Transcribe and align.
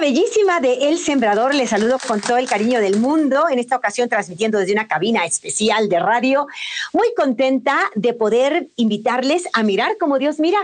Bellísima 0.00 0.60
de 0.60 0.88
El 0.88 0.98
Sembrador, 0.98 1.54
les 1.54 1.70
saludo 1.70 1.98
con 1.98 2.22
todo 2.22 2.38
el 2.38 2.48
cariño 2.48 2.80
del 2.80 2.98
mundo, 2.98 3.48
en 3.50 3.58
esta 3.58 3.76
ocasión 3.76 4.08
transmitiendo 4.08 4.58
desde 4.58 4.72
una 4.72 4.88
cabina 4.88 5.26
especial 5.26 5.90
de 5.90 5.98
radio, 6.00 6.46
muy 6.94 7.08
contenta 7.14 7.78
de 7.94 8.14
poder 8.14 8.68
invitarles 8.76 9.44
a 9.52 9.62
mirar 9.62 9.98
como 9.98 10.18
Dios 10.18 10.40
mira. 10.40 10.58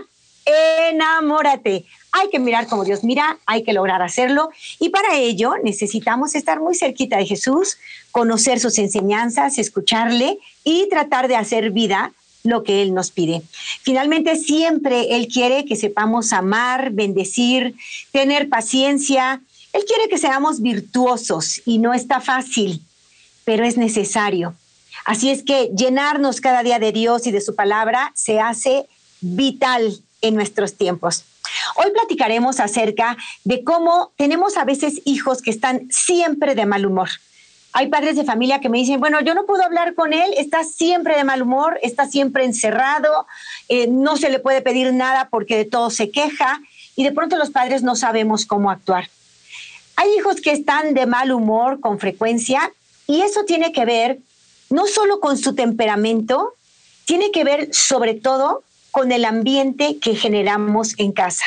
Enamórate. 0.46 1.84
Hay 2.12 2.30
que 2.30 2.38
mirar 2.38 2.66
como 2.66 2.84
Dios 2.84 3.04
mira, 3.04 3.36
hay 3.44 3.62
que 3.62 3.74
lograr 3.74 4.00
hacerlo 4.00 4.48
y 4.78 4.88
para 4.88 5.16
ello 5.16 5.54
necesitamos 5.62 6.34
estar 6.34 6.60
muy 6.60 6.74
cerquita 6.74 7.18
de 7.18 7.26
Jesús, 7.26 7.76
conocer 8.12 8.58
sus 8.58 8.78
enseñanzas, 8.78 9.58
escucharle 9.58 10.38
y 10.64 10.88
tratar 10.88 11.28
de 11.28 11.36
hacer 11.36 11.72
vida 11.72 12.12
lo 12.46 12.62
que 12.62 12.82
Él 12.82 12.94
nos 12.94 13.10
pide. 13.10 13.42
Finalmente, 13.82 14.36
siempre 14.36 15.16
Él 15.16 15.28
quiere 15.28 15.64
que 15.64 15.76
sepamos 15.76 16.32
amar, 16.32 16.90
bendecir, 16.92 17.74
tener 18.12 18.48
paciencia. 18.48 19.40
Él 19.72 19.84
quiere 19.86 20.08
que 20.08 20.18
seamos 20.18 20.60
virtuosos 20.62 21.60
y 21.64 21.78
no 21.78 21.94
está 21.94 22.20
fácil, 22.20 22.80
pero 23.44 23.64
es 23.64 23.76
necesario. 23.76 24.54
Así 25.04 25.30
es 25.30 25.42
que 25.42 25.70
llenarnos 25.76 26.40
cada 26.40 26.62
día 26.62 26.78
de 26.78 26.92
Dios 26.92 27.26
y 27.26 27.30
de 27.30 27.40
su 27.40 27.54
palabra 27.54 28.12
se 28.14 28.40
hace 28.40 28.86
vital 29.20 30.00
en 30.20 30.34
nuestros 30.34 30.74
tiempos. 30.74 31.24
Hoy 31.76 31.90
platicaremos 31.92 32.60
acerca 32.60 33.16
de 33.44 33.62
cómo 33.62 34.12
tenemos 34.16 34.56
a 34.56 34.64
veces 34.64 35.00
hijos 35.04 35.42
que 35.42 35.50
están 35.50 35.86
siempre 35.90 36.54
de 36.54 36.66
mal 36.66 36.86
humor. 36.86 37.08
Hay 37.78 37.88
padres 37.88 38.16
de 38.16 38.24
familia 38.24 38.58
que 38.58 38.70
me 38.70 38.78
dicen, 38.78 39.00
bueno, 39.00 39.20
yo 39.20 39.34
no 39.34 39.44
puedo 39.44 39.62
hablar 39.62 39.94
con 39.94 40.14
él, 40.14 40.32
está 40.38 40.64
siempre 40.64 41.14
de 41.14 41.24
mal 41.24 41.42
humor, 41.42 41.78
está 41.82 42.08
siempre 42.08 42.42
encerrado, 42.46 43.26
eh, 43.68 43.86
no 43.86 44.16
se 44.16 44.30
le 44.30 44.38
puede 44.38 44.62
pedir 44.62 44.94
nada 44.94 45.28
porque 45.28 45.58
de 45.58 45.66
todo 45.66 45.90
se 45.90 46.10
queja 46.10 46.62
y 46.96 47.04
de 47.04 47.12
pronto 47.12 47.36
los 47.36 47.50
padres 47.50 47.82
no 47.82 47.94
sabemos 47.94 48.46
cómo 48.46 48.70
actuar. 48.70 49.10
Hay 49.96 50.08
hijos 50.16 50.40
que 50.40 50.52
están 50.52 50.94
de 50.94 51.04
mal 51.04 51.30
humor 51.30 51.78
con 51.80 51.98
frecuencia 51.98 52.72
y 53.06 53.20
eso 53.20 53.44
tiene 53.44 53.72
que 53.72 53.84
ver 53.84 54.20
no 54.70 54.86
solo 54.86 55.20
con 55.20 55.36
su 55.36 55.54
temperamento, 55.54 56.54
tiene 57.04 57.30
que 57.30 57.44
ver 57.44 57.68
sobre 57.74 58.14
todo 58.14 58.62
con 58.90 59.12
el 59.12 59.26
ambiente 59.26 59.98
que 59.98 60.14
generamos 60.14 60.98
en 60.98 61.12
casa. 61.12 61.44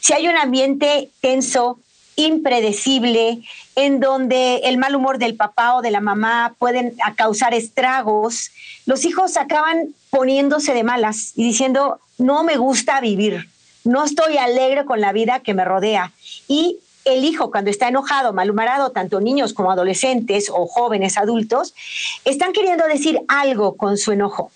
Si 0.00 0.14
hay 0.14 0.26
un 0.26 0.38
ambiente 0.38 1.10
tenso, 1.20 1.78
impredecible, 2.20 3.42
en 3.76 4.00
donde 4.00 4.58
el 4.64 4.78
mal 4.78 4.94
humor 4.94 5.18
del 5.18 5.36
papá 5.36 5.74
o 5.74 5.82
de 5.82 5.90
la 5.90 6.00
mamá 6.00 6.54
pueden 6.58 6.96
causar 7.16 7.54
estragos, 7.54 8.50
los 8.86 9.04
hijos 9.04 9.36
acaban 9.36 9.94
poniéndose 10.10 10.74
de 10.74 10.84
malas 10.84 11.32
y 11.36 11.44
diciendo, 11.44 12.00
no 12.18 12.44
me 12.44 12.56
gusta 12.56 13.00
vivir, 13.00 13.48
no 13.84 14.04
estoy 14.04 14.36
alegre 14.36 14.84
con 14.84 15.00
la 15.00 15.12
vida 15.12 15.40
que 15.40 15.54
me 15.54 15.64
rodea. 15.64 16.12
Y 16.48 16.78
el 17.04 17.24
hijo 17.24 17.50
cuando 17.50 17.70
está 17.70 17.88
enojado, 17.88 18.32
malhumorado, 18.32 18.90
tanto 18.90 19.20
niños 19.20 19.52
como 19.54 19.72
adolescentes 19.72 20.50
o 20.52 20.66
jóvenes 20.66 21.16
adultos, 21.16 21.74
están 22.24 22.52
queriendo 22.52 22.86
decir 22.86 23.20
algo 23.28 23.76
con 23.76 23.96
su 23.96 24.12
enojo. 24.12 24.50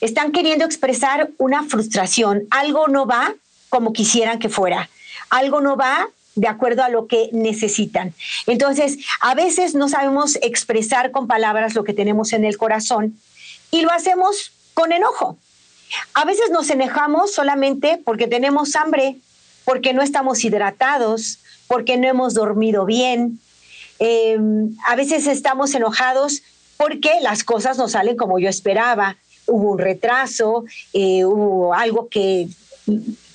Están 0.00 0.30
queriendo 0.30 0.64
expresar 0.64 1.30
una 1.38 1.64
frustración. 1.64 2.44
Algo 2.50 2.86
no 2.88 3.06
va 3.06 3.34
como 3.68 3.92
quisieran 3.92 4.38
que 4.38 4.48
fuera. 4.48 4.88
Algo 5.28 5.60
no 5.60 5.76
va 5.76 6.08
de 6.38 6.48
acuerdo 6.48 6.84
a 6.84 6.88
lo 6.88 7.06
que 7.06 7.30
necesitan. 7.32 8.14
Entonces, 8.46 8.98
a 9.20 9.34
veces 9.34 9.74
no 9.74 9.88
sabemos 9.88 10.36
expresar 10.40 11.10
con 11.10 11.26
palabras 11.26 11.74
lo 11.74 11.84
que 11.84 11.94
tenemos 11.94 12.32
en 12.32 12.44
el 12.44 12.56
corazón 12.56 13.18
y 13.70 13.82
lo 13.82 13.90
hacemos 13.90 14.52
con 14.74 14.92
enojo. 14.92 15.36
A 16.14 16.24
veces 16.24 16.50
nos 16.50 16.70
enojamos 16.70 17.34
solamente 17.34 18.00
porque 18.04 18.28
tenemos 18.28 18.76
hambre, 18.76 19.16
porque 19.64 19.92
no 19.92 20.02
estamos 20.02 20.44
hidratados, 20.44 21.38
porque 21.66 21.96
no 21.96 22.06
hemos 22.06 22.34
dormido 22.34 22.84
bien. 22.84 23.40
Em, 23.98 24.76
a 24.86 24.94
veces 24.94 25.26
estamos 25.26 25.74
enojados 25.74 26.42
porque 26.76 27.10
las 27.20 27.42
cosas 27.42 27.78
no 27.78 27.88
salen 27.88 28.16
como 28.16 28.38
yo 28.38 28.48
esperaba. 28.48 29.16
Hubo 29.46 29.72
un 29.72 29.78
retraso, 29.78 30.64
eh, 30.92 31.24
hubo 31.24 31.74
algo 31.74 32.08
que 32.08 32.48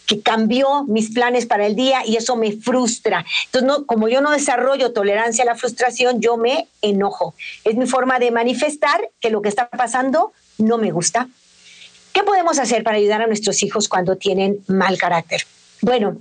que 0.06 0.22
cambió 0.22 0.84
mis 0.84 1.12
planes 1.12 1.46
para 1.46 1.66
el 1.66 1.76
día 1.76 2.06
y 2.06 2.18
eso 2.18 2.36
me 2.36 2.52
frustra. 2.52 3.26
Entonces, 3.46 3.68
no, 3.68 3.86
como 3.86 4.10
yo 4.10 4.22
no 4.22 4.32
desarrollo 4.32 4.92
tolerancia 4.92 5.44
a 5.44 5.48
la 5.48 5.56
frustración, 5.56 6.22
yo 6.22 6.38
me 6.38 6.68
enojo. 6.82 7.34
Es 7.64 7.76
mi 7.76 7.86
forma 7.86 8.20
de 8.20 8.32
manifestar 8.32 9.10
que 9.20 9.30
lo 9.30 9.42
que 9.42 9.50
está 9.50 9.70
pasando 9.70 10.34
no 10.58 10.78
me 10.78 10.92
gusta. 10.92 11.30
¿Qué 12.12 12.24
podemos 12.24 12.60
hacer 12.60 12.84
para 12.84 12.98
ayudar 12.98 13.22
a 13.22 13.28
nuestros 13.28 13.64
hijos 13.64 13.88
cuando 13.88 14.18
tienen 14.18 14.64
mal 14.68 14.98
carácter? 14.98 15.46
Bueno, 15.82 16.18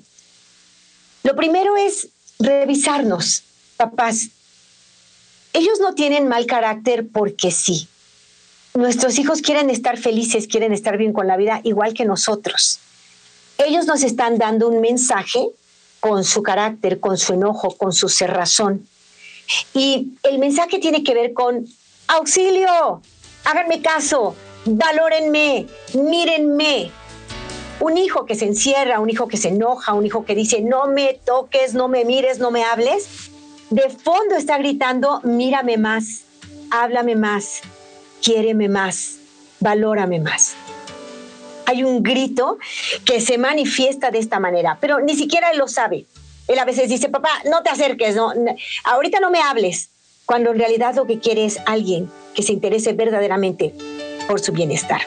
lo 1.22 1.36
primero 1.36 1.76
es 1.76 2.08
revisarnos, 2.38 3.42
papás. 3.76 4.28
Ellos 5.52 5.80
no 5.80 5.94
tienen 5.94 6.28
mal 6.28 6.46
carácter 6.46 7.06
porque 7.12 7.50
sí. 7.50 7.88
Nuestros 8.74 9.18
hijos 9.18 9.42
quieren 9.42 9.68
estar 9.68 9.98
felices, 9.98 10.46
quieren 10.46 10.72
estar 10.72 10.96
bien 10.96 11.12
con 11.12 11.26
la 11.26 11.36
vida, 11.36 11.60
igual 11.62 11.92
que 11.92 12.06
nosotros 12.06 12.80
ellos 13.58 13.86
nos 13.86 14.02
están 14.02 14.38
dando 14.38 14.68
un 14.68 14.80
mensaje 14.80 15.48
con 16.00 16.24
su 16.24 16.42
carácter, 16.42 17.00
con 17.00 17.16
su 17.16 17.34
enojo, 17.34 17.76
con 17.76 17.92
su 17.92 18.08
cerrazón. 18.08 18.86
Y 19.74 20.14
el 20.22 20.38
mensaje 20.38 20.78
tiene 20.78 21.04
que 21.04 21.14
ver 21.14 21.32
con 21.32 21.66
auxilio, 22.08 23.02
háganme 23.44 23.82
caso, 23.82 24.34
valórenme, 24.64 25.66
mírenme. 25.94 26.90
Un 27.80 27.98
hijo 27.98 28.26
que 28.26 28.34
se 28.34 28.46
encierra, 28.46 29.00
un 29.00 29.10
hijo 29.10 29.28
que 29.28 29.36
se 29.36 29.48
enoja, 29.48 29.92
un 29.92 30.06
hijo 30.06 30.24
que 30.24 30.34
dice, 30.34 30.60
no 30.60 30.86
me 30.86 31.20
toques, 31.24 31.74
no 31.74 31.88
me 31.88 32.04
mires, 32.04 32.38
no 32.38 32.50
me 32.50 32.64
hables, 32.64 33.08
de 33.70 33.88
fondo 33.88 34.36
está 34.36 34.58
gritando, 34.58 35.20
mírame 35.24 35.78
más, 35.78 36.22
háblame 36.70 37.16
más, 37.16 37.60
quiéreme 38.20 38.68
más, 38.68 39.18
valórame 39.60 40.20
más 40.20 40.54
hay 41.66 41.84
un 41.84 42.02
grito 42.02 42.58
que 43.04 43.20
se 43.20 43.38
manifiesta 43.38 44.10
de 44.10 44.18
esta 44.18 44.40
manera, 44.40 44.78
pero 44.80 45.00
ni 45.00 45.14
siquiera 45.14 45.50
él 45.50 45.58
lo 45.58 45.68
sabe. 45.68 46.06
Él 46.48 46.58
a 46.58 46.64
veces 46.64 46.88
dice, 46.88 47.08
papá, 47.08 47.30
no 47.50 47.62
te 47.62 47.70
acerques, 47.70 48.16
ahorita 48.84 49.20
no 49.20 49.30
me 49.30 49.40
hables, 49.40 49.90
cuando 50.26 50.50
en 50.50 50.58
realidad 50.58 50.94
lo 50.94 51.06
que 51.06 51.18
quiere 51.18 51.44
es 51.44 51.58
alguien 51.66 52.10
que 52.34 52.42
se 52.42 52.52
interese 52.52 52.92
verdaderamente 52.92 53.74
por 54.26 54.40
su 54.40 54.52
bienestar. 54.52 55.02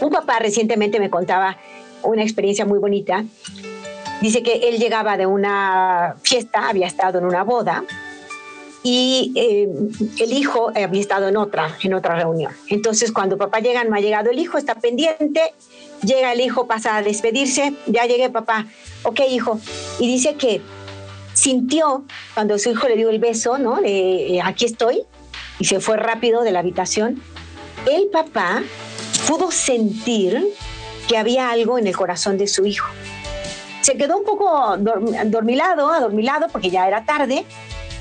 Un 0.00 0.10
papá 0.10 0.38
recientemente 0.38 0.98
me 0.98 1.10
contaba 1.10 1.58
una 2.02 2.22
experiencia 2.22 2.64
muy 2.64 2.78
bonita. 2.78 3.24
Dice 4.20 4.42
que 4.42 4.68
él 4.68 4.78
llegaba 4.78 5.16
de 5.16 5.26
una 5.26 6.16
fiesta, 6.22 6.68
había 6.68 6.86
estado 6.86 7.18
en 7.18 7.24
una 7.24 7.44
boda, 7.44 7.84
y 8.82 9.32
eh, 9.34 9.68
el 10.18 10.32
hijo 10.32 10.70
había 10.74 11.00
estado 11.00 11.28
en 11.28 11.36
otra, 11.36 11.76
en 11.82 11.94
otra 11.94 12.16
reunión. 12.16 12.52
Entonces, 12.68 13.12
cuando 13.12 13.36
papá 13.36 13.60
llega, 13.60 13.84
no 13.84 13.96
ha 13.96 14.00
llegado 14.00 14.30
el 14.30 14.38
hijo, 14.38 14.58
está 14.58 14.76
pendiente, 14.76 15.54
llega 16.02 16.32
el 16.32 16.40
hijo, 16.40 16.66
pasa 16.66 16.96
a 16.96 17.02
despedirse, 17.02 17.74
ya 17.86 18.06
llegué 18.06 18.30
papá, 18.30 18.66
ok 19.02 19.20
hijo, 19.30 19.60
y 19.98 20.06
dice 20.06 20.34
que 20.34 20.60
sintió 21.34 22.04
cuando 22.34 22.58
su 22.58 22.70
hijo 22.70 22.88
le 22.88 22.96
dio 22.96 23.10
el 23.10 23.18
beso, 23.18 23.58
¿no? 23.58 23.80
De, 23.80 24.40
aquí 24.44 24.64
estoy, 24.64 25.02
y 25.58 25.64
se 25.64 25.80
fue 25.80 25.96
rápido 25.96 26.42
de 26.42 26.52
la 26.52 26.60
habitación, 26.60 27.22
el 27.90 28.08
papá 28.08 28.62
pudo 29.26 29.50
sentir 29.50 30.46
que 31.08 31.16
había 31.16 31.50
algo 31.50 31.78
en 31.78 31.86
el 31.86 31.96
corazón 31.96 32.38
de 32.38 32.46
su 32.46 32.66
hijo. 32.66 32.88
Se 33.80 33.96
quedó 33.96 34.18
un 34.18 34.24
poco 34.24 34.76
dormilado, 35.26 35.90
adormilado, 35.90 36.48
porque 36.48 36.70
ya 36.70 36.86
era 36.86 37.04
tarde, 37.04 37.44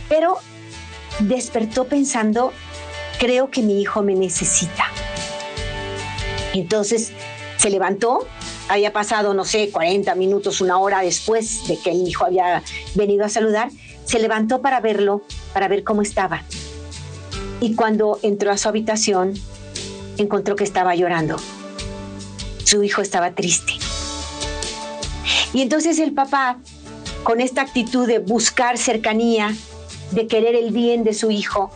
pero 0.09 0.37
despertó 1.19 1.85
pensando, 1.85 2.53
creo 3.19 3.49
que 3.49 3.61
mi 3.61 3.81
hijo 3.81 4.03
me 4.03 4.15
necesita. 4.15 4.85
Entonces 6.53 7.11
se 7.57 7.69
levantó, 7.69 8.27
había 8.69 8.93
pasado, 8.93 9.33
no 9.33 9.45
sé, 9.45 9.69
40 9.71 10.13
minutos, 10.15 10.61
una 10.61 10.77
hora 10.77 11.01
después 11.01 11.67
de 11.67 11.77
que 11.77 11.91
el 11.91 12.07
hijo 12.07 12.25
había 12.25 12.63
venido 12.95 13.25
a 13.25 13.29
saludar, 13.29 13.69
se 14.05 14.19
levantó 14.19 14.61
para 14.61 14.79
verlo, 14.79 15.23
para 15.53 15.67
ver 15.67 15.83
cómo 15.83 16.01
estaba. 16.01 16.43
Y 17.59 17.75
cuando 17.75 18.19
entró 18.21 18.51
a 18.51 18.57
su 18.57 18.69
habitación, 18.69 19.33
encontró 20.17 20.55
que 20.55 20.63
estaba 20.63 20.95
llorando. 20.95 21.37
Su 22.63 22.83
hijo 22.83 23.01
estaba 23.01 23.31
triste. 23.31 23.73
Y 25.53 25.61
entonces 25.61 25.99
el 25.99 26.13
papá, 26.13 26.59
con 27.23 27.41
esta 27.41 27.61
actitud 27.61 28.07
de 28.07 28.19
buscar 28.19 28.77
cercanía, 28.77 29.55
de 30.11 30.27
querer 30.27 30.55
el 30.55 30.71
bien 30.71 31.03
de 31.03 31.13
su 31.13 31.31
hijo, 31.31 31.71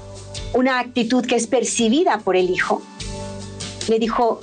una 0.54 0.80
actitud 0.80 1.26
que 1.26 1.36
es 1.36 1.48
percibida 1.48 2.20
por 2.20 2.36
el 2.36 2.50
hijo, 2.50 2.82
le 3.88 4.00
dijo, 4.00 4.40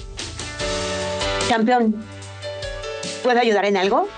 campeón, 1.49 2.05
¿puedo 3.23 3.39
ayudar 3.39 3.65
en 3.65 3.77
algo? 3.77 4.09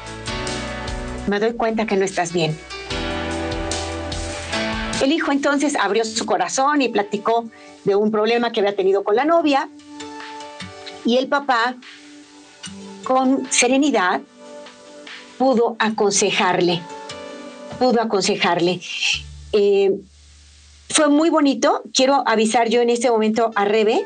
Me 1.27 1.39
doy 1.39 1.53
cuenta 1.53 1.87
que 1.87 1.97
no 1.97 2.05
estás 2.05 2.33
bien. 2.33 2.59
El 5.03 5.13
hijo 5.13 5.33
entonces 5.33 5.77
abrió 5.77 6.05
su 6.05 6.27
corazón 6.27 6.83
y 6.83 6.89
platicó 6.89 7.49
de 7.85 7.95
un 7.95 8.11
problema 8.11 8.53
que 8.53 8.61
había 8.61 8.77
tenido 8.77 9.03
con 9.03 9.17
la 9.17 9.25
novia 9.25 9.69
y 11.05 11.17
el 11.17 11.29
papá, 11.29 11.77
con 13.05 13.51
serenidad, 13.51 14.21
pudo 15.39 15.77
aconsejarle, 15.79 16.83
pudo 17.79 18.03
aconsejarle. 18.03 18.81
Eh, 19.53 20.01
fue 20.89 21.09
muy 21.09 21.31
bonito. 21.31 21.83
Quiero 21.95 22.23
avisar 22.27 22.69
yo 22.69 22.81
en 22.81 22.91
este 22.91 23.11
momento 23.11 23.51
a 23.55 23.65
Rebe 23.65 24.05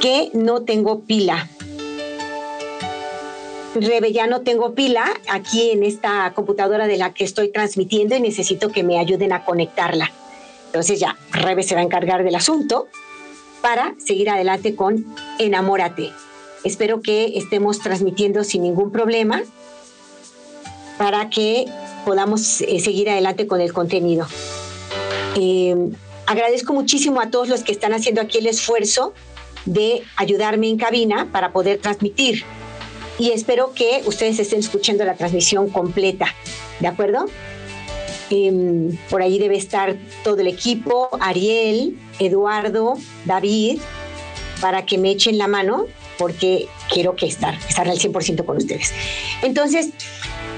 que 0.00 0.30
no 0.34 0.62
tengo 0.62 1.00
pila. 1.00 1.48
Rebe, 3.74 4.12
ya 4.12 4.26
no 4.26 4.42
tengo 4.42 4.74
pila 4.74 5.04
aquí 5.28 5.70
en 5.70 5.82
esta 5.82 6.32
computadora 6.34 6.86
de 6.86 6.98
la 6.98 7.14
que 7.14 7.24
estoy 7.24 7.50
transmitiendo 7.50 8.14
y 8.14 8.20
necesito 8.20 8.70
que 8.70 8.82
me 8.82 8.98
ayuden 8.98 9.32
a 9.32 9.44
conectarla. 9.44 10.10
Entonces 10.66 11.00
ya, 11.00 11.16
Rebe 11.30 11.62
se 11.62 11.74
va 11.74 11.80
a 11.80 11.84
encargar 11.84 12.24
del 12.24 12.34
asunto 12.34 12.88
para 13.62 13.94
seguir 13.98 14.28
adelante 14.28 14.74
con 14.74 15.06
Enamórate. 15.38 16.10
Espero 16.64 17.00
que 17.00 17.38
estemos 17.38 17.78
transmitiendo 17.78 18.44
sin 18.44 18.62
ningún 18.62 18.90
problema 18.90 19.42
para 20.98 21.30
que 21.30 21.66
podamos 22.04 22.60
eh, 22.62 22.80
seguir 22.80 23.10
adelante 23.10 23.46
con 23.46 23.60
el 23.60 23.72
contenido. 23.72 24.26
Eh, 25.36 25.74
agradezco 26.26 26.72
muchísimo 26.72 27.20
a 27.20 27.30
todos 27.30 27.48
los 27.48 27.62
que 27.62 27.72
están 27.72 27.92
haciendo 27.92 28.20
aquí 28.20 28.38
el 28.38 28.46
esfuerzo 28.46 29.14
de 29.64 30.02
ayudarme 30.16 30.68
en 30.68 30.76
cabina 30.76 31.28
para 31.30 31.52
poder 31.52 31.78
transmitir. 31.78 32.44
Y 33.18 33.30
espero 33.30 33.72
que 33.74 34.02
ustedes 34.06 34.38
estén 34.38 34.60
escuchando 34.60 35.04
la 35.04 35.14
transmisión 35.14 35.68
completa. 35.70 36.26
¿De 36.80 36.88
acuerdo? 36.88 37.26
Em, 38.30 38.96
por 39.10 39.22
ahí 39.22 39.38
debe 39.38 39.56
estar 39.56 39.96
todo 40.24 40.40
el 40.40 40.46
equipo, 40.46 41.10
Ariel, 41.20 41.98
Eduardo, 42.18 42.94
David, 43.26 43.78
para 44.60 44.86
que 44.86 44.96
me 44.96 45.10
echen 45.10 45.36
la 45.36 45.48
mano, 45.48 45.86
porque 46.18 46.66
quiero 46.90 47.14
que 47.14 47.26
estar, 47.26 47.54
estar 47.68 47.88
al 47.88 47.98
100% 47.98 48.44
con 48.44 48.56
ustedes. 48.56 48.92
Entonces, 49.42 49.90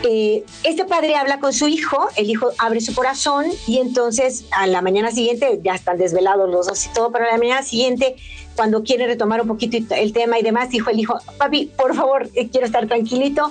eh, 0.07 0.45
este 0.65 0.85
padre 0.85 1.17
habla 1.17 1.41
con 1.41 1.55
su 1.55 1.67
hijo, 1.67 2.09
el 2.17 2.29
hijo 2.29 2.51
abre 2.59 2.83
su 2.83 2.95
corazón 2.95 3.47
y 3.67 3.79
entonces 3.79 4.45
a 4.51 4.67
la 4.67 4.83
mañana 4.83 5.11
siguiente, 5.11 5.61
ya 5.63 5.75
están 5.75 5.97
desvelados 5.97 6.51
los 6.51 6.67
dos 6.67 6.85
y 6.85 6.91
todo, 6.91 7.11
pero 7.11 7.25
a 7.25 7.33
la 7.33 7.39
mañana 7.39 7.63
siguiente, 7.63 8.15
cuando 8.55 8.83
quiere 8.83 9.07
retomar 9.07 9.41
un 9.41 9.49
poquito 9.49 9.79
el 9.95 10.13
tema 10.13 10.39
y 10.39 10.43
demás, 10.43 10.69
dijo 10.69 10.91
el 10.91 11.01
hijo, 11.01 11.19
papi, 11.39 11.73
por 11.75 11.95
favor, 11.95 12.29
eh, 12.35 12.51
quiero 12.51 12.67
estar 12.67 12.87
tranquilito, 12.87 13.51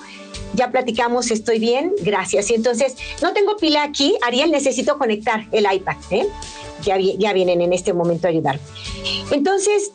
ya 0.54 0.70
platicamos, 0.70 1.32
estoy 1.32 1.58
bien, 1.58 1.92
gracias. 2.02 2.52
Y 2.52 2.54
entonces, 2.54 2.98
no 3.24 3.34
tengo 3.34 3.58
pila 3.58 3.82
aquí, 3.82 4.16
Ariel, 4.22 4.52
necesito 4.52 5.00
conectar 5.00 5.48
el 5.52 5.66
iPad, 5.74 5.98
¿eh? 6.12 6.28
ya, 6.84 7.00
ya 7.00 7.34
vienen 7.34 7.62
en 7.62 7.74
este 7.74 7.94
momento 7.94 8.28
a 8.28 8.30
ayudar. 8.30 8.60
Entonces, 9.32 9.92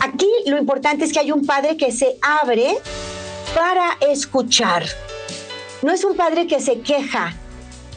aquí 0.00 0.28
lo 0.44 0.58
importante 0.58 1.06
es 1.06 1.12
que 1.14 1.20
hay 1.20 1.32
un 1.32 1.46
padre 1.46 1.78
que 1.78 1.90
se 1.90 2.18
abre 2.20 2.76
para 3.54 3.96
escuchar. 4.10 4.84
No 5.82 5.92
es 5.92 6.04
un 6.04 6.16
padre 6.16 6.46
que 6.46 6.60
se 6.60 6.80
queja. 6.80 7.34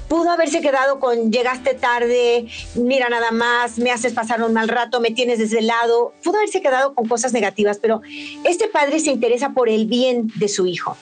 Pudo 0.08 0.30
haberse 0.30 0.62
quedado 0.62 1.02
con 1.02 1.34
llegaste 1.34 1.74
tarde, 1.74 2.48
mira 2.76 3.10
nada 3.10 3.32
más, 3.32 3.78
me 3.78 3.92
haces 3.92 4.14
pasar 4.14 4.42
un 4.42 4.54
mal 4.54 4.70
rato, 4.70 5.02
me 5.02 5.12
tienes 5.12 5.38
desvelado. 5.38 6.14
Pudo 6.24 6.38
haberse 6.38 6.62
quedado 6.62 6.96
con 6.96 7.10
cosas 7.10 7.34
negativas, 7.34 7.78
pero 7.82 8.02
este 8.46 8.70
padre 8.70 9.02
se 9.02 9.12
interesa 9.12 9.50
por 9.50 9.68
el 9.68 9.86
bien 9.86 10.32
de 10.36 10.48
su 10.48 10.66
hijo. 10.66 10.96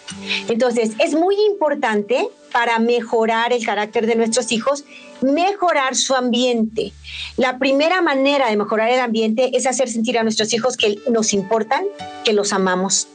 Entonces, 0.47 0.93
es 0.97 1.13
muy 1.13 1.35
importante 1.45 2.27
para 2.51 2.79
mejorar 2.79 3.53
el 3.53 3.63
carácter 3.63 4.07
de 4.07 4.15
nuestros 4.15 4.51
hijos, 4.51 4.85
mejorar 5.21 5.95
su 5.95 6.15
ambiente. 6.15 6.93
La 7.37 7.59
primera 7.59 8.01
manera 8.01 8.49
de 8.49 8.57
mejorar 8.57 8.89
el 8.89 9.01
ambiente 9.01 9.55
es 9.55 9.67
hacer 9.67 9.87
sentir 9.87 10.17
a 10.17 10.23
nuestros 10.23 10.51
hijos 10.53 10.77
que 10.77 10.97
nos 11.11 11.33
importan, 11.33 11.85
que 12.23 12.33
los 12.33 12.53
amamos, 12.53 13.07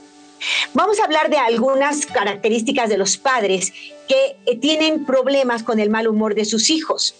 Vamos 0.74 1.00
a 1.00 1.04
hablar 1.04 1.30
de 1.30 1.38
algunas 1.38 2.06
características 2.06 2.88
de 2.88 2.98
los 2.98 3.16
padres 3.16 3.72
que 4.08 4.36
eh, 4.46 4.56
tienen 4.56 5.04
problemas 5.04 5.62
con 5.62 5.80
el 5.80 5.90
mal 5.90 6.08
humor 6.08 6.34
de 6.34 6.44
sus 6.44 6.70
hijos. 6.70 7.14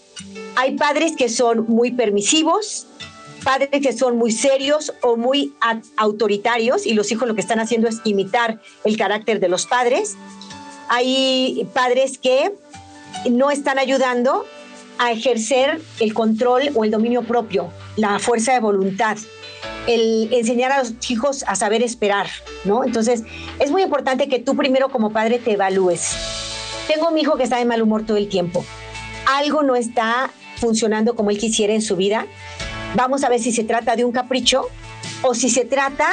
Hay 0.55 0.75
padres 0.77 1.13
que 1.15 1.29
son 1.29 1.65
muy 1.67 1.91
permisivos, 1.91 2.87
padres 3.43 3.69
que 3.81 3.93
son 3.93 4.17
muy 4.17 4.31
serios 4.31 4.93
o 5.01 5.15
muy 5.17 5.53
autoritarios 5.97 6.85
y 6.85 6.93
los 6.93 7.11
hijos 7.11 7.27
lo 7.27 7.35
que 7.35 7.41
están 7.41 7.59
haciendo 7.59 7.87
es 7.87 8.01
imitar 8.03 8.61
el 8.83 8.97
carácter 8.97 9.39
de 9.39 9.49
los 9.49 9.65
padres. 9.65 10.15
Hay 10.89 11.67
padres 11.73 12.17
que 12.17 12.53
no 13.29 13.51
están 13.51 13.79
ayudando 13.79 14.45
a 14.97 15.11
ejercer 15.11 15.81
el 15.99 16.13
control 16.13 16.69
o 16.75 16.83
el 16.83 16.91
dominio 16.91 17.23
propio, 17.23 17.71
la 17.95 18.19
fuerza 18.19 18.53
de 18.53 18.59
voluntad 18.59 19.17
el 19.87 20.29
enseñar 20.31 20.71
a 20.71 20.79
los 20.79 20.93
hijos 21.09 21.43
a 21.47 21.55
saber 21.55 21.81
esperar, 21.81 22.27
¿no? 22.65 22.83
Entonces, 22.83 23.23
es 23.59 23.71
muy 23.71 23.81
importante 23.81 24.27
que 24.27 24.39
tú 24.39 24.55
primero 24.55 24.89
como 24.89 25.11
padre 25.11 25.39
te 25.39 25.53
evalúes. 25.53 26.15
Tengo 26.87 27.09
un 27.09 27.17
hijo 27.17 27.37
que 27.37 27.43
está 27.43 27.57
de 27.57 27.65
mal 27.65 27.81
humor 27.81 28.05
todo 28.05 28.17
el 28.17 28.29
tiempo. 28.29 28.65
Algo 29.25 29.63
no 29.63 29.75
está 29.75 30.29
funcionando 30.57 31.15
como 31.15 31.31
él 31.31 31.37
quisiera 31.37 31.73
en 31.73 31.81
su 31.81 31.95
vida. 31.95 32.27
Vamos 32.95 33.23
a 33.23 33.29
ver 33.29 33.39
si 33.39 33.51
se 33.51 33.63
trata 33.63 33.95
de 33.95 34.05
un 34.05 34.11
capricho 34.11 34.67
o 35.21 35.33
si 35.33 35.49
se 35.49 35.65
trata 35.65 36.09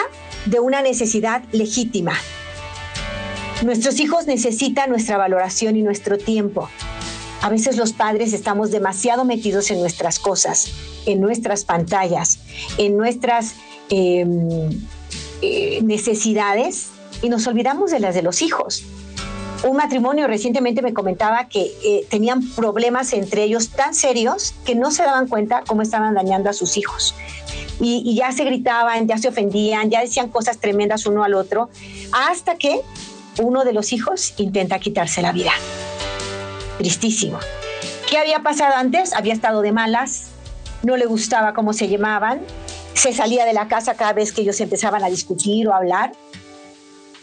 de 0.46 0.60
una 0.60 0.82
necesidad 0.82 1.42
legítima. 1.52 2.14
Nuestros 3.62 3.98
hijos 3.98 4.26
necesitan 4.26 4.90
nuestra 4.90 5.16
valoración 5.16 5.76
y 5.76 5.82
nuestro 5.82 6.16
tiempo. 6.16 6.68
A 7.40 7.48
veces 7.50 7.76
los 7.76 7.92
padres 7.92 8.32
estamos 8.32 8.70
demasiado 8.70 9.24
metidos 9.24 9.70
en 9.70 9.80
nuestras 9.80 10.18
cosas, 10.18 10.72
en 11.06 11.20
nuestras 11.20 11.64
pantallas, 11.64 12.40
en 12.78 12.96
nuestras 12.96 13.54
em, 13.90 14.70
eh, 15.40 15.80
necesidades 15.82 16.88
y 17.22 17.28
nos 17.28 17.46
olvidamos 17.46 17.92
de 17.92 18.00
las 18.00 18.14
de 18.14 18.22
los 18.22 18.42
hijos. 18.42 18.84
Un 19.64 19.76
matrimonio 19.76 20.26
recientemente 20.26 20.82
me 20.82 20.92
comentaba 20.92 21.48
que 21.48 21.72
eh, 21.84 22.06
tenían 22.10 22.48
problemas 22.50 23.12
entre 23.12 23.44
ellos 23.44 23.70
tan 23.70 23.94
serios 23.94 24.54
que 24.64 24.74
no 24.74 24.90
se 24.90 25.04
daban 25.04 25.28
cuenta 25.28 25.62
cómo 25.66 25.82
estaban 25.82 26.14
dañando 26.14 26.50
a 26.50 26.52
sus 26.52 26.76
hijos. 26.76 27.14
Y, 27.80 28.02
y 28.04 28.16
ya 28.16 28.32
se 28.32 28.44
gritaban, 28.44 29.06
ya 29.06 29.18
se 29.18 29.28
ofendían, 29.28 29.90
ya 29.90 30.00
decían 30.00 30.28
cosas 30.28 30.58
tremendas 30.58 31.06
uno 31.06 31.22
al 31.22 31.34
otro, 31.34 31.70
hasta 32.12 32.56
que 32.56 32.80
uno 33.40 33.64
de 33.64 33.72
los 33.72 33.92
hijos 33.92 34.34
intenta 34.38 34.80
quitarse 34.80 35.22
la 35.22 35.30
vida 35.32 35.52
tristísimo. 36.78 37.38
¿Qué 38.08 38.16
había 38.16 38.42
pasado 38.42 38.74
antes? 38.76 39.12
Había 39.12 39.34
estado 39.34 39.60
de 39.60 39.72
malas, 39.72 40.28
no 40.82 40.96
le 40.96 41.04
gustaba 41.06 41.52
cómo 41.52 41.72
se 41.72 41.88
llamaban, 41.88 42.40
se 42.94 43.12
salía 43.12 43.44
de 43.44 43.52
la 43.52 43.68
casa 43.68 43.94
cada 43.94 44.12
vez 44.12 44.32
que 44.32 44.40
ellos 44.42 44.60
empezaban 44.60 45.04
a 45.04 45.10
discutir 45.10 45.68
o 45.68 45.74
hablar. 45.74 46.12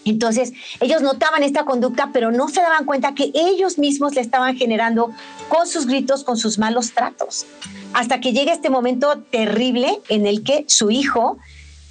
Entonces, 0.06 0.54
ellos 0.82 1.02
notaban 1.02 1.42
esta 1.42 1.66
conducta, 1.66 2.12
pero 2.14 2.30
no 2.32 2.48
se 2.48 2.62
daban 2.62 2.86
cuenta 2.86 3.16
que 3.16 3.32
ellos 3.34 3.80
mismos 3.80 4.14
le 4.14 4.22
estaban 4.22 4.56
generando 4.56 5.12
con 5.50 5.66
sus 5.66 5.88
gritos, 5.88 6.24
con 6.24 6.38
sus 6.38 6.60
malos 6.60 6.92
tratos. 6.92 7.48
Hasta 7.94 8.22
que 8.22 8.32
llega 8.32 8.54
este 8.54 8.70
momento 8.70 9.18
terrible 9.32 10.00
en 10.10 10.28
el 10.28 10.44
que 10.44 10.66
su 10.68 10.92
hijo 10.92 11.40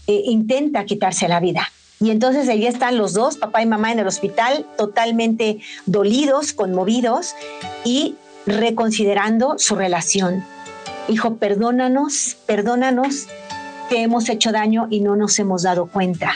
eh, 0.06 0.22
intenta 0.26 0.84
quitarse 0.84 1.26
la 1.26 1.40
vida. 1.40 1.72
Y 2.04 2.10
entonces 2.10 2.50
ahí 2.50 2.66
están 2.66 2.98
los 2.98 3.14
dos, 3.14 3.38
papá 3.38 3.62
y 3.62 3.66
mamá 3.66 3.90
en 3.90 3.98
el 3.98 4.06
hospital, 4.06 4.66
totalmente 4.76 5.60
dolidos, 5.86 6.52
conmovidos 6.52 7.34
y 7.82 8.16
reconsiderando 8.44 9.54
su 9.56 9.74
relación. 9.74 10.44
Hijo, 11.08 11.36
perdónanos, 11.36 12.36
perdónanos, 12.44 13.26
te 13.88 14.02
hemos 14.02 14.28
hecho 14.28 14.52
daño 14.52 14.86
y 14.90 15.00
no 15.00 15.16
nos 15.16 15.38
hemos 15.38 15.62
dado 15.62 15.86
cuenta. 15.86 16.34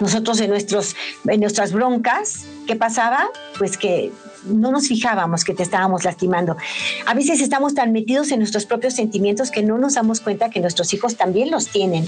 Nosotros 0.00 0.38
en, 0.42 0.50
nuestros, 0.50 0.94
en 1.26 1.40
nuestras 1.40 1.72
broncas, 1.72 2.44
¿qué 2.66 2.76
pasaba? 2.76 3.26
Pues 3.56 3.78
que 3.78 4.12
no 4.44 4.70
nos 4.70 4.86
fijábamos 4.86 5.44
que 5.44 5.54
te 5.54 5.62
estábamos 5.62 6.04
lastimando. 6.04 6.58
A 7.06 7.14
veces 7.14 7.40
estamos 7.40 7.72
tan 7.72 7.92
metidos 7.92 8.32
en 8.32 8.40
nuestros 8.40 8.66
propios 8.66 8.92
sentimientos 8.92 9.50
que 9.50 9.62
no 9.62 9.78
nos 9.78 9.94
damos 9.94 10.20
cuenta 10.20 10.50
que 10.50 10.60
nuestros 10.60 10.92
hijos 10.92 11.16
también 11.16 11.50
los 11.50 11.68
tienen 11.68 12.06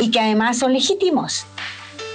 y 0.00 0.10
que 0.10 0.20
además 0.20 0.56
son 0.56 0.72
legítimos. 0.72 1.44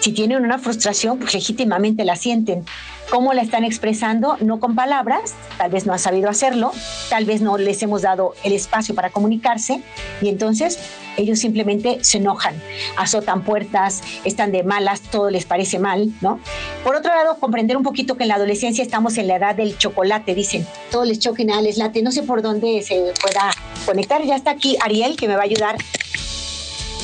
Si 0.03 0.11
tienen 0.11 0.43
una 0.43 0.59
frustración, 0.59 1.17
pues 1.17 1.33
legítimamente 1.33 2.03
la 2.03 2.17
sienten. 2.17 2.65
¿Cómo 3.09 3.31
la 3.31 3.41
están 3.41 3.63
expresando? 3.63 4.35
No 4.41 4.59
con 4.59 4.75
palabras, 4.75 5.33
tal 5.57 5.71
vez 5.71 5.85
no 5.85 5.93
han 5.93 5.99
sabido 5.99 6.29
hacerlo, 6.29 6.73
tal 7.09 7.23
vez 7.23 7.39
no 7.39 7.57
les 7.57 7.81
hemos 7.83 8.01
dado 8.01 8.33
el 8.43 8.51
espacio 8.51 8.95
para 8.95 9.11
comunicarse 9.11 9.81
y 10.21 10.27
entonces 10.27 10.77
ellos 11.15 11.39
simplemente 11.39 11.99
se 12.03 12.17
enojan, 12.17 12.53
azotan 12.97 13.45
puertas, 13.45 14.03
están 14.25 14.51
de 14.51 14.63
malas, 14.63 14.99
todo 15.03 15.29
les 15.29 15.45
parece 15.45 15.79
mal, 15.79 16.11
¿no? 16.19 16.41
Por 16.83 16.97
otro 16.97 17.15
lado, 17.15 17.37
comprender 17.39 17.77
un 17.77 17.83
poquito 17.83 18.17
que 18.17 18.23
en 18.23 18.29
la 18.29 18.35
adolescencia 18.35 18.83
estamos 18.83 19.17
en 19.17 19.27
la 19.27 19.37
edad 19.37 19.55
del 19.55 19.77
chocolate, 19.77 20.35
dicen, 20.35 20.67
todo 20.91 21.05
les 21.05 21.19
choque, 21.19 21.45
nada 21.45 21.61
les 21.61 21.77
late, 21.77 22.01
no 22.01 22.11
sé 22.11 22.23
por 22.23 22.41
dónde 22.41 22.83
se 22.83 23.13
pueda 23.21 23.51
conectar, 23.85 24.21
ya 24.25 24.35
está 24.35 24.51
aquí 24.51 24.75
Ariel 24.83 25.15
que 25.15 25.29
me 25.29 25.35
va 25.35 25.43
a 25.43 25.45
ayudar 25.45 25.77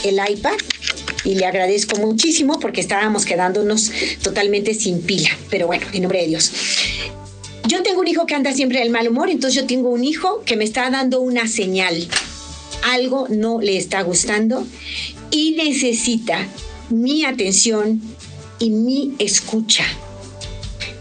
el 0.04 0.20
iPad 0.30 0.58
y 1.30 1.36
le 1.36 1.46
agradezco 1.46 1.98
muchísimo 1.98 2.60
porque 2.60 2.82
estábamos 2.82 3.26
quedándonos 3.26 3.92
totalmente 4.24 4.74
sin 4.74 5.02
pila, 5.02 5.30
pero 5.50 5.68
bueno, 5.68 5.86
en 5.94 6.02
nombre 6.02 6.22
de 6.22 6.28
Dios. 6.28 6.52
Yo 7.68 7.84
tengo 7.84 8.02
un 8.02 8.08
hijo 8.08 8.26
que 8.26 8.34
anda 8.34 8.52
siempre 8.52 8.80
del 8.80 8.90
mal 8.90 9.08
humor, 9.08 9.30
entonces 9.30 9.62
yo 9.62 9.68
tengo 9.68 9.90
un 9.90 10.04
hijo 10.04 10.42
que 10.44 10.56
me 10.56 10.64
está 10.64 10.90
dando 10.90 11.22
una 11.22 11.48
señal 11.48 12.08
algo 12.84 13.28
no 13.30 13.62
le 13.62 13.78
está 13.78 14.02
gustando 14.02 14.66
y 15.32 15.52
necesita 15.52 16.48
mi 16.90 17.26
atención 17.26 18.02
y 18.58 18.70
mi 18.72 19.14
escucha. 19.20 19.86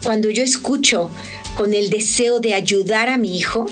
Cuando 0.03 0.31
yo 0.31 0.43
escucho 0.43 1.11
con 1.57 1.75
el 1.75 1.91
deseo 1.91 2.41
de 2.41 2.55
ayudar 2.55 3.09
a 3.09 3.19
mi 3.19 3.37
hijo, 3.37 3.67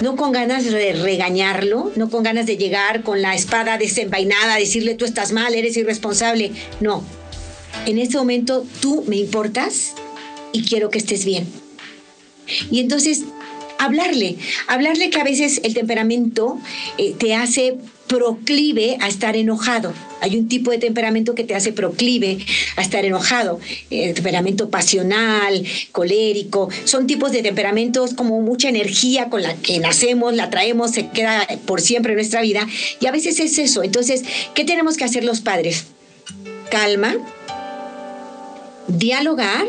no 0.00 0.16
con 0.16 0.32
ganas 0.32 0.64
de 0.64 0.92
regañarlo, 0.94 1.92
no 1.96 2.10
con 2.10 2.22
ganas 2.22 2.46
de 2.46 2.56
llegar 2.56 3.02
con 3.02 3.22
la 3.22 3.34
espada 3.34 3.78
desenvainada, 3.78 4.56
decirle 4.56 4.94
tú 4.94 5.04
estás 5.04 5.32
mal, 5.32 5.54
eres 5.54 5.76
irresponsable. 5.76 6.52
No, 6.80 7.04
en 7.86 7.98
este 7.98 8.16
momento 8.16 8.64
tú 8.80 9.04
me 9.06 9.16
importas 9.16 9.94
y 10.52 10.64
quiero 10.64 10.90
que 10.90 10.98
estés 10.98 11.24
bien. 11.24 11.46
Y 12.70 12.80
entonces 12.80 13.24
hablarle, 13.78 14.36
hablarle 14.68 15.10
que 15.10 15.20
a 15.20 15.24
veces 15.24 15.60
el 15.64 15.74
temperamento 15.74 16.58
eh, 16.98 17.14
te 17.18 17.34
hace 17.34 17.78
proclive 18.12 18.98
a 19.00 19.08
estar 19.08 19.36
enojado. 19.36 19.94
Hay 20.20 20.36
un 20.36 20.46
tipo 20.46 20.70
de 20.70 20.76
temperamento 20.76 21.34
que 21.34 21.44
te 21.44 21.54
hace 21.54 21.72
proclive 21.72 22.36
a 22.76 22.82
estar 22.82 23.06
enojado. 23.06 23.58
El 23.88 24.12
temperamento 24.12 24.68
pasional, 24.68 25.64
colérico, 25.92 26.68
son 26.84 27.06
tipos 27.06 27.32
de 27.32 27.40
temperamentos 27.40 28.12
como 28.12 28.42
mucha 28.42 28.68
energía 28.68 29.30
con 29.30 29.42
la 29.42 29.54
que 29.54 29.78
nacemos, 29.78 30.34
la 30.34 30.50
traemos, 30.50 30.90
se 30.90 31.08
queda 31.08 31.46
por 31.64 31.80
siempre 31.80 32.12
en 32.12 32.16
nuestra 32.16 32.42
vida. 32.42 32.66
Y 33.00 33.06
a 33.06 33.12
veces 33.12 33.40
es 33.40 33.58
eso. 33.58 33.82
Entonces, 33.82 34.22
¿qué 34.54 34.66
tenemos 34.66 34.98
que 34.98 35.04
hacer 35.04 35.24
los 35.24 35.40
padres? 35.40 35.86
Calma, 36.70 37.16
dialogar 38.88 39.66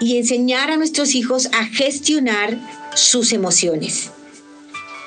y 0.00 0.16
enseñar 0.16 0.70
a 0.70 0.78
nuestros 0.78 1.14
hijos 1.14 1.50
a 1.52 1.66
gestionar 1.66 2.58
sus 2.94 3.34
emociones. 3.34 4.12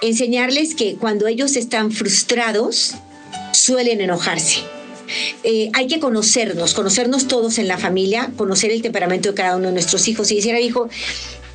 Enseñarles 0.02 0.76
que 0.76 0.96
cuando 0.96 1.28
ellos 1.28 1.56
están 1.56 1.92
frustrados, 1.92 2.96
suelen 3.54 4.02
enojarse. 4.02 4.62
Eh, 5.44 5.70
hay 5.74 5.88
que 5.88 6.00
conocernos, 6.00 6.74
conocernos 6.74 7.28
todos 7.28 7.58
en 7.60 7.68
la 7.68 7.78
familia, 7.78 8.32
conocer 8.38 8.72
el 8.72 8.82
temperamento 8.82 9.30
de 9.30 9.36
cada 9.36 9.58
uno 9.58 9.68
de 9.68 9.74
nuestros 9.74 10.08
hijos 10.08 10.32
y 10.32 10.38
decir 10.38 10.56
hijo, 10.56 10.90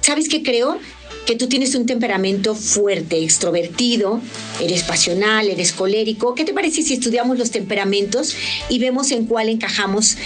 ¿sabes 0.00 0.28
qué 0.28 0.42
creo? 0.42 0.78
Que 1.26 1.34
tú 1.34 1.48
tienes 1.48 1.74
un 1.74 1.86
temperamento 1.86 2.54
fuerte, 2.54 3.22
extrovertido, 3.22 4.20
eres 4.60 4.84
pasional, 4.84 5.48
eres 5.48 5.72
colérico. 5.72 6.34
¿Qué 6.34 6.44
te 6.44 6.54
parece 6.54 6.82
si 6.82 6.94
estudiamos 6.94 7.36
los 7.36 7.50
temperamentos 7.50 8.34
y 8.68 8.78
vemos 8.78 9.10
en 9.10 9.26
cuál 9.26 9.48
encajamos 9.48 10.16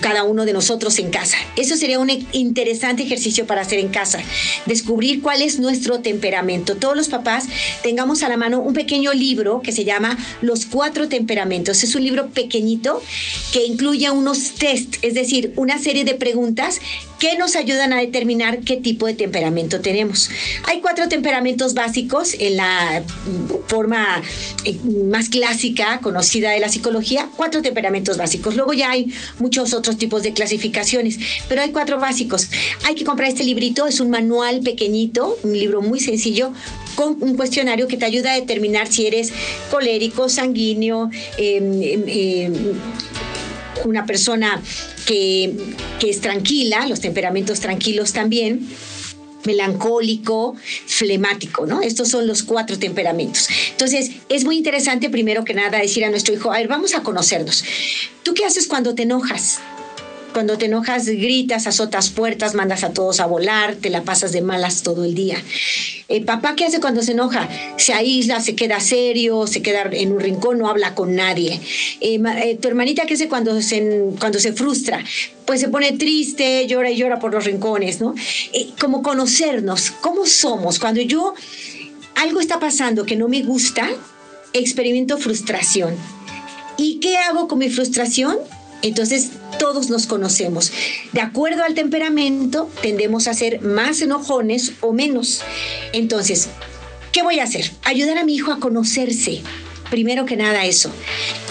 cada 0.00 0.24
uno 0.24 0.46
de 0.46 0.54
nosotros 0.54 0.98
en 0.98 1.10
casa? 1.10 1.36
Eso 1.56 1.76
sería 1.76 1.98
un 1.98 2.10
interesante 2.32 3.02
ejercicio 3.02 3.46
para 3.46 3.60
hacer 3.60 3.78
en 3.78 3.88
casa, 3.88 4.20
descubrir 4.64 5.20
cuál 5.20 5.42
es 5.42 5.60
nuestro 5.60 6.00
temperamento. 6.00 6.76
Todos 6.76 6.96
los 6.96 7.08
papás 7.08 7.44
tengamos 7.82 8.22
a 8.22 8.28
la 8.28 8.38
mano 8.38 8.60
un 8.60 8.72
pequeño 8.72 9.12
libro 9.12 9.60
que 9.62 9.72
se 9.72 9.84
llama 9.84 10.18
Los 10.40 10.64
cuatro 10.64 11.08
temperamentos. 11.08 11.84
Es 11.84 11.94
un 11.94 12.04
libro 12.04 12.30
pequeñito 12.30 13.02
que 13.52 13.66
incluye 13.66 14.10
unos 14.10 14.52
test, 14.52 14.96
es 15.02 15.12
decir, 15.12 15.52
una 15.56 15.78
serie 15.78 16.04
de 16.04 16.14
preguntas 16.14 16.80
que 17.18 17.36
nos 17.36 17.54
ayudan 17.54 17.92
a 17.92 17.98
determinar 17.98 18.60
qué 18.60 18.78
tipo 18.78 19.06
de 19.06 19.12
temperamento 19.12 19.80
tenemos. 19.80 20.29
Hay 20.64 20.80
cuatro 20.80 21.08
temperamentos 21.08 21.74
básicos 21.74 22.34
en 22.38 22.56
la 22.56 23.02
forma 23.66 24.22
eh, 24.64 24.78
más 25.08 25.28
clásica, 25.28 26.00
conocida 26.00 26.50
de 26.50 26.60
la 26.60 26.68
psicología, 26.68 27.28
cuatro 27.36 27.62
temperamentos 27.62 28.16
básicos. 28.16 28.56
Luego 28.56 28.72
ya 28.72 28.90
hay 28.90 29.12
muchos 29.38 29.74
otros 29.74 29.96
tipos 29.96 30.22
de 30.22 30.32
clasificaciones, 30.32 31.18
pero 31.48 31.62
hay 31.62 31.70
cuatro 31.70 31.98
básicos. 31.98 32.48
Hay 32.84 32.94
que 32.94 33.04
comprar 33.04 33.28
este 33.28 33.44
librito, 33.44 33.86
es 33.86 34.00
un 34.00 34.10
manual 34.10 34.60
pequeñito, 34.60 35.38
un 35.42 35.52
libro 35.52 35.82
muy 35.82 36.00
sencillo, 36.00 36.52
con 36.94 37.16
un 37.20 37.36
cuestionario 37.36 37.88
que 37.88 37.96
te 37.96 38.04
ayuda 38.04 38.32
a 38.32 38.34
determinar 38.34 38.86
si 38.88 39.06
eres 39.06 39.32
colérico, 39.70 40.28
sanguíneo, 40.28 41.10
em, 41.38 41.82
em, 41.82 42.04
em, 42.06 42.54
una 43.84 44.04
persona 44.06 44.60
que, 45.06 45.54
es 46.06 46.20
tranquila, 46.20 46.86
los 46.86 47.00
temperamentos 47.00 47.60
tranquilos 47.60 48.12
también 48.12 48.68
melancólico, 49.44 50.56
flemático, 50.86 51.66
¿no? 51.66 51.82
Estos 51.82 52.08
son 52.08 52.26
los 52.26 52.42
cuatro 52.42 52.78
temperamentos. 52.78 53.48
Entonces, 53.70 54.10
es 54.28 54.44
muy 54.44 54.56
interesante 54.56 55.10
primero 55.10 55.44
que 55.44 55.54
nada 55.54 55.78
decir 55.78 56.04
a 56.04 56.10
nuestro 56.10 56.34
hijo, 56.34 56.52
a 56.52 56.58
ver, 56.58 56.68
vamos 56.68 56.94
a 56.94 57.02
conocernos. 57.02 57.64
¿Tú 58.22 58.34
qué 58.34 58.44
haces 58.44 58.66
cuando 58.66 58.94
te 58.94 59.02
enojas? 59.02 59.60
Cuando 60.32 60.56
te 60.58 60.66
enojas, 60.66 61.06
gritas, 61.06 61.66
azotas 61.66 62.10
puertas, 62.10 62.54
mandas 62.54 62.84
a 62.84 62.92
todos 62.92 63.20
a 63.20 63.26
volar, 63.26 63.74
te 63.74 63.90
la 63.90 64.02
pasas 64.02 64.32
de 64.32 64.42
malas 64.42 64.82
todo 64.82 65.04
el 65.04 65.14
día. 65.14 65.42
Eh, 66.08 66.24
papá, 66.24 66.54
¿qué 66.56 66.66
hace 66.66 66.80
cuando 66.80 67.02
se 67.02 67.12
enoja? 67.12 67.48
Se 67.76 67.92
aísla, 67.92 68.40
se 68.40 68.54
queda 68.54 68.80
serio, 68.80 69.46
se 69.46 69.62
queda 69.62 69.88
en 69.92 70.12
un 70.12 70.20
rincón, 70.20 70.58
no 70.58 70.68
habla 70.68 70.94
con 70.94 71.14
nadie. 71.14 71.60
Eh, 72.00 72.20
eh, 72.42 72.58
tu 72.60 72.68
hermanita, 72.68 73.06
¿qué 73.06 73.14
hace 73.14 73.28
cuando 73.28 73.60
se, 73.60 74.10
cuando 74.18 74.38
se 74.38 74.52
frustra? 74.52 75.04
Pues 75.44 75.60
se 75.60 75.68
pone 75.68 75.92
triste, 75.92 76.66
llora 76.66 76.90
y 76.90 76.96
llora 76.96 77.18
por 77.18 77.32
los 77.32 77.44
rincones, 77.44 78.00
¿no? 78.00 78.14
como 78.80 79.02
conocernos, 79.02 79.90
¿cómo 79.90 80.26
somos? 80.26 80.78
Cuando 80.78 81.00
yo, 81.00 81.34
algo 82.14 82.40
está 82.40 82.60
pasando 82.60 83.04
que 83.04 83.16
no 83.16 83.28
me 83.28 83.42
gusta, 83.42 83.88
experimento 84.52 85.18
frustración. 85.18 85.94
¿Y 86.76 87.00
qué 87.00 87.18
hago 87.18 87.46
con 87.48 87.58
mi 87.58 87.68
frustración? 87.68 88.36
Entonces, 88.82 89.30
todos 89.58 89.90
nos 89.90 90.06
conocemos. 90.06 90.72
De 91.12 91.20
acuerdo 91.20 91.64
al 91.64 91.74
temperamento, 91.74 92.70
tendemos 92.82 93.28
a 93.28 93.34
ser 93.34 93.60
más 93.60 94.00
enojones 94.00 94.72
o 94.80 94.92
menos. 94.92 95.42
Entonces, 95.92 96.48
¿qué 97.12 97.22
voy 97.22 97.40
a 97.40 97.44
hacer? 97.44 97.70
Ayudar 97.84 98.18
a 98.18 98.24
mi 98.24 98.34
hijo 98.34 98.52
a 98.52 98.60
conocerse. 98.60 99.42
Primero 99.90 100.24
que 100.24 100.36
nada 100.36 100.64
eso. 100.64 100.90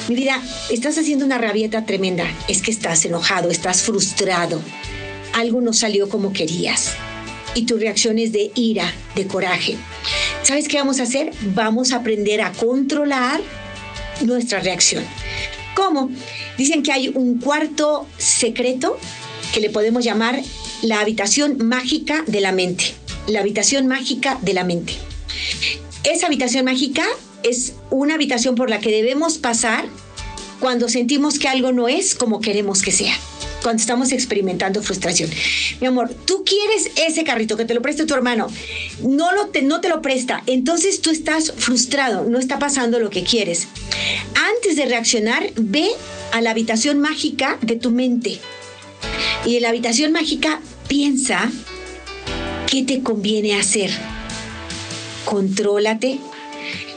Mi 0.08 0.16
vida, 0.16 0.42
estás 0.72 0.98
haciendo 0.98 1.26
una 1.26 1.38
rabieta 1.38 1.86
tremenda. 1.86 2.26
Es 2.48 2.62
que 2.62 2.72
estás 2.72 3.06
enojado, 3.06 3.52
estás 3.52 3.84
frustrado. 3.84 4.60
Algo 5.34 5.62
no 5.62 5.74
salió 5.74 6.10
como 6.10 6.34
querías. 6.34 6.94
Y 7.54 7.66
tu 7.66 7.78
reacción 7.78 8.18
es 8.18 8.32
de 8.32 8.52
ira, 8.56 8.92
de 9.16 9.28
coraje. 9.28 9.76
¿Sabes 10.42 10.68
qué 10.68 10.78
vamos 10.78 11.00
a 11.00 11.04
hacer? 11.04 11.32
Vamos 11.54 11.92
a 11.92 11.98
aprender 11.98 12.42
a 12.42 12.54
controlar 12.54 13.42
nuestra 14.22 14.60
reacción. 14.62 15.04
¿Cómo? 15.76 16.10
Dicen 16.58 16.84
que 16.84 16.92
hay 16.92 17.10
un 17.10 17.40
cuarto 17.40 18.08
secreto 18.18 18.98
que 19.54 19.60
le 19.60 19.70
podemos 19.70 20.04
llamar 20.04 20.42
la 20.82 21.00
habitación 21.00 21.58
mágica 21.66 22.24
de 22.28 22.42
la 22.42 22.52
mente. 22.52 22.94
La 23.28 23.40
habitación 23.40 23.88
mágica 23.88 24.38
de 24.42 24.54
la 24.54 24.64
mente. 24.64 24.94
Esa 26.04 26.28
habitación 26.28 26.66
mágica 26.66 27.06
es 27.44 27.74
una 27.90 28.16
habitación 28.16 28.56
por 28.56 28.70
la 28.70 28.80
que 28.80 28.92
debemos 28.92 29.38
pasar 29.38 29.86
cuando 30.60 30.90
sentimos 30.90 31.40
que 31.40 31.48
algo 31.48 31.72
no 31.72 31.88
es 31.88 32.16
como 32.16 32.42
queremos 32.42 32.82
que 32.82 32.92
sea 32.92 33.16
cuando 33.62 33.82
estamos 33.82 34.12
experimentando 34.12 34.82
frustración. 34.82 35.30
Mi 35.82 35.88
amor, 35.88 36.10
tú 36.26 36.44
quieres 36.46 36.92
ese 36.96 37.24
carrito 37.24 37.58
que 37.58 37.66
te 37.66 37.74
lo 37.74 37.82
preste 37.82 38.06
tu 38.06 38.14
hermano, 38.14 38.48
no, 39.04 39.34
lo 39.34 39.48
te, 39.48 39.62
no 39.62 39.82
te 39.82 39.90
lo 39.90 40.02
presta, 40.02 40.44
entonces 40.46 41.02
tú 41.02 41.10
estás 41.10 41.54
frustrado, 41.58 42.26
no 42.26 42.40
está 42.40 42.60
pasando 42.60 43.00
lo 43.00 43.10
que 43.10 43.24
quieres. 43.24 43.68
Antes 44.56 44.76
de 44.76 44.86
reaccionar, 44.86 45.52
ve 45.56 45.90
a 46.32 46.42
la 46.42 46.52
habitación 46.52 47.00
mágica 47.00 47.58
de 47.62 47.76
tu 47.76 47.92
mente. 47.92 48.40
Y 49.46 49.56
en 49.56 49.64
la 49.64 49.70
habitación 49.70 50.12
mágica 50.12 50.62
piensa 50.88 51.50
qué 52.68 52.84
te 52.84 53.02
conviene 53.02 53.60
hacer. 53.60 53.92
Contrólate. 55.26 56.20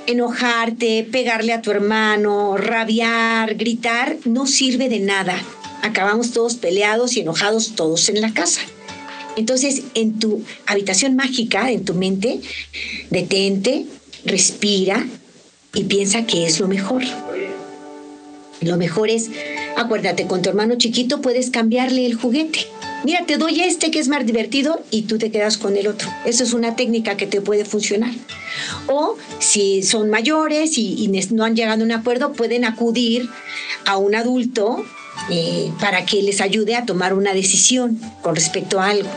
Enojarte, 0.04 1.06
pegarle 1.10 1.52
a 1.52 1.62
tu 1.62 1.70
hermano, 1.70 2.56
rabiar, 2.56 3.54
gritar, 3.54 4.16
no 4.24 4.48
sirve 4.48 4.88
de 4.88 4.98
nada 4.98 5.40
acabamos 5.82 6.32
todos 6.32 6.54
peleados 6.54 7.16
y 7.16 7.20
enojados 7.20 7.74
todos 7.74 8.08
en 8.08 8.20
la 8.20 8.32
casa. 8.32 8.62
Entonces, 9.36 9.82
en 9.94 10.18
tu 10.18 10.42
habitación 10.66 11.16
mágica, 11.16 11.70
en 11.70 11.84
tu 11.84 11.94
mente, 11.94 12.40
detente, 13.10 13.86
respira 14.24 15.06
y 15.74 15.84
piensa 15.84 16.26
que 16.26 16.46
es 16.46 16.60
lo 16.60 16.68
mejor. 16.68 17.02
Lo 18.60 18.76
mejor 18.76 19.10
es, 19.10 19.30
acuérdate, 19.76 20.26
con 20.26 20.42
tu 20.42 20.48
hermano 20.48 20.76
chiquito 20.76 21.20
puedes 21.20 21.50
cambiarle 21.50 22.06
el 22.06 22.14
juguete. 22.14 22.60
mira, 23.04 23.26
te 23.26 23.36
doy 23.36 23.60
este 23.60 23.90
que 23.90 23.98
es 23.98 24.06
más 24.06 24.24
divertido 24.24 24.80
y 24.90 25.02
tú 25.02 25.18
te 25.18 25.32
quedas 25.32 25.56
con 25.56 25.76
el 25.76 25.88
otro. 25.88 26.08
Eso 26.24 26.44
es 26.44 26.52
una 26.52 26.76
técnica 26.76 27.16
que 27.16 27.26
te 27.26 27.40
puede 27.40 27.64
funcionar. 27.64 28.12
O 28.86 29.16
si 29.40 29.82
son 29.82 30.10
mayores 30.10 30.78
y, 30.78 31.10
no 31.30 31.44
han 31.44 31.56
llegado 31.56 31.82
a 31.82 31.84
un 31.84 31.92
acuerdo, 31.92 32.32
pueden 32.32 32.64
acudir 32.64 33.28
a 33.84 33.96
un 33.96 34.14
adulto 34.14 34.84
eh, 35.30 35.70
para 35.80 36.04
que 36.04 36.22
les 36.22 36.40
ayude 36.40 36.74
a 36.74 36.84
tomar 36.84 37.14
una 37.14 37.32
decisión 37.32 38.00
con 38.22 38.34
respecto 38.34 38.80
a 38.80 38.88
algo. 38.88 39.08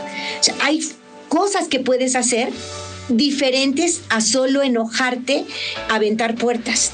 hay 0.60 0.80
cosas 1.28 1.68
que 1.68 1.80
puedes 1.80 2.14
hacer 2.14 2.50
diferentes 3.08 4.02
a 4.08 4.20
solo 4.20 4.62
enojarte, 4.62 5.44
aventar 5.88 6.34
puertas. 6.36 6.92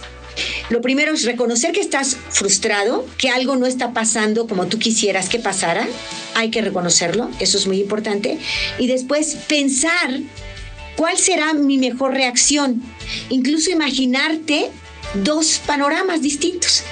Lo 0.70 0.80
primero 0.80 1.12
es 1.12 1.24
reconocer 1.24 1.72
que 1.72 1.80
estás 1.80 2.16
frustrado, 2.30 3.06
que 3.18 3.28
algo 3.28 3.56
no 3.56 3.66
está 3.66 3.92
pasando 3.92 4.46
como 4.46 4.66
tú 4.66 4.78
quisieras 4.78 5.28
que 5.28 5.38
pasara. 5.38 5.86
Hay 6.34 6.50
que 6.50 6.62
reconocerlo, 6.62 7.30
eso 7.40 7.58
es 7.58 7.66
muy 7.66 7.80
importante. 7.80 8.38
Y 8.78 8.86
después 8.86 9.36
pensar 9.48 10.20
cuál 10.96 11.18
será 11.18 11.52
mi 11.52 11.76
mejor 11.76 12.12
reacción. 12.14 12.82
Incluso 13.28 13.70
imaginarte 13.70 14.70
dos 15.14 15.60
panoramas 15.66 16.22
distintos. 16.22 16.82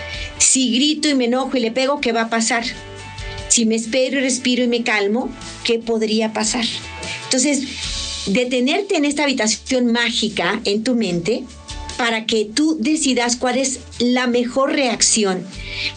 Si 0.40 0.74
grito 0.74 1.08
y 1.08 1.14
me 1.14 1.26
enojo 1.26 1.56
y 1.56 1.60
le 1.60 1.70
pego, 1.70 2.00
¿qué 2.00 2.12
va 2.12 2.22
a 2.22 2.30
pasar? 2.30 2.64
Si 3.48 3.66
me 3.66 3.76
espero 3.76 4.18
y 4.18 4.22
respiro 4.22 4.64
y 4.64 4.68
me 4.68 4.82
calmo, 4.82 5.30
¿qué 5.64 5.78
podría 5.78 6.32
pasar? 6.32 6.64
Entonces, 7.24 7.62
detenerte 8.26 8.96
en 8.96 9.04
esta 9.04 9.24
habitación 9.24 9.92
mágica 9.92 10.60
en 10.64 10.82
tu 10.82 10.96
mente 10.96 11.44
para 11.96 12.24
que 12.26 12.46
tú 12.46 12.76
decidas 12.80 13.36
cuál 13.36 13.58
es 13.58 13.80
la 13.98 14.26
mejor 14.26 14.72
reacción 14.72 15.44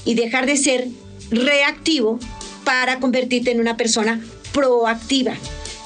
y 0.04 0.16
dejar 0.16 0.46
de 0.46 0.58
ser 0.58 0.88
reactivo 1.32 2.20
para 2.66 3.00
convertirte 3.00 3.52
en 3.52 3.62
una 3.62 3.78
persona 3.78 4.20
proactiva. 4.52 5.36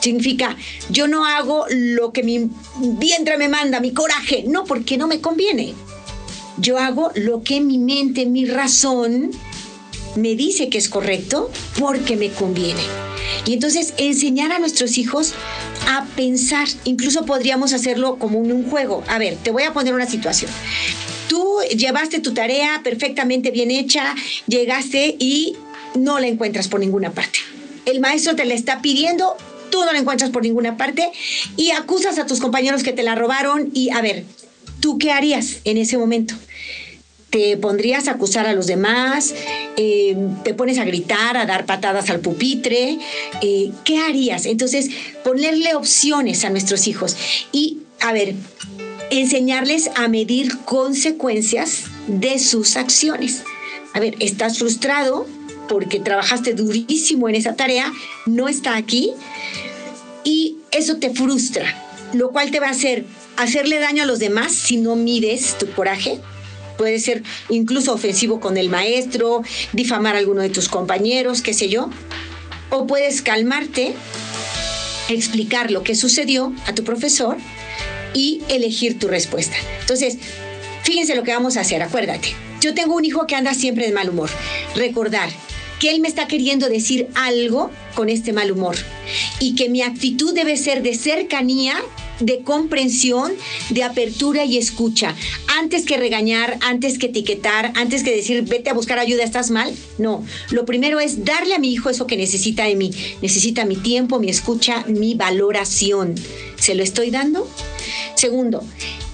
Significa, 0.02 0.58
yo 0.90 1.08
no 1.08 1.26
hago 1.26 1.66
lo 1.70 2.12
que 2.12 2.24
mi 2.24 2.50
vientre 2.80 3.38
me 3.38 3.50
manda, 3.50 3.80
mi 3.80 3.94
coraje, 3.94 4.44
no, 4.48 4.64
porque 4.66 4.98
no 4.98 5.08
me 5.08 5.22
conviene. 5.22 5.74
Yo 6.58 6.80
hago 6.80 7.12
lo 7.16 7.44
que 7.44 7.62
mi 7.62 7.78
mente, 7.78 8.26
mi 8.26 8.46
razón 8.46 9.32
me 10.16 10.36
dice 10.36 10.70
que 10.70 10.80
es 10.80 10.90
correcto 10.90 11.52
porque 11.78 12.16
me 12.16 12.32
conviene. 12.32 12.82
Y 13.46 13.54
entonces 13.54 13.94
enseñar 13.98 14.52
a 14.52 14.60
nuestros 14.60 14.98
hijos 14.98 15.34
a 15.88 16.06
pensar, 16.16 16.68
incluso 16.84 17.26
podríamos 17.26 17.74
hacerlo 17.74 18.18
como 18.18 18.44
en 18.44 18.52
un 18.52 18.70
juego. 18.70 19.04
A 19.08 19.20
ver, 19.20 19.36
te 19.36 19.52
voy 19.52 19.64
a 19.64 19.74
poner 19.74 19.94
una 19.94 20.08
situación. 20.08 20.50
Tú 21.30 21.60
llevaste 21.76 22.20
tu 22.20 22.34
tarea 22.34 22.82
perfectamente 22.84 23.52
bien 23.52 23.70
hecha, 23.70 24.16
llegaste 24.48 25.16
y 25.20 25.56
no 25.96 26.20
la 26.20 26.28
encuentras 26.28 26.68
por 26.68 26.80
ninguna 26.80 27.12
parte. 27.12 27.40
El 27.86 28.00
maestro 28.00 28.36
te 28.36 28.46
la 28.46 28.54
está 28.54 28.82
pidiendo, 28.82 29.38
tú 29.70 29.86
no 29.86 29.94
la 29.94 30.00
encuentras 30.00 30.32
por 30.32 30.42
ninguna 30.42 30.76
parte 30.76 31.12
y 31.56 31.72
acusas 31.72 32.18
a 32.18 32.26
tus 32.26 32.40
compañeros 32.40 32.84
que 32.84 32.94
te 32.94 33.04
la 33.04 33.16
robaron 33.16 33.70
y 33.74 33.92
a 33.92 34.02
ver, 34.02 34.26
¿tú 34.80 34.98
qué 34.98 35.12
harías 35.12 35.58
en 35.64 35.78
ese 35.78 35.98
momento? 35.98 36.36
Te 37.30 37.58
pondrías 37.58 38.08
a 38.08 38.12
acusar 38.12 38.48
a 38.48 38.54
los 38.54 38.68
demás, 38.68 39.34
eh, 39.76 40.16
te 40.44 40.54
pones 40.54 40.78
a 40.78 40.86
gritar, 40.86 41.38
a 41.38 41.46
dar 41.46 41.66
patadas 41.66 42.10
al 42.10 42.20
pupitre, 42.20 42.98
eh, 43.42 43.72
¿qué 43.84 44.00
harías? 44.00 44.46
Entonces, 44.46 44.90
ponerle 45.24 45.76
opciones 45.76 46.46
a 46.46 46.50
nuestros 46.50 46.88
hijos 46.88 47.18
y, 47.52 47.80
a 48.00 48.14
ver, 48.14 48.36
enseñarles 49.10 49.90
a 49.96 50.08
medir 50.08 50.58
consecuencias 50.60 51.84
de 52.08 52.40
sus 52.40 52.78
acciones. 52.78 53.44
A 53.94 54.00
ver, 54.00 54.16
estás 54.20 54.58
frustrado 54.58 55.28
porque 55.68 56.00
trabajaste 56.00 56.54
durísimo 56.54 57.28
en 57.28 57.36
esa 57.36 57.56
tarea, 57.56 57.92
no 58.26 58.48
está 58.48 58.78
aquí 58.78 59.12
y 60.24 60.58
eso 60.72 60.98
te 60.98 61.10
frustra, 61.10 61.66
lo 62.14 62.32
cual 62.32 62.52
te 62.52 62.60
va 62.60 62.68
a 62.68 62.72
hacer 62.72 63.06
hacerle 63.38 63.80
daño 63.80 64.04
a 64.04 64.06
los 64.06 64.20
demás 64.20 64.52
si 64.52 64.78
no 64.78 64.96
mides 64.96 65.58
tu 65.58 65.70
coraje, 65.72 66.20
puede 66.78 67.00
ser 67.00 67.24
incluso 67.50 67.94
ofensivo 67.94 68.40
con 68.40 68.58
el 68.58 68.70
maestro, 68.70 69.44
difamar 69.74 70.16
a 70.16 70.20
alguno 70.20 70.42
de 70.42 70.50
tus 70.50 70.70
compañeros, 70.70 71.42
qué 71.42 71.54
sé 71.54 71.70
yo. 71.70 71.90
O 72.70 72.88
puedes 72.88 73.22
calmarte, 73.22 73.94
explicar 75.10 75.72
lo 75.72 75.84
que 75.84 75.96
sucedió 75.96 76.54
a 76.66 76.76
tu 76.76 76.84
profesor 76.84 77.38
y 78.14 78.42
elegir 78.50 79.00
tu 79.00 79.08
respuesta. 79.08 79.56
Entonces, 79.82 80.18
fíjense 80.84 81.16
lo 81.16 81.24
que 81.24 81.32
vamos 81.32 81.58
a 81.58 81.62
hacer, 81.62 81.82
acuérdate. 81.82 82.36
Yo 82.62 82.74
tengo 82.74 82.96
un 82.96 83.06
hijo 83.06 83.28
que 83.28 83.36
anda 83.36 83.54
siempre 83.54 83.86
de 83.86 83.94
mal 83.94 84.10
humor. 84.10 84.30
Recordar 84.76 85.30
que 85.80 85.92
él 85.92 86.02
me 86.02 86.08
está 86.08 86.28
queriendo 86.28 86.70
decir 86.70 87.08
algo 87.14 87.72
con 87.96 88.10
este 88.10 88.34
mal 88.34 88.52
humor 88.52 88.76
y 89.40 89.56
que 89.56 89.70
mi 89.70 89.82
actitud 89.82 90.34
debe 90.34 90.58
ser 90.58 90.82
de 90.82 90.96
cercanía 90.96 91.76
de 92.20 92.42
comprensión, 92.44 93.32
de 93.70 93.84
apertura 93.84 94.46
y 94.46 94.58
escucha. 94.58 95.16
Antes 95.60 95.86
que 95.86 95.98
regañar, 95.98 96.58
antes 96.62 96.98
que 96.98 97.08
etiquetar, 97.08 97.72
antes 97.76 98.04
que 98.04 98.16
decir, 98.16 98.44
vete 98.44 98.70
a 98.70 98.74
buscar 98.74 99.00
ayuda, 99.00 99.24
estás 99.24 99.52
mal. 99.52 99.74
No, 99.98 100.24
lo 100.52 100.66
primero 100.66 101.00
es 101.00 101.26
darle 101.26 101.56
a 101.56 101.60
mi 101.60 101.72
hijo 101.72 101.90
eso 101.90 102.08
que 102.08 102.18
necesita 102.18 102.64
de 102.66 102.76
mí. 102.76 102.92
Necesita 103.22 103.66
mi 103.66 103.76
tiempo, 103.76 104.20
mi 104.20 104.30
escucha, 104.30 104.84
mi 104.88 105.16
valoración. 105.16 106.16
¿Se 106.60 106.76
lo 106.76 106.84
estoy 106.84 107.12
dando? 107.12 107.48
Segundo, 108.16 108.64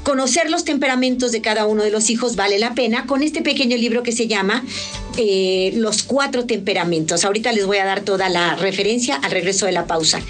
conocer 0.03 0.49
los 0.49 0.65
temperamentos 0.65 1.31
de 1.31 1.41
cada 1.41 1.65
uno 1.65 1.83
de 1.83 1.89
los 1.89 2.09
hijos 2.09 2.35
vale 2.35 2.59
la 2.59 2.75
pena 2.75 3.05
con 3.05 3.23
este 3.23 3.41
pequeño 3.41 3.77
libro 3.77 4.03
que 4.03 4.11
se 4.11 4.27
llama 4.27 4.63
eh, 5.17 5.71
Los 5.75 6.03
cuatro 6.03 6.45
temperamentos. 6.45 7.25
Ahorita 7.25 7.51
les 7.51 7.65
voy 7.65 7.77
a 7.77 7.85
dar 7.85 8.01
toda 8.01 8.29
la 8.29 8.55
referencia 8.55 9.15
al 9.15 9.31
regreso 9.31 9.65
de 9.65 9.71
la 9.71 9.87
pausa. 9.87 10.21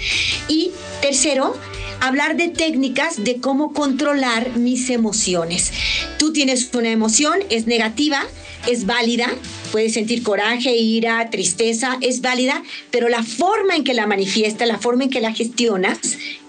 Y 0.48 0.70
tercero, 1.02 1.56
hablar 2.00 2.36
de 2.36 2.48
técnicas 2.48 3.24
de 3.24 3.36
cómo 3.40 3.72
controlar 3.72 4.56
mis 4.56 4.90
emociones. 4.90 5.72
Tú 6.18 6.32
tienes 6.32 6.70
una 6.74 6.90
emoción, 6.90 7.38
es 7.50 7.66
negativa, 7.66 8.24
es 8.66 8.86
válida, 8.86 9.28
puedes 9.72 9.94
sentir 9.94 10.22
coraje, 10.22 10.76
ira, 10.76 11.30
tristeza, 11.30 11.98
es 12.00 12.20
válida, 12.20 12.62
pero 12.90 13.08
la 13.08 13.22
forma 13.22 13.74
en 13.74 13.84
que 13.84 13.94
la 13.94 14.06
manifiesta, 14.06 14.66
la 14.66 14.78
forma 14.78 15.04
en 15.04 15.10
que 15.10 15.20
la 15.20 15.32
gestionas, 15.32 15.98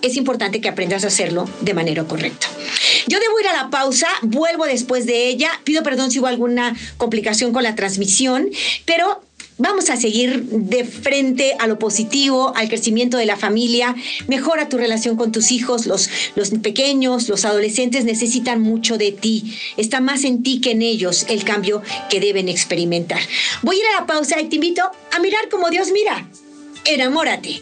es 0.02 0.16
importante 0.16 0.62
que 0.62 0.70
aprendas 0.70 1.04
a 1.04 1.08
hacerlo 1.08 1.50
de 1.62 1.74
manera 1.74 2.04
correcta. 2.06 2.48
Yo 3.08 3.20
debo 3.20 3.40
ir 3.40 3.48
a 3.48 3.64
la 3.64 3.70
pausa, 3.70 4.08
vuelvo 4.22 4.66
después 4.66 5.06
de 5.06 5.28
ella, 5.28 5.50
pido 5.64 5.84
perdón 5.84 6.12
si 6.12 6.20
hubo 6.20 6.28
alguna 6.28 6.76
complicación 6.98 7.52
con 7.54 7.64
la 7.64 7.76
transmisión, 7.76 8.50
pero 8.86 9.25
Vamos 9.58 9.90
a 9.90 9.96
seguir 9.96 10.44
de 10.44 10.84
frente 10.84 11.56
a 11.60 11.68
lo 11.68 11.80
positivo, 11.80 12.52
al 12.58 12.68
crecimiento 12.68 13.18
de 13.18 13.26
la 13.26 13.38
familia. 13.38 13.96
Mejora 14.28 14.68
tu 14.68 14.78
relación 14.78 15.16
con 15.16 15.32
tus 15.32 15.52
hijos. 15.52 15.86
Los, 15.86 16.10
los 16.36 16.50
pequeños, 16.62 17.30
los 17.30 17.46
adolescentes 17.46 18.04
necesitan 18.04 18.62
mucho 18.62 18.98
de 18.98 19.14
ti. 19.14 19.58
Está 19.78 20.02
más 20.02 20.26
en 20.26 20.44
ti 20.44 20.60
que 20.60 20.72
en 20.72 20.82
ellos 20.82 21.26
el 21.30 21.46
cambio 21.46 21.82
que 22.10 22.20
deben 22.20 22.50
experimentar. 22.50 23.22
Voy 23.62 23.78
a 23.78 23.80
ir 23.80 23.86
a 23.96 24.02
la 24.02 24.06
pausa 24.06 24.42
y 24.42 24.50
te 24.50 24.56
invito 24.56 24.84
a 25.14 25.20
mirar 25.20 25.48
como 25.50 25.70
Dios 25.70 25.90
mira. 25.94 26.28
Enamórate. 26.84 27.62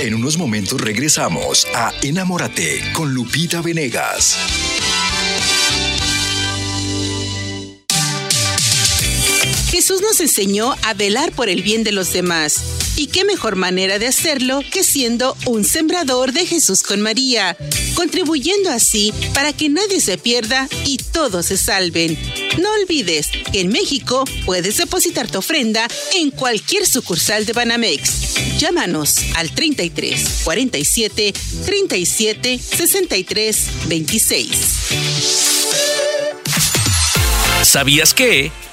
En 0.00 0.14
unos 0.14 0.36
momentos 0.36 0.80
regresamos 0.80 1.64
a 1.76 1.92
Enamórate 2.02 2.80
con 2.92 3.14
Lupita 3.14 3.62
Venegas. 3.62 4.36
Jesús 9.92 10.08
nos 10.08 10.20
enseñó 10.20 10.74
a 10.84 10.94
velar 10.94 11.32
por 11.32 11.50
el 11.50 11.60
bien 11.60 11.84
de 11.84 11.92
los 11.92 12.14
demás. 12.14 12.62
¿Y 12.96 13.08
qué 13.08 13.26
mejor 13.26 13.56
manera 13.56 13.98
de 13.98 14.06
hacerlo 14.06 14.62
que 14.70 14.84
siendo 14.84 15.36
un 15.44 15.64
sembrador 15.64 16.32
de 16.32 16.46
Jesús 16.46 16.82
con 16.82 17.02
María, 17.02 17.58
contribuyendo 17.94 18.70
así 18.70 19.12
para 19.34 19.52
que 19.52 19.68
nadie 19.68 20.00
se 20.00 20.16
pierda 20.16 20.66
y 20.86 20.96
todos 20.96 21.44
se 21.44 21.58
salven? 21.58 22.18
No 22.58 22.72
olvides 22.80 23.28
que 23.52 23.60
en 23.60 23.68
México 23.68 24.24
puedes 24.46 24.78
depositar 24.78 25.30
tu 25.30 25.40
ofrenda 25.40 25.86
en 26.14 26.30
cualquier 26.30 26.86
sucursal 26.86 27.44
de 27.44 27.52
Banamex. 27.52 28.58
Llámanos 28.58 29.18
al 29.34 29.50
33 29.50 30.40
47 30.44 31.34
37 31.66 32.58
63 32.58 33.56
26. 33.88 34.48
¿Sabías 37.62 38.14
que? 38.14 38.50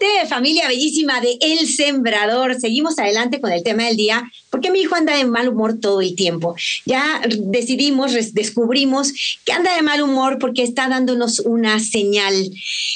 Enamórate, 0.00 0.28
familia 0.28 0.68
bellísima 0.68 1.20
de 1.20 1.38
El 1.40 1.66
Sembrador. 1.66 2.60
Seguimos 2.60 2.98
adelante 2.98 3.40
con 3.40 3.52
el 3.52 3.62
tema 3.62 3.84
del 3.84 3.96
día 3.96 4.30
porque 4.50 4.70
mi 4.70 4.80
hijo 4.80 4.94
anda 4.94 5.16
de 5.16 5.24
mal 5.24 5.48
humor 5.48 5.78
todo 5.80 6.00
el 6.00 6.14
tiempo. 6.14 6.54
Ya 6.86 7.20
decidimos, 7.28 8.12
descubrimos 8.32 9.12
que 9.44 9.52
anda 9.52 9.74
de 9.74 9.82
mal 9.82 10.02
humor 10.02 10.38
porque 10.38 10.62
está 10.62 10.88
dándonos 10.88 11.40
una 11.40 11.80
señal, 11.80 12.34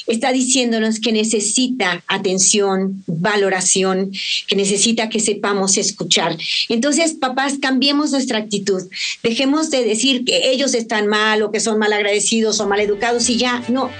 está 0.07 0.33
diciéndonos 0.33 1.01
que 1.01 1.13
necesita 1.13 2.03
atención, 2.07 3.03
valoración, 3.07 4.13
que 4.47 4.57
necesita 4.57 5.09
que 5.09 5.21
sepamos 5.21 5.77
escuchar. 5.77 6.37
Entonces, 6.69 7.15
papás, 7.15 7.55
cambiemos 7.61 8.13
nuestra 8.13 8.39
actitud. 8.39 8.83
Dejemos 9.23 9.71
de 9.71 9.85
decir 9.85 10.25
que 10.25 10.51
ellos 10.51 10.75
están 10.75 11.07
mal 11.07 11.43
o 11.43 11.51
que 11.51 11.61
son 11.61 11.79
mal 11.79 11.93
agradecidos 11.93 12.61
o 12.61 12.69
mal 12.69 12.81
educados 12.81 13.29
y 13.29 13.37
ya, 13.37 13.63
no. 13.69 13.91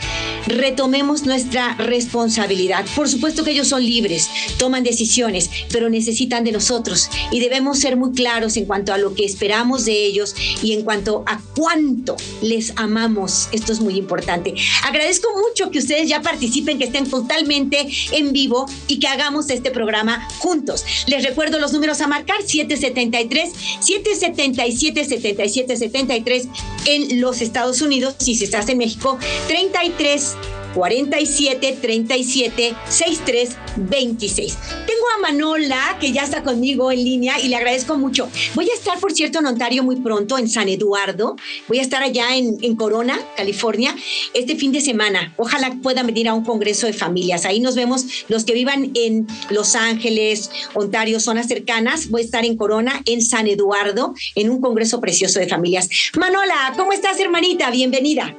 Retomemos 0.47 1.27
nuestra 1.27 1.75
responsabilidad. 1.77 2.85
Por 2.95 3.09
supuesto 3.09 3.45
que 3.45 3.53
ellos 3.53 3.69
son 3.69 3.85
libres, 3.85 4.29
toman 4.59 4.85
decisiones, 4.85 5.51
pero 5.71 5.89
necesitan 5.89 6.45
de 6.45 6.53
nosotros 6.53 7.09
y 7.31 7.41
debemos 7.41 7.79
ser 7.79 7.97
muy 7.97 8.13
claros 8.13 8.57
en 8.57 8.67
cuanto 8.67 8.93
a 8.93 8.99
lo 8.99 9.15
que 9.15 9.25
esperamos 9.25 9.85
de 9.85 10.05
ellos 10.05 10.35
y 10.63 10.73
en 10.73 10.83
cuanto 10.83 11.25
a 11.27 11.41
cuánto 11.57 12.17
les 12.43 12.73
amamos. 12.77 13.49
Esto 13.53 13.73
es 13.73 13.81
muy 13.81 13.97
importante. 13.97 14.55
Agradezco 14.85 15.29
mucho 15.37 15.71
que 15.71 15.79
ustedes 15.79 16.09
ya 16.09 16.23
participen, 16.23 16.79
que 16.79 16.85
estén 16.85 17.09
totalmente 17.09 17.87
en 18.13 18.33
vivo 18.33 18.67
y 18.89 18.99
que 18.99 19.09
hagamos 19.09 19.51
este 19.51 19.71
programa 19.71 20.29
juntos. 20.39 20.85
Les 21.07 21.25
recuerdo 21.25 21.59
los 21.59 21.73
números 21.73 22.01
a 22.01 22.07
marcar 22.07 22.43
773 22.43 23.51
777 23.81 25.05
7773 25.05 26.49
en 26.87 27.21
los 27.21 27.41
Estados 27.41 27.81
Unidos 27.81 28.17
y 28.27 28.37
si 28.37 28.45
estás 28.45 28.69
en 28.69 28.79
México 28.79 29.19
33 29.49 30.37
47 30.75 31.79
37 31.81 32.75
63 32.89 33.57
26. 33.77 34.59
Tengo 34.87 35.05
a 35.17 35.21
Manola 35.21 35.97
que 36.01 36.13
ya 36.13 36.23
está 36.23 36.43
conmigo 36.43 36.91
en 36.91 37.05
línea 37.05 37.41
y 37.41 37.49
le 37.49 37.57
agradezco 37.57 37.97
mucho. 37.97 38.29
Voy 38.55 38.69
a 38.71 38.75
estar, 38.75 38.99
por 38.99 39.13
cierto, 39.13 39.39
en 39.39 39.47
Ontario 39.47 39.83
muy 39.83 39.97
pronto, 39.97 40.39
en 40.39 40.49
San 40.49 40.69
Eduardo. 40.69 41.37
Voy 41.69 41.79
a 41.79 41.83
estar 41.83 42.03
allá 42.03 42.37
en, 42.37 42.77
Corona, 42.77 43.19
California, 43.37 43.95
este 44.35 44.57
fin 44.57 44.73
de 44.73 44.81
semana. 44.81 45.35
Ojalá 45.37 45.77
puedan 45.83 46.07
venir 46.07 46.29
a 46.29 46.35
un 46.35 46.45
congreso 46.45 46.87
de 46.87 46.93
familias. 46.93 47.45
Ahí 47.45 47.61
nos 47.61 47.75
vemos 47.75 48.25
los 48.29 48.45
que 48.45 48.55
vivan 48.55 48.91
en 48.95 49.27
Los 49.51 49.75
Ángeles, 49.75 50.51
Ontario, 50.75 51.21
zonas 51.21 51.49
cercanas. 51.49 52.09
Voy 52.09 52.23
a 52.23 52.25
estar 52.25 52.45
en 52.45 52.57
Corona, 52.57 53.03
en 53.05 53.23
San 53.23 53.47
Eduardo, 53.47 54.15
en 54.35 54.51
un 54.51 54.61
congreso 54.61 55.01
precioso 55.01 55.39
de 55.39 55.49
familias. 55.49 55.89
Manola, 56.19 56.73
¿cómo 56.77 56.93
estás, 56.93 57.21
hermanita? 57.21 57.71
Bienvenida. 57.71 58.35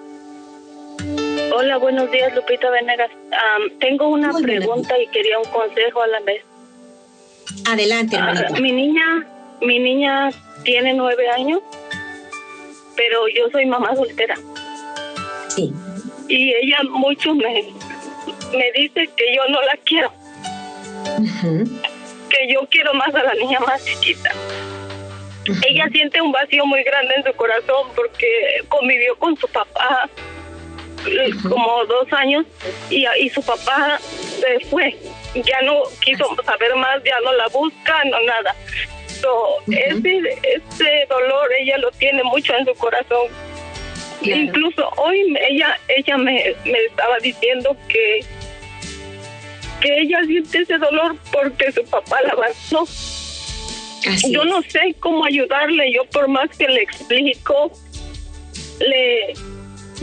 Hola, 1.55 1.77
buenos 1.77 2.09
días, 2.09 2.33
Lupita 2.33 2.67
Venegas. 2.71 3.11
tengo 3.79 4.07
una 4.07 4.33
pregunta 4.33 4.99
y 4.99 5.05
quería 5.07 5.37
un 5.37 5.45
consejo 5.51 6.01
a 6.01 6.07
la 6.07 6.19
vez. 6.21 6.43
Adelante, 7.69 8.17
ah, 8.19 8.31
hermanita. 8.31 8.59
mi 8.59 8.71
niña, 8.71 9.27
mi 9.61 9.77
niña 9.77 10.31
tiene 10.63 10.95
nueve 10.95 11.29
años, 11.29 11.61
pero 12.95 13.27
yo 13.27 13.51
soy 13.51 13.67
mamá 13.67 13.95
soltera. 13.95 14.35
Sí. 15.49 15.71
Y 16.27 16.53
ella 16.55 16.77
mucho 16.89 17.35
me, 17.35 17.71
me 18.57 18.71
dice 18.71 19.07
que 19.15 19.35
yo 19.35 19.43
no 19.49 19.61
la 19.61 19.77
quiero. 19.83 20.11
Que 22.29 22.51
yo 22.51 22.67
quiero 22.71 22.95
más 22.95 23.13
a 23.13 23.23
la 23.25 23.35
niña 23.35 23.59
más 23.59 23.85
chiquita. 23.85 24.31
Ella 25.69 25.87
siente 25.91 26.19
un 26.19 26.31
vacío 26.31 26.65
muy 26.65 26.81
grande 26.81 27.13
en 27.15 27.23
su 27.23 27.33
corazón 27.33 27.89
porque 27.95 28.25
convivió 28.69 29.15
con 29.19 29.37
su 29.37 29.47
papá 29.49 30.09
como 31.49 31.85
dos 31.85 32.11
años 32.13 32.45
y, 32.89 33.05
y 33.19 33.29
su 33.29 33.41
papá 33.43 33.99
se 33.99 34.65
fue. 34.67 34.97
Ya 35.35 35.61
no 35.61 35.83
quiso 36.03 36.25
saber 36.45 36.75
más, 36.75 37.03
ya 37.03 37.19
no 37.21 37.33
la 37.33 37.47
busca, 37.47 38.03
no 38.05 38.21
nada. 38.21 38.55
So, 39.21 39.59
ese, 39.71 40.21
ese 40.43 41.05
dolor 41.09 41.49
ella 41.59 41.77
lo 41.77 41.91
tiene 41.91 42.23
mucho 42.23 42.53
en 42.55 42.65
su 42.65 42.73
corazón. 42.75 43.27
Incluso 44.21 44.89
hoy 44.97 45.35
ella 45.49 45.77
ella 45.87 46.17
me, 46.17 46.55
me 46.65 46.85
estaba 46.85 47.17
diciendo 47.19 47.75
que 47.87 48.21
que 49.81 50.01
ella 50.01 50.23
siente 50.25 50.59
ese 50.59 50.77
dolor 50.77 51.17
porque 51.31 51.71
su 51.71 51.83
papá 51.85 52.21
la 52.21 52.31
abandonó. 52.31 52.85
yo 54.29 54.45
no 54.45 54.61
sé 54.63 54.95
cómo 54.99 55.25
ayudarle, 55.25 55.91
yo 55.93 56.05
por 56.05 56.29
más 56.29 56.49
que 56.57 56.67
le 56.67 56.81
explico, 56.81 57.71
le 58.79 59.33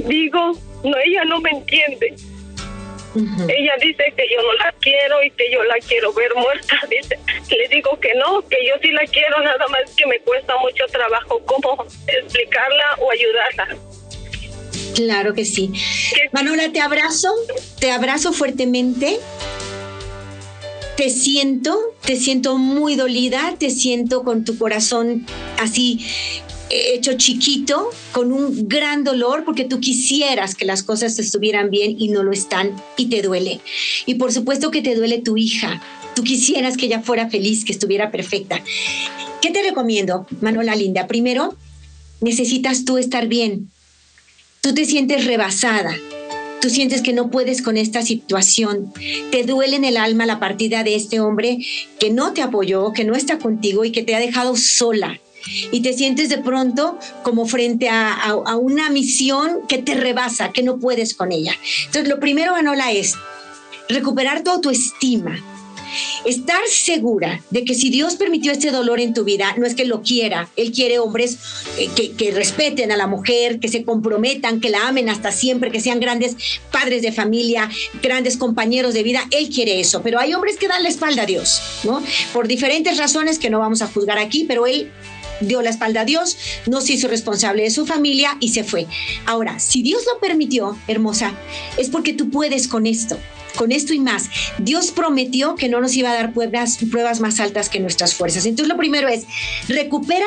digo 0.05 0.53
no, 0.85 0.97
ella 1.05 1.25
no 1.25 1.41
me 1.41 1.51
entiende. 1.51 2.15
Ella 3.15 3.73
dice 3.81 4.05
que 4.17 4.25
yo 4.33 4.41
no 4.41 4.53
la 4.53 4.73
quiero 4.81 5.23
y 5.25 5.31
que 5.33 5.51
yo 5.51 5.65
la 5.65 5.75
quiero 5.87 6.13
ver 6.13 6.33
muerta. 6.37 6.77
Dice, 6.91 7.19
le 7.57 7.69
digo 7.69 7.99
que 7.99 8.15
no, 8.15 8.41
que 8.43 8.57
yo 8.67 8.75
sí 8.81 8.93
la 8.93 9.05
quiero, 9.07 9.43
nada 9.43 9.67
más 9.69 9.91
que 9.97 10.07
me 10.07 10.21
cuesta 10.21 10.57
mucho 10.59 10.85
trabajo 10.93 11.43
cómo 11.45 11.85
explicarla 12.07 12.85
o 12.99 13.11
ayudarla. 13.11 13.77
Claro 14.95 15.35
que 15.35 15.45
sí. 15.45 15.73
Manuela, 16.33 16.71
te 16.73 16.81
abrazo, 16.81 17.35
te 17.81 17.91
abrazo 17.91 18.33
fuertemente. 18.33 19.19
Te 20.97 21.09
siento, 21.09 21.77
te 22.05 22.15
siento 22.17 22.59
muy 22.59 22.95
dolida, 22.95 23.55
te 23.59 23.71
siento 23.71 24.23
con 24.23 24.45
tu 24.45 24.59
corazón 24.59 25.27
así 25.59 26.07
hecho 26.71 27.15
chiquito, 27.15 27.91
con 28.13 28.33
un 28.33 28.69
gran 28.69 29.05
dolor, 29.05 29.45
porque 29.45 29.65
tú 29.65 29.81
quisieras 29.81 30.55
que 30.55 30.65
las 30.65 30.83
cosas 30.83 31.19
estuvieran 31.19 31.71
bien 31.71 31.97
y 31.99 32.09
no 32.09 32.23
lo 32.23 32.33
están 32.33 32.75
y 32.97 33.07
te 33.07 33.23
duele. 33.23 33.61
Y 34.07 34.15
por 34.15 34.33
supuesto 34.33 34.71
que 34.71 34.83
te 34.83 34.95
duele 34.95 35.19
tu 35.19 35.37
hija. 35.37 35.83
Tú 36.15 36.23
quisieras 36.23 36.77
que 36.77 36.87
ella 36.87 37.03
fuera 37.03 37.29
feliz, 37.29 37.65
que 37.65 37.73
estuviera 37.73 38.11
perfecta. 38.11 38.63
¿Qué 39.43 39.51
te 39.51 39.63
recomiendo, 39.63 40.27
Manuela 40.41 40.77
Linda? 40.77 41.07
Primero, 41.07 41.57
necesitas 42.21 42.85
tú 42.85 42.99
estar 42.99 43.27
bien. 43.27 43.71
Tú 44.61 44.75
te 44.75 44.85
sientes 44.85 45.25
rebasada. 45.25 45.97
Tú 46.61 46.69
sientes 46.69 47.01
que 47.01 47.15
no 47.15 47.31
puedes 47.31 47.63
con 47.63 47.79
esta 47.79 48.03
situación. 48.03 48.93
Te 49.31 49.45
duele 49.45 49.77
en 49.77 49.85
el 49.85 49.97
alma 49.97 50.27
la 50.27 50.39
partida 50.39 50.85
de 50.85 50.95
este 50.95 51.19
hombre 51.19 51.59
que 51.99 52.11
no 52.11 52.35
te 52.35 52.43
apoyó, 52.43 52.93
que 52.93 53.05
no 53.05 53.15
está 53.15 53.39
contigo 53.39 53.85
y 53.87 53.93
que 53.93 54.03
te 54.03 54.15
ha 54.15 54.21
dejado 54.21 54.57
sola 54.57 55.19
y 55.71 55.81
te 55.81 55.93
sientes 55.93 56.29
de 56.29 56.39
pronto 56.39 56.99
como 57.23 57.47
frente 57.47 57.89
a, 57.89 58.35
una 58.61 58.91
misión 58.91 59.67
que 59.69 59.79
te 59.79 59.95
rebasa, 59.95 60.53
que 60.53 60.63
no 60.63 60.79
puedes 60.79 61.15
con 61.15 61.33
ella. 61.33 61.55
Entonces, 61.87 62.09
lo 62.09 62.21
primero, 62.21 62.53
Manola, 62.53 62.93
es 62.93 63.15
recuperar 63.89 64.43
tu 64.43 64.51
autoestima, 64.51 65.43
Estar 66.25 66.61
segura 66.69 67.43
de 67.51 67.65
que 67.65 67.75
si 67.75 67.91
Dios 67.91 68.15
permitió 68.15 68.53
este 68.53 68.71
dolor 68.71 69.01
en 69.01 69.15
tu 69.15 69.25
vida, 69.25 69.55
no 69.57 69.67
es 69.67 69.75
que 69.75 69.85
lo 69.85 70.03
quiera, 70.03 70.49
Él 70.57 70.73
quiere 70.73 70.99
hombres 70.99 71.39
eh, 71.79 71.89
que, 71.97 72.13
que, 72.13 72.31
respeten 72.31 72.93
a 72.93 72.97
la 72.97 73.07
mujer, 73.07 73.59
que 73.59 73.69
se 73.69 73.85
comprometan, 73.85 74.61
que 74.61 74.71
la 74.71 74.87
amen 74.87 75.09
hasta 75.09 75.33
siempre, 75.33 75.71
que 75.71 75.81
sean 75.81 75.99
grandes 75.99 76.37
padres 76.71 77.03
de 77.03 77.13
familia, 77.13 77.69
grandes 78.03 78.37
compañeros 78.37 78.95
de 78.95 79.03
vida, 79.03 79.27
Él 79.31 79.49
quiere 79.49 79.81
eso, 79.81 80.03
pero 80.03 80.21
hay 80.21 80.33
hombres 80.35 80.59
que 80.59 80.69
dan 80.69 80.83
la 80.83 80.89
espalda 80.89 81.23
a 81.23 81.27
Dios, 81.27 81.61
¿no? 81.85 82.03
Por 82.33 82.47
diferentes 82.47 82.97
razones 82.97 83.39
que 83.39 83.51
no 83.51 83.59
vamos 83.59 83.83
a 83.83 83.89
juzgar 83.89 84.19
aquí, 84.19 84.45
pero 84.47 84.67
Él 84.67 84.93
dio 85.41 85.63
la 85.63 85.71
espalda 85.71 86.03
a 86.03 86.05
Dios, 86.05 86.37
no 86.67 86.81
se 86.81 86.95
hizo 86.95 87.09
responsable 87.09 87.63
de 87.63 87.71
su 87.71 87.87
familia 87.87 88.37
y 88.41 88.51
se 88.51 88.65
fue. 88.65 88.87
Ahora, 89.27 89.59
si 89.59 89.83
Dios 89.83 90.03
lo 90.13 90.21
permitió, 90.21 90.77
hermosa, 90.89 91.35
es 91.77 91.89
porque 91.91 92.13
tú 92.13 92.31
puedes 92.31 92.69
con 92.69 92.87
esto 92.87 93.19
con 93.57 93.73
esto 93.73 93.93
y 93.93 93.99
más. 93.99 94.31
Dios 94.59 94.93
prometió 94.93 95.57
que 95.57 95.69
no 95.69 95.81
nos 95.81 95.97
iba 95.97 96.11
a 96.11 96.15
dar 96.15 96.33
pruebas, 96.33 96.79
pruebas 96.91 97.21
más 97.21 97.41
altas 97.41 97.69
que 97.69 97.81
nuestras 97.81 98.15
fuerzas. 98.15 98.47
Entonces 98.47 98.69
lo 98.69 98.79
primero 98.79 99.09
es, 99.09 99.25
recupera 99.69 100.27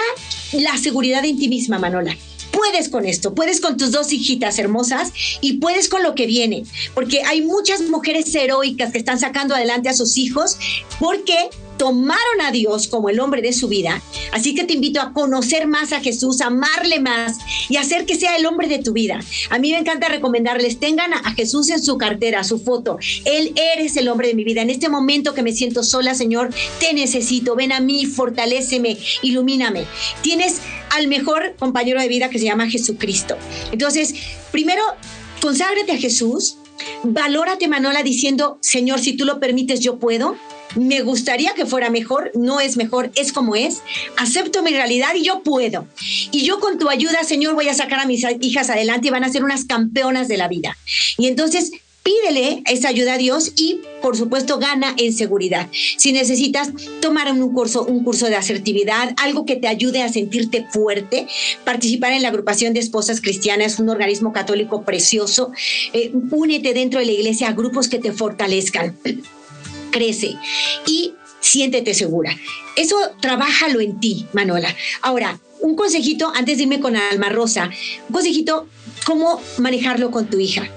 la 0.51 0.77
seguridad 0.77 1.23
en 1.25 1.39
ti 1.39 1.47
misma, 1.47 1.79
Manola 1.79 2.15
puedes 2.53 2.87
con 2.87 3.05
esto, 3.05 3.33
puedes 3.33 3.59
con 3.59 3.77
tus 3.77 3.91
dos 3.91 4.13
hijitas 4.13 4.57
hermosas 4.59 5.11
y 5.41 5.53
puedes 5.53 5.89
con 5.89 6.03
lo 6.03 6.15
que 6.15 6.27
viene, 6.27 6.63
porque 6.93 7.23
hay 7.23 7.41
muchas 7.41 7.81
mujeres 7.81 8.33
heroicas 8.33 8.91
que 8.91 8.99
están 8.99 9.19
sacando 9.19 9.55
adelante 9.55 9.89
a 9.89 9.93
sus 9.93 10.17
hijos 10.17 10.57
porque 10.99 11.49
tomaron 11.77 12.41
a 12.41 12.51
Dios 12.51 12.87
como 12.87 13.09
el 13.09 13.19
hombre 13.19 13.41
de 13.41 13.53
su 13.53 13.67
vida. 13.67 14.01
Así 14.31 14.55
que 14.55 14.63
te 14.63 14.73
invito 14.73 15.01
a 15.01 15.13
conocer 15.13 15.67
más 15.67 15.93
a 15.93 16.01
Jesús, 16.01 16.41
amarle 16.41 16.99
más 16.99 17.37
y 17.69 17.77
hacer 17.77 18.05
que 18.05 18.15
sea 18.15 18.35
el 18.35 18.45
hombre 18.45 18.67
de 18.67 18.79
tu 18.79 18.93
vida. 18.93 19.19
A 19.49 19.59
mí 19.59 19.71
me 19.71 19.77
encanta 19.77 20.09
recomendarles, 20.09 20.79
tengan 20.79 21.13
a 21.13 21.31
Jesús 21.33 21.69
en 21.69 21.83
su 21.83 21.97
cartera, 21.97 22.43
su 22.43 22.59
foto. 22.59 22.97
Él 23.25 23.53
eres 23.75 23.97
el 23.97 24.07
hombre 24.07 24.27
de 24.29 24.35
mi 24.35 24.43
vida. 24.43 24.61
En 24.61 24.69
este 24.69 24.89
momento 24.89 25.33
que 25.33 25.43
me 25.43 25.53
siento 25.53 25.83
sola, 25.83 26.15
Señor, 26.15 26.49
te 26.79 26.93
necesito. 26.93 27.55
Ven 27.55 27.71
a 27.71 27.79
mí, 27.79 28.05
fortaléceme, 28.05 28.97
ilumíname. 29.21 29.85
Tienes 30.21 30.61
al 30.91 31.07
mejor 31.07 31.55
compañero 31.57 31.99
de 32.01 32.07
vida 32.07 32.29
que 32.29 32.39
se 32.39 32.45
llama 32.45 32.69
Jesucristo. 32.69 33.37
Entonces, 33.71 34.13
primero 34.51 34.83
conságrate 35.41 35.91
a 35.91 35.97
Jesús, 35.97 36.57
valórate, 37.03 37.67
Manola, 37.67 38.03
diciendo, 38.03 38.57
Señor, 38.61 38.99
si 38.99 39.13
tú 39.13 39.25
lo 39.25 39.39
permites, 39.39 39.79
yo 39.79 39.97
puedo. 39.99 40.35
Me 40.75 41.01
gustaría 41.01 41.53
que 41.53 41.65
fuera 41.65 41.89
mejor, 41.89 42.31
no 42.33 42.59
es 42.59 42.77
mejor, 42.77 43.11
es 43.15 43.31
como 43.31 43.55
es. 43.55 43.81
Acepto 44.17 44.63
mi 44.63 44.71
realidad 44.71 45.13
y 45.15 45.23
yo 45.23 45.43
puedo. 45.43 45.87
Y 46.31 46.43
yo 46.45 46.59
con 46.59 46.79
tu 46.79 46.89
ayuda, 46.89 47.23
Señor, 47.23 47.53
voy 47.53 47.69
a 47.69 47.73
sacar 47.73 47.99
a 47.99 48.05
mis 48.05 48.25
hijas 48.41 48.69
adelante 48.69 49.07
y 49.07 49.11
van 49.11 49.23
a 49.23 49.29
ser 49.29 49.43
unas 49.43 49.65
campeonas 49.65 50.27
de 50.27 50.37
la 50.37 50.47
vida. 50.47 50.77
Y 51.17 51.27
entonces 51.27 51.71
pídele 52.03 52.63
esa 52.69 52.89
ayuda 52.89 53.13
a 53.13 53.17
Dios 53.17 53.53
y, 53.55 53.79
por 54.01 54.17
supuesto, 54.17 54.59
gana 54.59 54.93
en 54.97 55.13
seguridad. 55.13 55.69
Si 55.97 56.11
necesitas 56.11 56.69
tomar 57.01 57.31
un 57.31 57.53
curso, 57.53 57.85
un 57.85 58.03
curso 58.03 58.27
de 58.27 58.35
asertividad, 58.35 59.13
algo 59.17 59.45
que 59.45 59.55
te 59.55 59.67
ayude 59.67 60.01
a 60.01 60.09
sentirte 60.09 60.65
fuerte, 60.69 61.27
participar 61.63 62.13
en 62.13 62.21
la 62.21 62.27
agrupación 62.27 62.73
de 62.73 62.81
esposas 62.81 63.21
cristianas, 63.21 63.79
un 63.79 63.89
organismo 63.89 64.33
católico 64.33 64.83
precioso, 64.83 65.51
eh, 65.93 66.11
únete 66.31 66.73
dentro 66.73 66.99
de 66.99 67.05
la 67.05 67.13
iglesia 67.13 67.47
a 67.47 67.53
grupos 67.53 67.87
que 67.87 67.99
te 67.99 68.11
fortalezcan. 68.11 68.97
Crece 69.93 70.35
y 70.85 71.13
siéntete 71.39 71.93
segura. 71.93 72.35
Eso 72.75 72.97
trabájalo 73.21 73.79
en 73.79 73.99
ti, 73.99 74.25
Manola. 74.33 74.75
Ahora, 75.01 75.39
un 75.61 75.75
consejito, 75.75 76.33
antes 76.35 76.57
de 76.57 76.63
irme 76.63 76.81
con 76.81 76.97
Alma 76.97 77.29
Rosa, 77.29 77.69
un 78.09 78.13
consejito, 78.13 78.67
cómo 79.05 79.41
manejarlo 79.59 80.11
con 80.11 80.29
tu 80.29 80.39
hija 80.39 80.69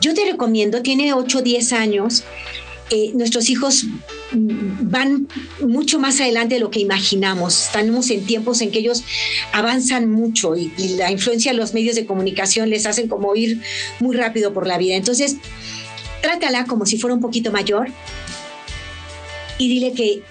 yo 0.00 0.14
te 0.14 0.24
recomiendo, 0.24 0.82
tiene 0.82 1.12
8 1.12 1.38
o 1.38 1.42
10 1.42 1.72
años, 1.72 2.24
eh, 2.90 3.10
nuestros 3.14 3.50
hijos 3.50 3.84
van 4.32 5.28
mucho 5.60 5.98
más 5.98 6.20
adelante 6.20 6.56
de 6.56 6.60
lo 6.60 6.70
que 6.70 6.80
imaginamos. 6.80 7.66
Estamos 7.66 8.10
en 8.10 8.24
tiempos 8.24 8.60
en 8.60 8.70
que 8.70 8.78
ellos 8.78 9.02
avanzan 9.52 10.08
mucho 10.08 10.56
y, 10.56 10.72
y, 10.78 10.90
la 10.96 11.10
influencia 11.10 11.52
de 11.52 11.58
los 11.58 11.74
medios 11.74 11.96
de 11.96 12.06
comunicación 12.06 12.70
les 12.70 12.86
hacen 12.86 13.08
como 13.08 13.34
ir 13.34 13.60
muy 13.98 14.16
rápido 14.16 14.52
por 14.52 14.66
la 14.66 14.78
vida. 14.78 14.94
Entonces, 14.94 15.36
trátala 16.22 16.66
como 16.66 16.86
si 16.86 16.98
fuera 16.98 17.14
un 17.14 17.20
poquito 17.20 17.50
mayor 17.50 17.88
y 19.58 19.68
dile 19.68 19.92
que 19.92 20.22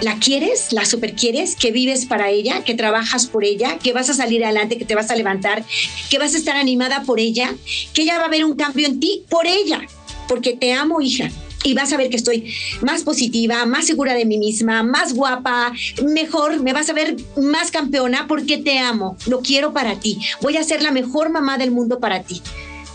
la 0.00 0.18
quieres, 0.18 0.72
la 0.72 0.84
super 0.84 1.14
quieres, 1.14 1.56
que 1.56 1.72
vives 1.72 2.06
para 2.06 2.30
ella, 2.30 2.64
que 2.64 2.74
trabajas 2.74 3.26
por 3.26 3.44
ella, 3.44 3.78
que 3.78 3.92
vas 3.92 4.08
a 4.08 4.14
salir 4.14 4.44
adelante, 4.44 4.78
que 4.78 4.84
te 4.84 4.94
vas 4.94 5.10
a 5.10 5.16
levantar, 5.16 5.64
que 6.08 6.18
vas 6.18 6.34
a 6.34 6.38
estar 6.38 6.56
animada 6.56 7.02
por 7.02 7.20
ella, 7.20 7.54
que 7.92 8.02
ella 8.02 8.18
va 8.18 8.24
a 8.24 8.30
ver 8.30 8.44
un 8.44 8.56
cambio 8.56 8.86
en 8.86 8.98
ti 8.98 9.24
por 9.28 9.46
ella, 9.46 9.82
porque 10.28 10.54
te 10.54 10.72
amo, 10.72 11.00
hija. 11.00 11.30
Y 11.62 11.74
vas 11.74 11.92
a 11.92 11.98
ver 11.98 12.08
que 12.08 12.16
estoy 12.16 12.54
más 12.80 13.02
positiva, 13.02 13.66
más 13.66 13.84
segura 13.86 14.14
de 14.14 14.24
mí 14.24 14.38
misma, 14.38 14.82
más 14.82 15.12
guapa, 15.12 15.74
mejor, 16.02 16.62
me 16.62 16.72
vas 16.72 16.88
a 16.88 16.94
ver 16.94 17.16
más 17.36 17.70
campeona 17.70 18.26
porque 18.26 18.56
te 18.56 18.78
amo, 18.78 19.18
lo 19.26 19.40
quiero 19.40 19.74
para 19.74 20.00
ti. 20.00 20.18
Voy 20.40 20.56
a 20.56 20.64
ser 20.64 20.82
la 20.82 20.90
mejor 20.90 21.28
mamá 21.28 21.58
del 21.58 21.70
mundo 21.70 22.00
para 22.00 22.22
ti 22.22 22.40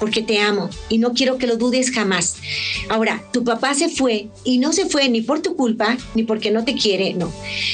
porque 0.05 0.21
te 0.21 0.39
amo 0.39 0.69
y 0.87 0.99
no 0.99 1.13
quiero 1.13 1.39
que 1.39 1.47
lo 1.47 1.57
dudes 1.57 1.89
jamás. 1.89 2.35
Ahora, 2.89 3.23
tu 3.33 3.43
papá 3.43 3.73
se 3.73 3.89
fue 3.89 4.27
y 4.43 4.59
no 4.59 4.71
se 4.71 4.85
fue 4.85 5.09
ni 5.09 5.21
por 5.21 5.41
tu 5.41 5.55
culpa 5.55 5.97
ni 6.13 6.21
porque 6.21 6.51
no 6.51 6.63
te 6.63 6.75
quiere, 6.75 7.15
no. 7.15 7.33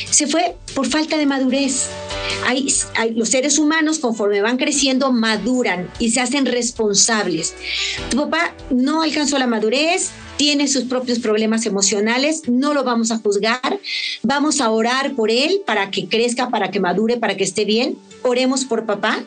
Se 0.10 0.28
fue 0.28 0.56
por 0.74 0.88
falta 0.88 1.18
de 1.18 1.26
madurez. 1.26 1.88
Hay, 2.48 2.74
los 3.16 3.28
seres 3.28 3.60
humanos 3.60 4.00
conforme 4.00 4.42
van 4.42 4.56
creciendo 4.56 5.12
maduran 5.12 5.92
y 6.00 6.12
se 6.12 6.22
hacen 6.22 6.46
responsables. 6.46 7.54
Tu 8.10 8.16
papá 8.16 8.56
no 8.70 9.02
alcanzó 9.02 9.38
la 9.38 9.46
madurez, 9.46 10.12
tiene 10.38 10.70
sus 10.70 10.86
propios 10.86 11.20
problemas 11.20 11.66
emocionales, 11.66 12.44
no 12.48 12.74
lo 12.74 12.86
vamos 12.86 13.12
a 13.12 13.18
juzgar, 13.18 13.78
vamos 14.24 14.62
a 14.62 14.70
orar 14.70 15.16
por 15.16 15.32
él 15.32 15.64
para 15.66 15.92
que 15.92 16.08
crezca, 16.08 16.50
para 16.50 16.72
que 16.72 16.80
madure, 16.80 17.18
para 17.18 17.36
que 17.36 17.44
esté 17.44 17.66
bien. 17.66 17.98
Oremos 18.22 18.64
por 18.64 18.86
papá. 18.86 19.22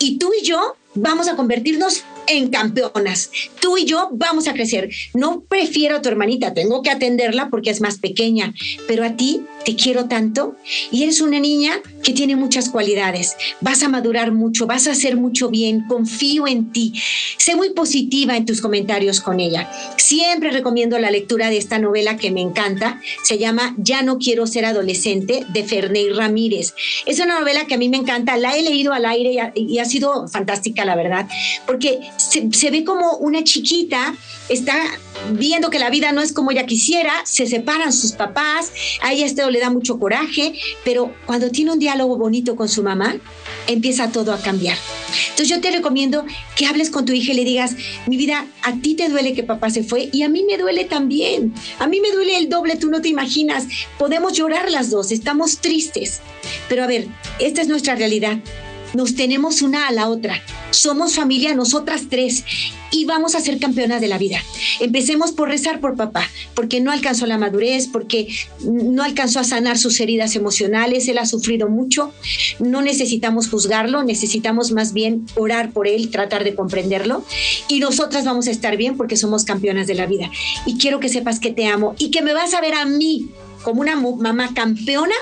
Y 0.00 0.18
tú 0.18 0.32
y 0.36 0.44
yo 0.44 0.74
vamos 0.94 1.28
a 1.28 1.36
convertirnos 1.36 2.02
en 2.26 2.48
campeonas. 2.48 3.30
Tú 3.60 3.78
y 3.78 3.84
yo 3.84 4.08
vamos 4.12 4.48
a 4.48 4.54
crecer. 4.54 4.90
No 5.14 5.42
prefiero 5.42 5.96
a 5.96 6.02
tu 6.02 6.08
hermanita, 6.08 6.54
tengo 6.54 6.82
que 6.82 6.90
atenderla 6.90 7.48
porque 7.50 7.70
es 7.70 7.80
más 7.80 7.98
pequeña, 7.98 8.54
pero 8.86 9.04
a 9.04 9.16
ti 9.16 9.42
te 9.64 9.76
quiero 9.76 10.06
tanto 10.06 10.56
y 10.90 11.02
eres 11.02 11.20
una 11.20 11.38
niña 11.38 11.80
que 12.02 12.12
tiene 12.12 12.36
muchas 12.36 12.70
cualidades. 12.70 13.36
Vas 13.60 13.82
a 13.82 13.88
madurar 13.88 14.32
mucho, 14.32 14.66
vas 14.66 14.86
a 14.86 14.92
hacer 14.92 15.16
mucho 15.16 15.48
bien, 15.50 15.84
confío 15.88 16.46
en 16.46 16.72
ti. 16.72 16.94
Sé 17.38 17.56
muy 17.56 17.70
positiva 17.70 18.36
en 18.36 18.46
tus 18.46 18.60
comentarios 18.60 19.20
con 19.20 19.40
ella. 19.40 19.70
Siempre 19.96 20.50
recomiendo 20.50 20.98
la 20.98 21.10
lectura 21.10 21.50
de 21.50 21.58
esta 21.58 21.78
novela 21.78 22.16
que 22.16 22.30
me 22.30 22.40
encanta. 22.40 23.00
Se 23.22 23.38
llama 23.38 23.74
Ya 23.78 24.02
no 24.02 24.18
quiero 24.18 24.46
ser 24.46 24.64
adolescente 24.64 25.44
de 25.48 25.64
Ferney 25.64 26.10
Ramírez. 26.10 26.74
Es 27.06 27.20
una 27.20 27.38
novela 27.38 27.66
que 27.66 27.74
a 27.74 27.78
mí 27.78 27.88
me 27.88 27.96
encanta, 27.96 28.36
la 28.36 28.56
he 28.56 28.62
leído 28.62 28.92
al 28.92 29.04
aire 29.04 29.52
y 29.54 29.78
ha, 29.78 29.84
sido 29.84 30.28
fantástica, 30.28 30.84
la 30.84 30.96
verdad, 30.96 31.26
porque 31.66 32.00
se, 32.16 32.70
ve 32.70 32.84
como 32.84 33.16
una 33.16 33.42
chiquita 33.44 34.14
está 34.48 34.76
viendo 35.32 35.70
que 35.70 35.78
la 35.78 35.90
vida 35.90 36.12
no 36.12 36.22
es 36.22 36.32
como 36.32 36.50
ella 36.50 36.66
quisiera, 36.66 37.12
se 37.24 37.46
separan 37.46 37.92
sus 37.92 38.12
papás, 38.12 38.72
a 39.02 39.12
ella 39.12 39.26
esto 39.26 39.48
le 39.50 39.60
da 39.60 39.70
mucho 39.70 39.98
coraje, 39.98 40.54
pero 40.84 41.14
cuando 41.26 41.50
tiene 41.50 41.72
un 41.72 41.78
diálogo 41.78 42.16
bonito 42.16 42.56
con 42.56 42.68
su 42.68 42.82
mamá, 42.82 43.16
empieza 43.66 44.10
todo 44.10 44.32
a 44.32 44.40
cambiar. 44.40 44.76
Entonces 45.30 45.48
yo 45.48 45.60
te 45.60 45.70
recomiendo 45.70 46.24
que 46.56 46.66
hables 46.66 46.90
con 46.90 47.04
tu 47.04 47.12
hija 47.12 47.32
y 47.32 47.36
le 47.36 47.44
digas, 47.44 47.76
mi 48.06 48.16
vida, 48.16 48.46
a 48.62 48.74
ti 48.74 48.94
te 48.94 49.08
duele 49.08 49.34
que 49.34 49.42
papá 49.42 49.70
se 49.70 49.84
fue 49.84 50.08
y 50.12 50.22
a 50.22 50.28
mí 50.28 50.44
me 50.44 50.58
duele 50.58 50.84
también. 50.84 51.54
A 51.78 51.86
mí 51.86 52.00
me 52.00 52.10
duele 52.10 52.36
el 52.36 52.48
doble, 52.48 52.76
tú 52.76 52.90
no 52.90 53.00
te 53.00 53.08
imaginas. 53.08 53.66
Podemos 53.98 54.32
llorar 54.32 54.70
las 54.70 54.90
dos, 54.90 55.12
estamos 55.12 55.58
tristes. 55.58 56.20
Pero 56.68 56.84
a 56.84 56.86
ver, 56.86 57.06
esta 57.38 57.60
es 57.62 57.68
nuestra 57.68 57.94
realidad 57.94 58.38
nos 58.94 59.14
tenemos 59.14 59.62
una 59.62 59.88
a 59.88 59.92
la 59.92 60.08
otra. 60.08 60.42
Somos 60.70 61.14
familia 61.14 61.54
nosotras 61.54 62.02
tres 62.08 62.44
y 62.90 63.04
vamos 63.04 63.34
a 63.34 63.40
ser 63.40 63.58
campeonas 63.58 64.00
de 64.00 64.08
la 64.08 64.18
vida. 64.18 64.38
Empecemos 64.80 65.32
por 65.32 65.48
rezar 65.48 65.80
por 65.80 65.96
papá, 65.96 66.28
porque 66.54 66.80
no 66.80 66.90
alcanzó 66.90 67.26
la 67.26 67.38
madurez, 67.38 67.88
porque 67.88 68.28
no 68.64 69.02
alcanzó 69.02 69.40
a 69.40 69.44
sanar 69.44 69.78
sus 69.78 70.00
heridas 70.00 70.36
emocionales, 70.36 71.08
él 71.08 71.18
ha 71.18 71.26
sufrido 71.26 71.68
mucho. 71.68 72.12
No 72.58 72.82
necesitamos 72.82 73.48
juzgarlo, 73.48 74.02
necesitamos 74.02 74.72
más 74.72 74.92
bien 74.92 75.26
orar 75.36 75.72
por 75.72 75.86
él, 75.86 76.10
tratar 76.10 76.44
de 76.44 76.54
comprenderlo 76.54 77.24
y 77.68 77.80
nosotras 77.80 78.24
vamos 78.24 78.48
a 78.48 78.50
estar 78.50 78.76
bien 78.76 78.96
porque 78.96 79.16
somos 79.16 79.44
campeonas 79.44 79.86
de 79.86 79.94
la 79.94 80.06
vida. 80.06 80.30
Y 80.66 80.78
quiero 80.78 81.00
que 81.00 81.08
sepas 81.08 81.40
que 81.40 81.52
te 81.52 81.66
amo 81.66 81.94
y 81.98 82.10
que 82.10 82.22
me 82.22 82.32
vas 82.32 82.54
a 82.54 82.60
ver 82.60 82.74
a 82.74 82.84
mí 82.84 83.28
como 83.62 83.80
una 83.80 83.96
mamá 83.96 84.52
campeona 84.54 85.14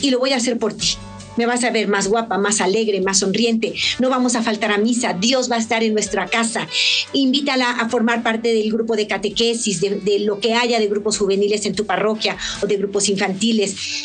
y 0.00 0.10
lo 0.10 0.18
voy 0.18 0.32
a 0.32 0.36
hacer 0.36 0.58
por 0.58 0.74
ti 0.74 0.96
me 1.36 1.46
vas 1.46 1.64
a 1.64 1.70
ver 1.70 1.88
más 1.88 2.08
guapa, 2.08 2.38
más 2.38 2.60
alegre, 2.60 3.00
más 3.00 3.18
sonriente, 3.18 3.74
no 3.98 4.10
vamos 4.10 4.34
a 4.36 4.42
faltar 4.42 4.72
a 4.72 4.78
misa, 4.78 5.12
Dios 5.12 5.50
va 5.50 5.56
a 5.56 5.58
estar 5.58 5.82
en 5.82 5.92
nuestra 5.92 6.26
casa. 6.26 6.66
Invítala 7.12 7.70
a 7.70 7.88
formar 7.88 8.22
parte 8.22 8.52
del 8.52 8.70
grupo 8.72 8.96
de 8.96 9.06
catequesis, 9.06 9.80
de, 9.80 10.18
lo 10.20 10.40
que 10.40 10.54
haya 10.54 10.78
de 10.78 10.88
grupos 10.88 11.18
juveniles 11.18 11.66
en 11.66 11.74
tu 11.74 11.86
parroquia 11.86 12.36
o 12.62 12.66
de 12.66 12.76
grupos 12.76 13.08
infantiles. 13.08 14.04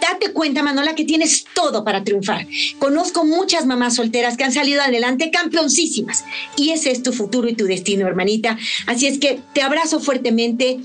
date 0.00 0.32
cuenta, 0.32 0.62
Manola, 0.62 0.94
que 0.94 1.04
tienes 1.04 1.44
todo 1.54 1.84
para 1.84 2.04
triunfar. 2.04 2.46
Conozco 2.78 3.24
muchas 3.24 3.66
mamás 3.66 3.96
solteras 3.96 4.36
que 4.36 4.44
han 4.44 4.52
salido 4.52 4.80
adelante 4.82 5.30
campeoncísimas 5.30 6.24
y 6.56 6.70
ese 6.70 6.90
es 6.90 7.02
tu 7.02 7.12
futuro 7.12 7.48
y 7.48 7.54
tu 7.54 7.64
destino, 7.64 8.06
hermanita. 8.06 8.58
Así 8.86 9.06
es 9.06 9.18
que 9.18 9.40
te 9.52 9.62
abrazo 9.62 10.00
fuertemente. 10.00 10.80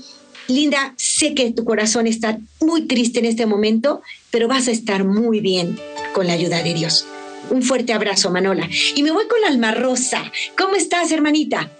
Linda, 0.48 0.94
sé 0.96 1.34
que 1.34 1.52
tu 1.52 1.64
corazón 1.64 2.06
está 2.06 2.38
muy 2.60 2.86
triste 2.86 3.18
en 3.18 3.26
este 3.26 3.44
momento, 3.44 4.00
pero 4.30 4.48
vas 4.48 4.66
a 4.68 4.70
estar 4.70 5.04
muy 5.04 5.40
bien 5.40 5.78
con 6.14 6.26
la 6.26 6.32
ayuda 6.32 6.62
de 6.62 6.72
Dios. 6.72 7.06
Un 7.50 7.62
fuerte 7.62 7.92
abrazo, 7.92 8.30
Manola. 8.30 8.66
Y 8.96 9.02
me 9.02 9.10
voy 9.10 9.26
con 9.28 9.44
Alma 9.46 9.72
Rosa. 9.72 10.32
¿Cómo 10.56 10.74
estás, 10.74 11.12
hermanita? 11.12 11.70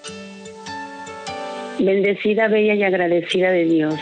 Bendecida, 1.79 2.49
bella 2.49 2.75
y 2.75 2.83
agradecida 2.83 3.51
de 3.51 3.65
Dios. 3.65 3.95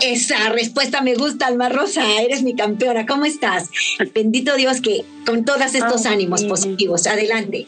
Esa 0.00 0.48
respuesta 0.50 1.02
me 1.02 1.14
gusta, 1.14 1.46
Alma 1.46 1.68
Rosa. 1.68 2.02
Eres 2.22 2.42
mi 2.42 2.54
campeona. 2.54 3.04
¿Cómo 3.04 3.26
estás? 3.26 3.68
Bendito 4.14 4.56
Dios 4.56 4.80
que 4.80 5.04
con 5.26 5.44
todos 5.44 5.74
estos 5.74 6.06
ánimos 6.06 6.44
positivos. 6.44 7.06
Adelante. 7.06 7.66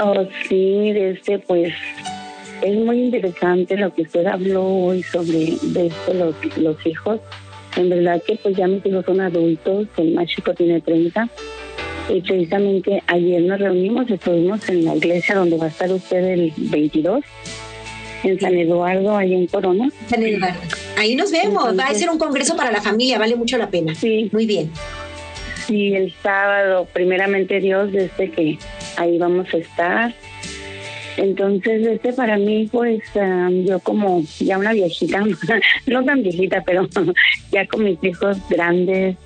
Oh, 0.00 0.26
sí, 0.48 0.90
este, 0.94 1.38
pues 1.40 1.72
es 2.62 2.76
muy 2.76 3.04
interesante 3.04 3.76
lo 3.76 3.92
que 3.94 4.02
usted 4.02 4.26
habló 4.26 4.64
hoy 4.64 5.02
sobre 5.02 5.56
de 5.62 5.90
los, 6.14 6.34
los 6.56 6.86
hijos 6.86 7.20
en 7.76 7.90
verdad 7.90 8.22
que 8.26 8.36
pues 8.36 8.56
ya 8.56 8.66
mis 8.66 8.84
hijos 8.84 9.04
son 9.04 9.20
adultos, 9.20 9.86
el 9.98 10.14
más 10.14 10.26
chico 10.28 10.54
tiene 10.54 10.80
30 10.80 11.28
y 12.08 12.20
precisamente 12.22 13.02
ayer 13.06 13.42
nos 13.42 13.58
reunimos, 13.58 14.08
estuvimos 14.10 14.68
en 14.68 14.84
la 14.84 14.96
iglesia 14.96 15.34
donde 15.34 15.58
va 15.58 15.66
a 15.66 15.68
estar 15.68 15.90
usted 15.92 16.24
el 16.24 16.52
22, 16.56 17.24
en 18.22 18.40
San 18.40 18.54
Eduardo, 18.54 19.16
ahí 19.16 19.34
en 19.34 19.46
Corona. 19.46 19.90
San 20.08 20.22
Eduardo. 20.22 20.58
Ahí 20.96 21.14
nos 21.14 21.30
vemos, 21.30 21.78
va 21.78 21.84
a 21.84 21.94
ser 21.94 22.08
un 22.08 22.18
congreso 22.18 22.56
para 22.56 22.72
la 22.72 22.80
familia, 22.80 23.18
vale 23.18 23.36
mucho 23.36 23.58
la 23.58 23.68
pena. 23.68 23.94
Sí. 23.94 24.30
Muy 24.32 24.46
bien. 24.46 24.70
Sí, 25.66 25.94
el 25.94 26.14
sábado, 26.22 26.88
primeramente 26.92 27.60
Dios, 27.60 27.92
desde 27.92 28.30
que 28.30 28.58
ahí 28.96 29.18
vamos 29.18 29.52
a 29.52 29.56
estar. 29.58 30.14
Entonces, 31.16 31.86
este 31.86 32.12
para 32.12 32.36
mí, 32.36 32.68
pues 32.70 33.02
yo 33.64 33.80
como 33.80 34.22
ya 34.38 34.58
una 34.58 34.72
viejita, 34.72 35.24
no 35.86 36.04
tan 36.04 36.22
viejita, 36.22 36.62
pero 36.64 36.88
ya 37.52 37.66
con 37.66 37.84
mis 37.84 38.02
hijos 38.02 38.36
grandes, 38.48 39.16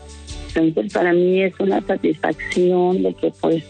entonces 0.54 0.92
para 0.92 1.12
mí 1.12 1.42
es 1.42 1.58
una 1.58 1.80
satisfacción 1.80 3.02
de 3.02 3.14
que 3.14 3.32
pues 3.40 3.64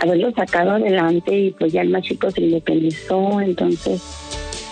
haberlo 0.00 0.32
sacado 0.32 0.72
adelante 0.72 1.36
y 1.36 1.50
pues 1.50 1.72
ya 1.72 1.82
el 1.82 1.90
más 1.90 2.02
chico 2.02 2.30
se 2.30 2.42
independizó, 2.42 3.40
entonces 3.40 4.02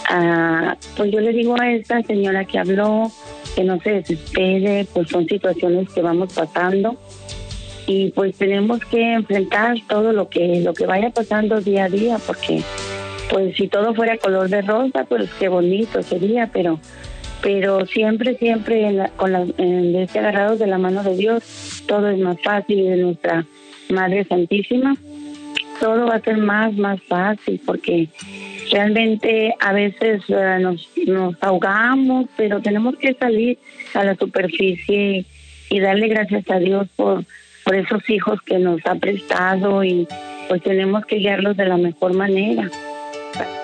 ah, 0.09 0.77
pues 0.97 1.11
yo 1.11 1.21
le 1.21 1.33
digo 1.33 1.61
a 1.61 1.73
esta 1.73 2.03
señora 2.03 2.45
que 2.45 2.59
habló 2.59 3.11
que 3.55 3.65
no 3.65 3.81
se 3.81 3.91
desespere, 3.91 4.87
pues 4.93 5.09
son 5.09 5.27
situaciones 5.27 5.89
que 5.91 6.03
vamos 6.03 6.33
pasando 6.33 6.97
y 7.91 8.13
pues 8.13 8.37
tenemos 8.37 8.79
que 8.85 9.15
enfrentar 9.15 9.77
todo 9.89 10.13
lo 10.13 10.29
que 10.29 10.61
lo 10.61 10.75
que 10.75 10.87
vaya 10.87 11.11
pasando 11.11 11.61
día 11.61 11.87
a 11.87 11.89
día 11.89 12.19
porque 12.25 12.63
pues 13.29 13.57
si 13.57 13.67
todo 13.67 13.95
fuera 13.95 14.17
color 14.17 14.49
de 14.49 14.63
rosa 14.63 15.05
pues 15.09 15.29
qué 15.41 15.49
bonito 15.49 16.01
sería 16.05 16.49
pero 16.53 16.79
pero 17.43 17.87
siempre 17.87 18.37
siempre 18.37 19.11
con 19.17 19.33
la, 19.33 19.45
en 19.59 19.97
este 19.97 20.21
agarrados 20.21 20.61
de 20.61 20.69
la 20.69 20.79
mano 20.79 21.03
de 21.03 21.17
Dios 21.17 21.83
todo 21.89 22.11
es 22.11 22.19
más 22.19 22.41
fácil 22.45 22.85
de 22.85 22.97
nuestra 22.97 23.45
Madre 23.89 24.25
Santísima. 24.25 24.95
Todo 25.81 26.07
va 26.07 26.15
a 26.15 26.21
ser 26.21 26.37
más 26.37 26.73
más 26.77 27.03
fácil 27.09 27.61
porque 27.67 28.09
realmente 28.71 29.53
a 29.59 29.73
veces 29.73 30.23
nos, 30.29 30.89
nos 31.07 31.35
ahogamos 31.41 32.27
pero 32.37 32.63
tenemos 32.63 32.95
que 32.99 33.15
salir 33.15 33.59
a 33.95 34.05
la 34.05 34.15
superficie 34.15 35.27
y 35.71 35.81
darle 35.81 36.07
gracias 36.07 36.49
a 36.51 36.61
Dios 36.61 36.87
por 36.95 37.25
por 37.71 37.79
esos 37.79 38.03
hijos 38.11 38.41
que 38.45 38.59
nos 38.59 38.81
ha 38.85 38.97
prestado 38.97 39.85
y 39.85 40.09
pues 40.49 40.61
tenemos 40.61 41.07
que 41.07 41.19
guiarlos 41.19 41.57
de 41.57 41.67
la 41.67 41.77
mejor 41.77 42.15
manera. 42.15 42.69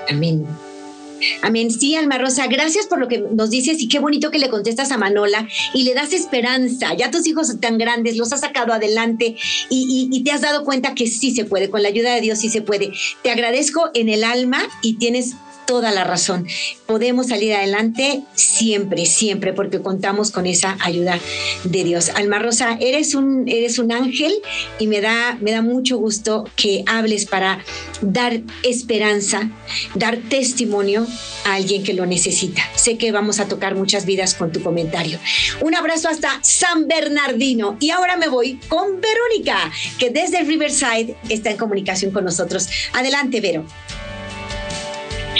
Amén. 0.09 0.47
Amén. 1.43 1.73
Sí, 1.73 1.97
Alma 1.97 2.17
Rosa, 2.17 2.47
gracias 2.47 2.87
por 2.87 3.01
lo 3.01 3.09
que 3.09 3.19
nos 3.19 3.51
dices 3.51 3.83
y 3.83 3.89
qué 3.89 3.99
bonito 3.99 4.31
que 4.31 4.39
le 4.39 4.49
contestas 4.49 4.93
a 4.93 4.97
Manola 4.97 5.49
y 5.75 5.83
le 5.83 5.95
das 5.95 6.13
esperanza. 6.13 6.95
Ya 6.95 7.11
tus 7.11 7.27
hijos 7.27 7.51
están 7.51 7.79
grandes, 7.79 8.17
los 8.17 8.33
has 8.33 8.43
sacado 8.43 8.73
adelante 8.73 9.35
y, 9.71 10.09
y, 10.13 10.23
te 10.23 10.31
has 10.31 10.43
dado 10.43 10.65
cuenta 10.65 10.95
que 10.95 11.09
sí 11.09 11.35
se 11.35 11.45
puede, 11.45 11.69
con 11.69 11.83
la 11.83 11.89
ayuda 11.89 12.15
de 12.15 12.21
Dios 12.21 12.39
sí 12.39 12.49
se 12.49 12.63
puede. 12.63 12.93
Te 13.25 13.33
agradezco 13.33 13.91
en 13.95 14.09
el 14.09 14.23
alma 14.23 14.61
y 14.83 14.99
tienes 14.99 15.35
toda 15.67 15.91
la 15.93 16.05
razón. 16.05 16.47
Podemos 16.87 17.29
salir 17.29 17.55
adelante 17.55 18.23
siempre, 18.35 19.07
siempre, 19.07 19.53
porque 19.53 19.81
contamos 19.81 20.31
con 20.31 20.47
esa 20.47 20.77
ayuda 20.81 21.19
de 21.65 21.85
Dios. 21.85 22.11
Alma 22.15 22.39
Rosa, 22.39 22.79
eres 22.81 23.15
un, 23.15 23.49
eres 23.49 23.79
un 23.79 23.93
ángel 23.93 24.33
y 24.79 24.87
me 24.87 25.01
da, 25.01 25.37
me 25.41 25.51
da 25.51 25.63
mucho 25.63 25.99
gusto 25.99 26.49
que 26.57 26.85
hables 26.87 27.27
para 27.27 27.65
dar 28.01 28.41
esperanza, 28.63 29.51
dar 29.95 30.19
testimonio 30.29 31.07
a 31.45 31.55
alguien 31.55 31.83
que 31.83 31.95
lo 31.95 32.07
necesita. 32.07 32.63
Sé 32.75 32.99
que 32.99 33.13
vamos 33.13 33.41
a 33.41 33.49
tocar 33.49 33.75
muchas 33.75 34.07
vidas 34.07 34.35
con 34.35 34.53
tu 34.53 34.63
comentario. 34.63 35.19
Un 35.61 35.75
abrazo 35.75 36.09
hasta 36.09 36.39
San 36.43 36.87
Bernardino. 36.87 37.77
Y 37.81 37.91
ahora 37.91 38.17
me 38.17 38.29
voy 38.29 38.59
con 38.69 39.01
Verónica, 39.01 39.71
que 39.99 40.11
desde 40.11 40.43
Riverside 40.43 41.17
está 41.29 41.51
en 41.51 41.57
comunicación 41.57 42.13
con 42.13 42.25
nosotros. 42.25 42.69
Adelante, 42.93 43.41
Vero. 43.41 43.65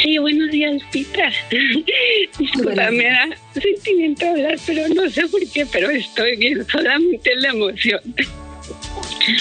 Sí, 0.03 0.19
buenos 0.19 0.51
días, 0.51 0.83
Pita. 0.93 1.31
Disculpa, 2.39 2.91
me 2.91 3.05
da 3.05 3.29
sentimiento 3.55 4.27
hablar, 4.29 4.59
pero 4.67 4.89
no 4.89 5.09
sé 5.09 5.27
por 5.27 5.41
qué, 5.49 5.65
pero 5.67 5.91
estoy 5.91 6.37
bien, 6.37 6.67
solamente 6.67 7.35
la 7.37 7.49
emoción. 7.49 8.01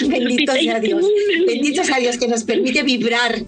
Bendito 0.08 0.52
sea 0.54 0.80
Dios. 0.80 1.04
Bendito 1.46 1.84
sea 1.84 1.98
Dios 1.98 2.18
que 2.18 2.28
nos 2.28 2.44
permite 2.44 2.82
vibrar 2.82 3.42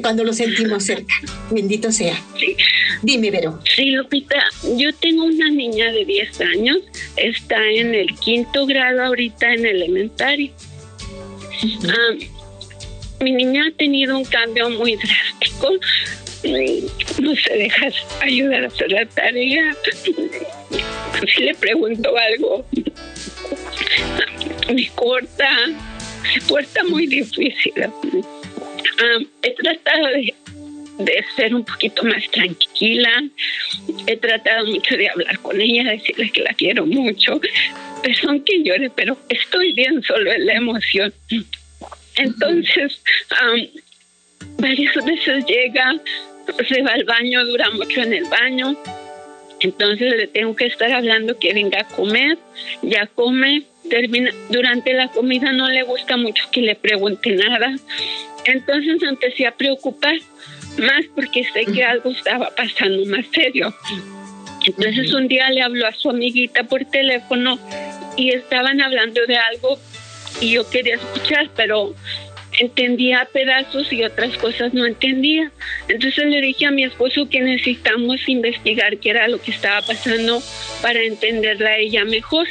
cuando 0.00 0.24
lo 0.24 0.32
sentimos 0.32 0.84
cerca. 0.84 1.14
Bendito 1.50 1.90
sea. 1.90 2.20
Sí. 2.38 2.56
Dime, 3.02 3.30
Vero. 3.30 3.58
Sí, 3.74 3.90
Lupita, 3.90 4.42
yo 4.76 4.94
tengo 4.94 5.24
una 5.24 5.50
niña 5.50 5.90
de 5.90 6.04
10 6.04 6.40
años, 6.40 6.78
está 7.16 7.62
en 7.70 7.94
el 7.94 8.14
quinto 8.18 8.66
grado 8.66 9.02
ahorita 9.02 9.52
en 9.52 9.66
elementary. 9.66 10.52
Ah, 11.88 12.14
mi 13.20 13.32
niña 13.32 13.64
ha 13.68 13.76
tenido 13.76 14.16
un 14.16 14.24
cambio 14.24 14.70
muy 14.70 14.96
drástico 14.96 15.70
no 16.44 17.36
se 17.36 17.54
deja 17.54 17.88
ayudar 18.20 18.64
a 18.64 18.66
hacer 18.66 18.90
la 18.90 19.06
tarea. 19.06 19.76
Si 21.34 21.42
le 21.42 21.54
pregunto 21.54 22.16
algo, 22.16 22.66
me 24.72 24.88
corta, 24.94 25.50
se 26.32 26.40
porta 26.42 26.82
muy 26.84 27.06
difícil. 27.06 27.72
Ah, 27.78 29.18
he 29.42 29.54
tratado 29.54 30.06
de, 30.98 31.24
ser 31.36 31.54
un 31.54 31.64
poquito 31.64 32.02
más 32.04 32.28
tranquila, 32.30 33.22
he 34.06 34.16
tratado 34.16 34.66
mucho 34.66 34.96
de 34.96 35.08
hablar 35.08 35.38
con 35.40 35.60
ella, 35.60 35.90
decirle 35.90 36.30
que 36.30 36.42
la 36.42 36.52
quiero 36.54 36.86
mucho. 36.86 37.40
Perdón 38.02 38.42
que 38.44 38.62
llore, 38.62 38.90
pero 38.90 39.16
estoy 39.28 39.72
bien 39.72 40.02
solo 40.02 40.32
en 40.32 40.46
la 40.46 40.54
emoción. 40.54 41.12
Entonces, 42.16 43.00
varias 44.58 44.94
veces 45.04 45.44
llega, 45.46 45.94
se 46.68 46.82
va 46.82 46.92
al 46.92 47.04
baño, 47.04 47.44
dura 47.44 47.70
mucho 47.70 48.02
en 48.02 48.12
el 48.12 48.24
baño. 48.24 48.76
Entonces 49.60 50.14
le 50.16 50.26
tengo 50.26 50.56
que 50.56 50.66
estar 50.66 50.90
hablando 50.92 51.38
que 51.38 51.54
venga 51.54 51.80
a 51.80 51.86
comer, 51.86 52.36
ya 52.82 53.06
come, 53.06 53.62
termina, 53.88 54.32
durante 54.50 54.92
la 54.92 55.08
comida 55.08 55.52
no 55.52 55.68
le 55.68 55.84
gusta 55.84 56.16
mucho 56.16 56.44
que 56.50 56.62
le 56.62 56.74
pregunte 56.74 57.30
nada. 57.30 57.74
Entonces 58.44 59.02
empecé 59.02 59.46
a 59.46 59.52
preocupar 59.52 60.16
más 60.78 61.04
porque 61.14 61.44
sé 61.44 61.64
que 61.66 61.84
algo 61.84 62.10
estaba 62.10 62.50
pasando 62.56 63.04
más 63.06 63.24
serio. 63.32 63.72
Entonces 64.64 65.12
un 65.12 65.28
día 65.28 65.50
le 65.50 65.62
habló 65.62 65.86
a 65.86 65.92
su 65.92 66.10
amiguita 66.10 66.64
por 66.64 66.84
teléfono 66.84 67.58
y 68.16 68.30
estaban 68.30 68.80
hablando 68.80 69.24
de 69.26 69.36
algo 69.36 69.78
y 70.40 70.52
yo 70.52 70.68
quería 70.68 70.96
escuchar, 70.96 71.50
pero 71.56 71.94
entendía 72.58 73.28
pedazos 73.32 73.92
y 73.92 74.02
otras 74.02 74.36
cosas 74.36 74.74
no 74.74 74.86
entendía. 74.86 75.50
Entonces 75.88 76.26
le 76.26 76.40
dije 76.40 76.66
a 76.66 76.70
mi 76.70 76.84
esposo 76.84 77.28
que 77.28 77.40
necesitamos 77.40 78.28
investigar 78.28 78.98
qué 78.98 79.10
era 79.10 79.28
lo 79.28 79.40
que 79.40 79.50
estaba 79.50 79.82
pasando 79.82 80.42
para 80.80 81.02
entenderla 81.02 81.70
a 81.70 81.78
ella 81.78 82.04
mejor. 82.04 82.48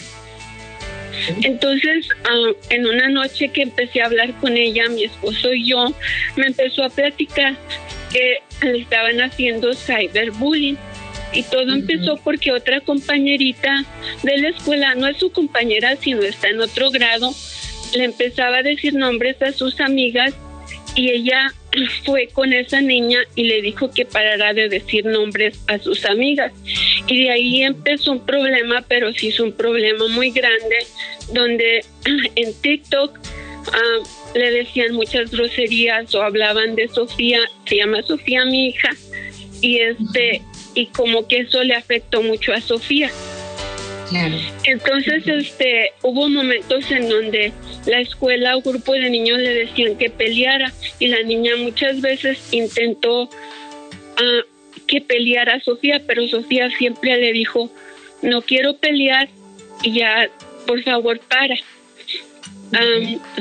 Entonces, 1.44 2.08
ah, 2.24 2.52
en 2.70 2.88
una 2.88 3.10
noche 3.10 3.50
que 3.50 3.64
empecé 3.64 4.02
a 4.02 4.06
hablar 4.06 4.34
con 4.40 4.58
ella, 4.58 4.88
mi 4.90 5.04
esposo 5.04 5.54
y 5.54 5.68
yo, 5.68 5.94
me 6.36 6.48
empezó 6.48 6.84
a 6.84 6.90
platicar 6.90 7.56
que 8.12 8.40
le 8.62 8.80
estaban 8.80 9.22
haciendo 9.22 9.74
cyberbullying. 9.74 10.78
Y 11.34 11.44
todo 11.44 11.72
empezó 11.72 12.18
porque 12.18 12.52
otra 12.52 12.82
compañerita 12.82 13.86
de 14.24 14.38
la 14.38 14.50
escuela, 14.50 14.96
no 14.96 15.08
es 15.08 15.18
su 15.18 15.32
compañera, 15.32 15.96
sino 15.96 16.24
está 16.24 16.50
en 16.50 16.60
otro 16.60 16.92
grado, 16.92 17.34
le 17.94 18.06
empezaba 18.06 18.58
a 18.58 18.64
decir 18.64 18.94
nombres 18.94 19.42
a 19.42 19.52
sus 19.52 19.80
amigas 19.80 20.34
y 20.96 21.10
ella 21.10 21.54
fue 22.06 22.28
con 22.28 22.54
esa 22.54 22.82
niña 22.82 23.20
y 23.36 23.44
le 23.44 23.62
dijo 23.62 23.92
que 23.92 24.06
parara 24.06 24.54
de 24.54 24.70
decir 24.70 25.06
nombres 25.06 25.60
a 25.68 25.80
sus 25.80 26.06
amigas. 26.06 26.52
Y 27.08 27.24
de 27.24 27.32
ahí 27.32 27.64
empezó 27.64 28.12
un 28.14 28.26
problema, 28.26 28.84
pero 28.88 29.14
sí 29.14 29.30
es 29.30 29.40
un 29.40 29.52
problema 29.52 30.08
muy 30.10 30.32
grande, 30.32 30.86
donde 31.34 31.86
en 32.36 32.54
TikTok 32.62 33.18
ah, 33.74 34.04
le 34.36 34.52
decían 34.52 34.94
muchas 34.94 35.32
groserías 35.32 36.14
o 36.16 36.22
hablaban 36.22 36.76
de 36.76 36.88
Sofía, 36.88 37.40
se 37.66 37.78
llama 37.78 38.02
Sofía 38.04 38.46
mi 38.46 38.70
hija, 38.70 38.90
y 39.62 39.80
este, 39.80 40.42
y 40.74 40.88
como 40.88 41.28
que 41.28 41.42
eso 41.42 41.64
le 41.64 41.76
afectó 41.76 42.22
mucho 42.24 42.54
a 42.54 42.62
Sofía. 42.62 43.12
Entonces, 44.64 45.28
este, 45.28 45.92
hubo 46.02 46.28
momentos 46.30 46.90
en 46.92 47.10
donde 47.10 47.54
la 47.86 48.00
escuela 48.00 48.58
o 48.58 48.62
grupo 48.62 48.94
de 48.94 49.10
niños 49.10 49.40
le 49.40 49.54
decían 49.54 49.98
que 49.98 50.10
peleara 50.10 50.72
y 51.00 51.08
la 51.08 51.24
niña 51.24 51.56
muchas 51.58 52.02
veces 52.02 52.38
intentó 52.52 53.30
ah, 54.18 54.42
que 54.88 55.02
peleara 55.02 55.56
a 55.56 55.60
Sofía, 55.62 56.02
pero 56.06 56.28
Sofía 56.28 56.70
siempre 56.78 57.18
le 57.18 57.32
dijo, 57.32 57.72
no 58.22 58.42
quiero 58.42 58.78
pelear 58.78 59.30
ya, 59.84 60.30
por 60.68 60.82
favor, 60.84 61.20
para. 61.20 61.56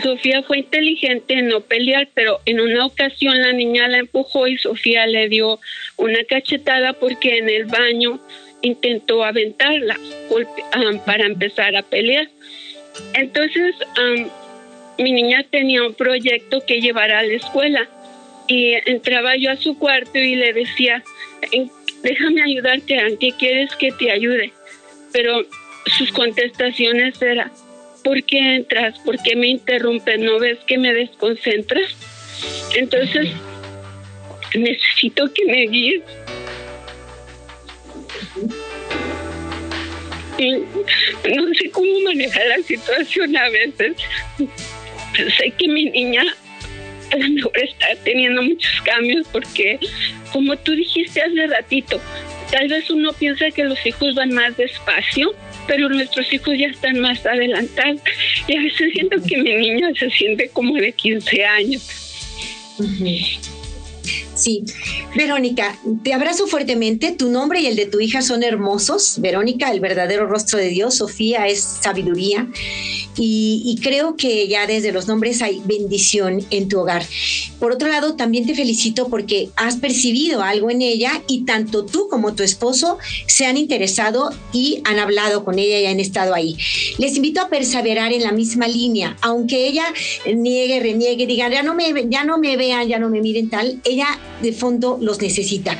Sofía 0.03 0.43
fue 0.43 0.59
inteligente 0.59 1.35
en 1.35 1.49
no 1.49 1.61
pelear, 1.61 2.09
pero 2.15 2.41
en 2.47 2.61
una 2.61 2.87
ocasión 2.87 3.41
la 3.41 3.53
niña 3.53 3.87
la 3.87 3.99
empujó 3.99 4.49
y 4.49 4.59
Sofía 4.59 5.07
le 5.07 5.29
dio 5.29 5.61
una 5.97 6.25
cachetada 6.25 6.95
porque 6.95 7.39
en 7.39 7.49
el 7.49 7.67
baño 7.67 8.21
intentó 8.63 9.25
aventarla 9.25 9.99
para 11.07 11.27
empezar 11.27 11.77
a 11.77 11.83
pelear. 11.83 12.29
Entonces, 13.15 13.75
mi 14.99 15.13
niña 15.13 15.45
tenía 15.51 15.83
un 15.83 15.95
proyecto 15.95 16.65
que 16.67 16.81
llevar 16.81 17.11
a 17.11 17.23
la 17.23 17.35
escuela 17.35 17.89
y 18.47 18.73
entraba 18.87 19.37
yo 19.37 19.51
a 19.51 19.57
su 19.57 19.79
cuarto 19.79 20.19
y 20.19 20.35
le 20.35 20.53
decía, 20.53 21.03
déjame 22.03 22.43
ayudarte, 22.43 22.95
¿en 22.95 23.17
qué 23.17 23.33
quieres 23.39 23.75
que 23.77 23.93
te 23.93 24.11
ayude? 24.11 24.53
Pero 25.13 25.45
sus 25.97 26.13
contestaciones 26.13 27.21
eran, 27.23 27.51
¿por 28.05 28.23
qué 28.25 28.57
entras? 28.57 28.99
¿Por 29.01 29.23
qué 29.23 29.37
me 29.37 29.49
interrumpes? 29.49 30.19
¿No 30.19 30.39
ves 30.39 30.59
que 30.67 30.79
me 30.79 30.93
desconcentras? 30.93 31.95
Entonces, 32.75 33.31
necesito 34.55 35.33
que 35.33 35.45
me 35.47 35.63
guíes 35.67 36.03
no 40.49 41.55
sé 41.55 41.71
cómo 41.71 42.01
manejar 42.05 42.47
la 42.47 42.63
situación 42.63 43.37
a 43.37 43.49
veces. 43.51 43.97
Sé 45.39 45.51
que 45.59 45.69
mi 45.69 45.87
niña 45.87 46.25
a 47.13 47.17
lo 47.17 47.29
mejor 47.29 47.59
está 47.59 47.87
teniendo 48.05 48.43
muchos 48.43 48.81
cambios 48.83 49.27
porque, 49.33 49.79
como 50.33 50.57
tú 50.57 50.73
dijiste 50.73 51.21
hace 51.21 51.47
ratito, 51.47 52.01
tal 52.51 52.69
vez 52.69 52.89
uno 52.91 53.13
piensa 53.13 53.51
que 53.51 53.65
los 53.65 53.85
hijos 53.85 54.15
van 54.15 54.33
más 54.33 54.57
despacio, 54.57 55.35
pero 55.67 55.89
nuestros 55.89 56.33
hijos 56.33 56.57
ya 56.57 56.69
están 56.69 57.01
más 57.01 57.25
adelantados. 57.27 58.01
Y 58.47 58.57
a 58.57 58.63
veces 58.63 58.93
siento 58.93 59.17
que 59.23 59.37
mi 59.39 59.55
niña 59.57 59.91
se 59.99 60.11
siente 60.11 60.49
como 60.51 60.75
de 60.77 60.93
15 60.93 61.45
años. 61.45 61.89
Sí, 64.41 64.65
Verónica, 65.15 65.77
te 66.03 66.15
abrazo 66.15 66.47
fuertemente. 66.47 67.13
Tu 67.13 67.31
nombre 67.31 67.61
y 67.61 67.67
el 67.67 67.77
de 67.77 67.85
tu 67.85 68.01
hija 68.01 68.23
son 68.23 68.43
hermosos. 68.43 69.17
Verónica, 69.19 69.71
el 69.71 69.81
verdadero 69.81 70.27
rostro 70.27 70.59
de 70.59 70.69
Dios. 70.69 70.95
Sofía 70.95 71.47
es 71.47 71.61
sabiduría. 71.61 72.49
Y, 73.17 73.79
creo 73.83 74.17
que 74.17 74.49
ya 74.49 74.67
desde 74.67 74.93
los 74.93 75.07
nombres 75.07 75.43
hay 75.43 75.61
bendición 75.65 76.45
en 76.51 76.69
tu 76.69 76.81
hogar. 76.81 77.05
Por 77.59 77.73
otro 77.73 77.89
lado, 77.89 78.15
también 78.15 78.47
te 78.47 78.55
felicito 78.55 79.09
porque 79.09 79.51
has 79.57 79.77
percibido 79.77 80.43
algo 80.43 80.71
en 80.71 80.83
ella 80.83 81.23
y 81.27 81.45
tanto 81.45 81.85
tú 81.85 82.09
como 82.09 82.35
tu 82.35 82.43
esposo 82.43 82.99
se 83.27 83.47
han 83.47 83.57
interesado 83.57 84.31
y 84.53 84.81
han 84.85 84.99
hablado 84.99 85.45
con 85.45 85.59
ella 85.59 85.81
y 85.81 85.87
han 85.87 86.01
estado 86.01 86.35
ahí. 86.35 86.57
Les 86.99 87.17
invito 87.17 87.41
a 87.41 87.49
perseverar 87.49 88.13
en 88.13 88.23
la 88.23 88.33
misma 88.33 88.69
línea, 88.69 89.17
aunque 89.23 89.67
ella 89.67 89.85
niegue, 90.35 90.81
reniegue, 90.81 91.27
diga, 91.27 91.49
no 91.63 91.75
me, 91.75 91.93
ya 92.09 92.25
no 92.25 92.39
me 92.39 92.57
vean, 92.57 92.89
ya 92.89 92.99
no 92.99 93.09
me 93.09 93.21
miren 93.21 93.51
tal, 93.51 93.81
ella 93.85 94.07
de 94.43 94.53
fondo 94.53 94.99
los 95.01 95.21
necesita. 95.21 95.79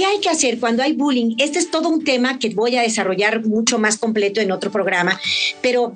¿Qué 0.00 0.06
hay 0.06 0.20
que 0.20 0.30
hacer 0.30 0.58
cuando 0.58 0.82
hay 0.82 0.94
bullying? 0.94 1.34
Este 1.36 1.58
es 1.58 1.70
todo 1.70 1.90
un 1.90 2.04
tema 2.04 2.38
que 2.38 2.48
voy 2.54 2.74
a 2.74 2.80
desarrollar 2.80 3.44
mucho 3.44 3.78
más 3.78 3.98
completo 3.98 4.40
en 4.40 4.50
otro 4.50 4.70
programa, 4.70 5.20
pero 5.60 5.94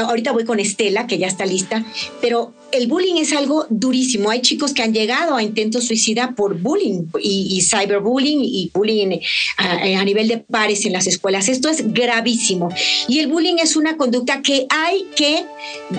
ahorita 0.00 0.32
voy 0.32 0.44
con 0.44 0.60
Estela, 0.60 1.06
que 1.06 1.18
ya 1.18 1.26
está 1.26 1.46
lista, 1.46 1.84
pero 2.20 2.54
el 2.72 2.86
bullying 2.86 3.16
es 3.16 3.32
algo 3.32 3.66
durísimo. 3.68 4.30
Hay 4.30 4.40
chicos 4.40 4.72
que 4.72 4.82
han 4.82 4.94
llegado 4.94 5.36
a 5.36 5.42
intentos 5.42 5.84
suicida 5.84 6.34
por 6.34 6.58
bullying 6.58 7.04
y, 7.20 7.60
cyberbullying 7.60 8.40
y 8.42 8.70
bullying 8.72 9.18
a, 9.58 10.04
nivel 10.04 10.28
de 10.28 10.38
pares 10.38 10.86
en 10.86 10.92
las 10.94 11.06
escuelas. 11.06 11.48
Esto 11.48 11.68
es 11.68 11.92
gravísimo. 11.92 12.70
Y 13.08 13.18
el 13.18 13.28
bullying 13.28 13.56
es 13.62 13.76
una 13.76 13.96
conducta 13.96 14.40
que 14.40 14.66
hay 14.70 15.04
que 15.14 15.44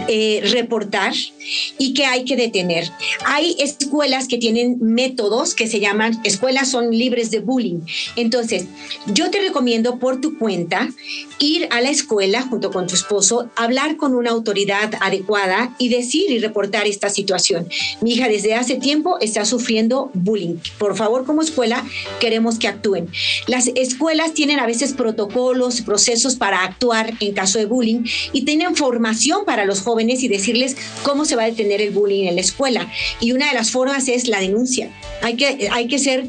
eh, 0.07 0.41
reportar 0.51 1.13
y 1.77 1.93
que 1.93 2.05
hay 2.05 2.25
que 2.25 2.35
detener. 2.35 2.89
Hay 3.25 3.55
escuelas 3.59 4.27
que 4.27 4.39
tienen 4.39 4.77
métodos 4.81 5.53
que 5.53 5.67
se 5.67 5.79
llaman 5.79 6.19
escuelas 6.23 6.71
son 6.71 6.91
libres 6.91 7.29
de 7.29 7.39
bullying. 7.39 7.81
Entonces, 8.15 8.65
yo 9.13 9.29
te 9.29 9.39
recomiendo 9.39 9.99
por 9.99 10.19
tu 10.21 10.39
cuenta 10.39 10.89
ir 11.39 11.67
a 11.71 11.81
la 11.81 11.89
escuela 11.89 12.41
junto 12.41 12.71
con 12.71 12.87
tu 12.87 12.95
esposo, 12.95 13.49
hablar 13.55 13.82
con 13.97 14.15
una 14.15 14.31
autoridad 14.31 14.93
adecuada 15.01 15.75
y 15.77 15.89
decir 15.89 16.31
y 16.31 16.39
reportar 16.39 16.87
esta 16.87 17.09
situación. 17.09 17.67
Mi 18.01 18.13
hija 18.13 18.27
desde 18.27 18.55
hace 18.55 18.75
tiempo 18.75 19.17
está 19.19 19.45
sufriendo 19.45 20.09
bullying. 20.13 20.55
Por 20.77 20.95
favor, 20.95 21.25
como 21.25 21.41
escuela, 21.41 21.83
queremos 22.19 22.59
que 22.59 22.67
actúen. 22.67 23.09
Las 23.47 23.67
escuelas 23.75 24.33
tienen 24.33 24.59
a 24.59 24.65
veces 24.65 24.93
protocolos, 24.93 25.81
procesos 25.81 26.35
para 26.35 26.63
actuar 26.63 27.13
en 27.19 27.33
caso 27.33 27.59
de 27.59 27.65
bullying 27.65 28.05
y 28.31 28.45
tienen 28.45 28.75
formación 28.75 29.45
para 29.45 29.65
los 29.65 29.81
jóvenes 29.81 30.23
y 30.23 30.27
decirles 30.27 30.75
cómo 31.03 31.25
se 31.25 31.35
va 31.35 31.43
a 31.43 31.47
detener 31.47 31.81
el 31.81 31.91
bullying 31.91 32.27
en 32.27 32.35
la 32.35 32.41
escuela. 32.41 32.91
Y 33.19 33.31
una 33.33 33.47
de 33.47 33.53
las 33.53 33.71
formas 33.71 34.07
es 34.07 34.27
la 34.27 34.39
denuncia. 34.39 34.89
Hay 35.21 35.35
que, 35.35 35.69
hay 35.71 35.87
que 35.87 35.99
ser 35.99 36.27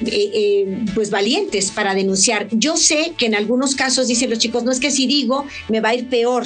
eh, 0.00 0.30
eh, 0.34 0.84
pues 0.94 1.10
valientes 1.10 1.70
para 1.70 1.94
denunciar. 1.94 2.48
Yo 2.50 2.76
sé 2.76 3.12
que 3.16 3.26
en 3.26 3.34
algunos 3.34 3.74
casos 3.74 4.08
dicen 4.08 4.30
los 4.30 4.38
chicos, 4.38 4.64
no 4.64 4.72
es 4.72 4.80
que 4.80 4.90
si 4.90 5.06
digo 5.06 5.46
me 5.68 5.80
va 5.80 5.90
a 5.90 5.94
ir 5.94 6.08
peor. 6.08 6.44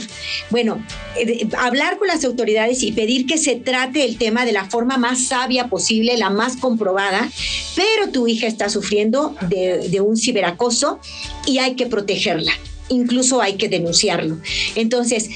Bueno, 0.50 0.84
eh, 1.16 1.48
hablar 1.56 1.98
con 1.98 2.08
las 2.08 2.24
autoridades 2.24 2.82
y 2.82 2.92
pedir 2.92 3.26
que 3.26 3.38
se 3.38 3.56
trate 3.56 4.04
el 4.04 4.18
tema 4.18 4.44
de 4.44 4.52
la 4.52 4.68
forma 4.68 4.98
más 4.98 5.26
sabia 5.26 5.68
posible, 5.68 6.16
la 6.16 6.30
más 6.30 6.56
comprobada, 6.56 7.30
pero 7.74 8.10
tu 8.10 8.28
hija 8.28 8.46
está 8.46 8.68
sufriendo 8.68 9.34
de, 9.48 9.88
de 9.88 10.00
un 10.00 10.16
ciberacoso 10.16 11.00
y 11.46 11.58
hay 11.58 11.74
que 11.74 11.86
protegerla 11.86 12.52
incluso 12.88 13.40
hay 13.40 13.56
que 13.56 13.68
denunciarlo. 13.68 14.38
Entonces, 14.74 15.28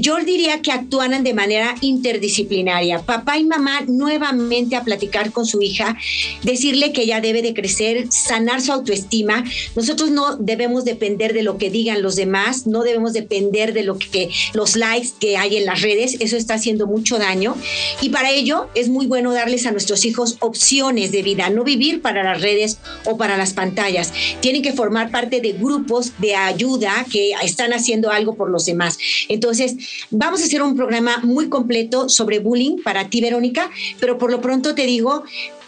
yo 0.00 0.16
diría 0.18 0.62
que 0.62 0.72
actúan 0.72 1.22
de 1.22 1.34
manera 1.34 1.74
interdisciplinaria. 1.80 3.00
Papá 3.00 3.38
y 3.38 3.44
mamá 3.44 3.80
nuevamente 3.86 4.76
a 4.76 4.84
platicar 4.84 5.32
con 5.32 5.46
su 5.46 5.60
hija, 5.62 5.96
decirle 6.42 6.92
que 6.92 7.02
ella 7.02 7.20
debe 7.20 7.42
de 7.42 7.54
crecer, 7.54 8.06
sanar 8.10 8.60
su 8.62 8.72
autoestima. 8.72 9.44
Nosotros 9.74 10.10
no 10.10 10.36
debemos 10.36 10.84
depender 10.84 11.34
de 11.34 11.42
lo 11.42 11.58
que 11.58 11.70
digan 11.70 12.02
los 12.02 12.16
demás, 12.16 12.66
no 12.66 12.82
debemos 12.82 13.12
depender 13.12 13.72
de 13.72 13.82
lo 13.82 13.98
que 13.98 14.30
los 14.54 14.76
likes 14.76 15.10
que 15.20 15.36
hay 15.36 15.56
en 15.56 15.66
las 15.66 15.82
redes, 15.82 16.16
eso 16.20 16.36
está 16.36 16.54
haciendo 16.54 16.86
mucho 16.86 17.18
daño. 17.18 17.56
Y 18.00 18.10
para 18.10 18.30
ello 18.30 18.68
es 18.74 18.88
muy 18.88 19.06
bueno 19.06 19.32
darles 19.32 19.66
a 19.66 19.72
nuestros 19.72 20.04
hijos 20.04 20.36
opciones 20.40 21.12
de 21.12 21.22
vida, 21.22 21.50
no 21.50 21.64
vivir 21.64 22.00
para 22.00 22.22
las 22.22 22.40
redes 22.40 22.78
o 23.04 23.16
para 23.16 23.36
las 23.36 23.52
pantallas. 23.52 24.12
Tienen 24.40 24.62
que 24.62 24.72
formar 24.72 25.10
parte 25.10 25.40
de 25.40 25.52
grupos 25.52 26.12
de 26.18 26.34
ayuda 26.34 26.81
que 27.10 27.32
están 27.42 27.72
haciendo 27.72 28.10
algo 28.10 28.34
por 28.34 28.50
los 28.50 28.66
demás. 28.66 28.98
Entonces, 29.28 29.76
vamos 30.10 30.40
a 30.42 30.44
hacer 30.44 30.62
un 30.62 30.76
programa 30.76 31.18
muy 31.22 31.48
completo 31.48 32.08
sobre 32.08 32.38
bullying 32.38 32.82
para 32.82 33.08
ti, 33.08 33.20
Verónica, 33.20 33.70
pero 34.00 34.18
por 34.18 34.30
lo 34.30 34.40
pronto 34.40 34.74
te 34.74 34.86
digo, 34.86 35.24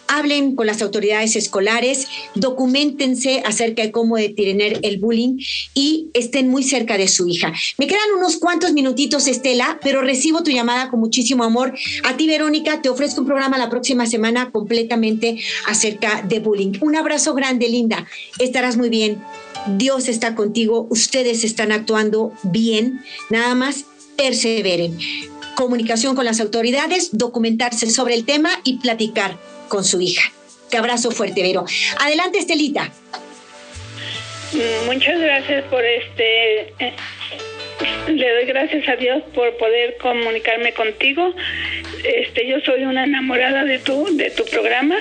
hablen 0.08 0.54
con 0.54 0.66
las 0.66 0.82
autoridades 0.82 1.36
escolares, 1.36 2.08
documentense 2.34 3.42
acerca 3.44 3.82
de 3.82 3.90
cómo 3.90 4.16
detener 4.16 4.80
el 4.82 4.98
bullying 4.98 5.38
y 5.74 6.10
estén 6.14 6.48
muy 6.48 6.62
cerca 6.62 6.98
de 6.98 7.08
su 7.08 7.26
hija. 7.28 7.52
Me 7.78 7.86
quedan 7.86 8.12
unos 8.16 8.36
cuantos 8.36 8.72
minutitos, 8.72 9.26
Estela, 9.26 9.78
pero 9.82 10.02
recibo 10.02 10.42
tu 10.42 10.50
llamada 10.50 10.90
con 10.90 11.00
muchísimo 11.00 11.44
amor. 11.44 11.74
A 12.04 12.16
ti, 12.16 12.26
Verónica, 12.26 12.82
te 12.82 12.88
ofrezco 12.88 13.20
un 13.20 13.26
programa 13.26 13.58
la 13.58 13.70
próxima 13.70 14.06
semana 14.06 14.50
completamente 14.50 15.38
acerca 15.66 16.22
de 16.22 16.40
bullying. 16.40 16.72
Un 16.80 16.96
abrazo 16.96 17.34
grande, 17.34 17.68
linda. 17.68 18.06
Estarás 18.38 18.76
muy 18.76 18.88
bien. 18.88 19.22
Dios 19.66 20.08
está 20.08 20.34
contigo, 20.34 20.86
ustedes 20.90 21.44
están 21.44 21.72
actuando 21.72 22.32
bien, 22.42 23.00
nada 23.30 23.54
más 23.54 23.84
perseveren. 24.16 24.98
Comunicación 25.54 26.16
con 26.16 26.24
las 26.24 26.40
autoridades, 26.40 27.10
documentarse 27.12 27.90
sobre 27.90 28.14
el 28.14 28.24
tema 28.24 28.50
y 28.64 28.78
platicar 28.78 29.36
con 29.68 29.84
su 29.84 30.00
hija. 30.00 30.32
Te 30.70 30.76
abrazo 30.76 31.10
fuerte, 31.10 31.42
Vero. 31.42 31.64
Adelante, 32.00 32.38
Estelita. 32.38 32.90
Muchas 34.86 35.20
gracias 35.20 35.64
por 35.64 35.84
este... 35.84 36.74
Eh, 36.78 36.94
le 38.06 38.34
doy 38.34 38.44
gracias 38.46 38.88
a 38.88 38.96
Dios 38.96 39.22
por 39.34 39.56
poder 39.56 39.96
comunicarme 39.98 40.72
contigo. 40.74 41.34
Este, 42.04 42.46
yo 42.46 42.60
soy 42.60 42.84
una 42.84 43.04
enamorada 43.04 43.64
de 43.64 43.78
tu, 43.78 44.16
de 44.16 44.30
tu 44.30 44.44
programa 44.44 44.96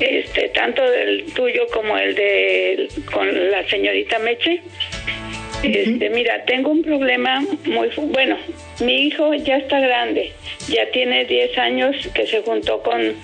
este, 0.00 0.48
tanto 0.48 0.82
del 0.82 1.26
tuyo 1.34 1.66
como 1.72 1.96
el 1.96 2.14
de 2.14 2.88
con 3.12 3.50
la 3.50 3.68
señorita 3.68 4.18
Meche. 4.18 4.62
Este, 5.62 6.08
mira, 6.08 6.42
tengo 6.46 6.70
un 6.70 6.82
problema 6.82 7.40
muy 7.66 7.88
bueno. 7.96 8.38
Mi 8.80 9.08
hijo 9.08 9.34
ya 9.34 9.58
está 9.58 9.78
grande, 9.78 10.32
ya 10.68 10.90
tiene 10.90 11.26
10 11.26 11.58
años 11.58 11.96
que 12.14 12.26
se 12.26 12.40
juntó 12.40 12.82
con, 12.82 13.14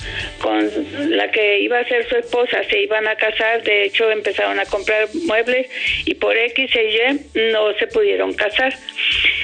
con 0.43 0.71
la 1.17 1.31
que 1.31 1.61
iba 1.61 1.79
a 1.79 1.89
ser 1.89 2.07
su 2.07 2.17
esposa, 2.17 2.63
se 2.69 2.83
iban 2.83 3.09
a 3.09 3.17
casar, 3.17 3.63
de 3.63 3.85
hecho 3.85 4.11
empezaron 4.11 4.61
a 4.61 4.67
comprar 4.67 5.09
muebles 5.25 5.67
y 6.05 6.15
por 6.15 6.37
X 6.37 6.71
y 6.75 6.79
Y 6.79 7.51
no 7.53 7.73
se 7.79 7.87
pudieron 7.87 8.35
casar. 8.35 8.75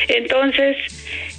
Entonces, 0.09 0.77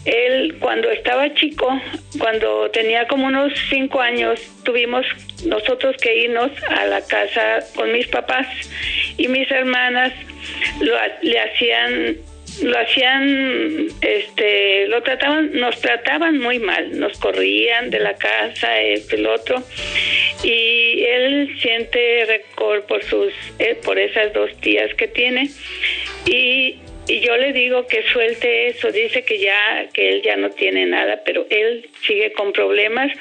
él 0.05 0.57
cuando 0.59 0.89
estaba 0.91 1.33
chico, 1.33 1.79
cuando 2.19 2.69
tenía 2.71 3.07
como 3.07 3.27
unos 3.27 3.53
cinco 3.69 4.01
años, 4.01 4.39
tuvimos 4.63 5.05
nosotros 5.45 5.95
que 6.01 6.23
irnos 6.23 6.51
a 6.69 6.85
la 6.85 7.01
casa 7.05 7.59
con 7.75 7.91
mis 7.91 8.07
papás. 8.07 8.47
Y 9.17 9.27
mis 9.27 9.49
hermanas 9.49 10.13
lo, 10.81 10.93
le 11.21 11.39
hacían 11.39 12.17
lo 12.61 12.77
hacían 12.77 13.87
este 14.01 14.87
lo 14.87 15.01
trataban 15.01 15.53
nos 15.53 15.79
trataban 15.79 16.37
muy 16.39 16.59
mal. 16.59 16.99
Nos 16.99 17.17
corrían 17.17 17.89
de 17.89 17.99
la 17.99 18.15
casa 18.15 18.81
este 18.81 19.15
el 19.15 19.27
otro. 19.27 19.63
Y 20.43 21.03
él 21.03 21.57
siente 21.61 22.25
récord 22.25 22.83
por 22.83 23.03
sus 23.03 23.33
eh, 23.59 23.77
por 23.83 23.97
esas 23.97 24.33
dos 24.33 24.51
tías 24.59 24.93
que 24.95 25.07
tiene. 25.07 25.49
Y 26.25 26.82
y 27.07 27.19
yo 27.19 27.35
le 27.37 27.53
digo 27.53 27.85
que 27.87 28.03
suelte 28.03 28.67
eso, 28.67 28.91
dice 28.91 29.23
que 29.23 29.39
ya 29.39 29.87
que 29.93 30.09
él 30.09 30.21
ya 30.21 30.35
no 30.37 30.49
tiene 30.51 30.85
nada, 30.85 31.21
pero 31.25 31.45
él 31.49 31.89
sigue 32.05 32.31
con 32.33 32.53
problemas. 32.53 33.11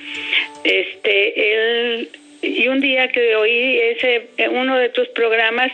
Este, 0.65 1.53
él 1.55 2.09
y 2.43 2.67
un 2.69 2.81
día 2.81 3.09
que 3.09 3.37
oí 3.37 3.79
ese 3.79 4.29
uno 4.51 4.77
de 4.77 4.89
tus 4.89 5.09
programas 5.09 5.71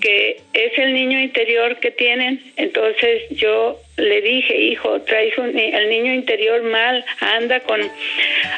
que 0.00 0.40
es 0.54 0.78
el 0.78 0.94
niño 0.94 1.20
interior 1.20 1.78
que 1.78 1.90
tienen, 1.90 2.42
entonces 2.56 3.22
yo 3.30 3.78
le 3.96 4.20
dije, 4.20 4.54
hijo, 4.54 5.00
traes 5.02 5.32
el 5.38 5.88
niño 5.88 6.12
interior 6.12 6.62
mal, 6.62 7.04
anda 7.20 7.60
con, 7.60 7.80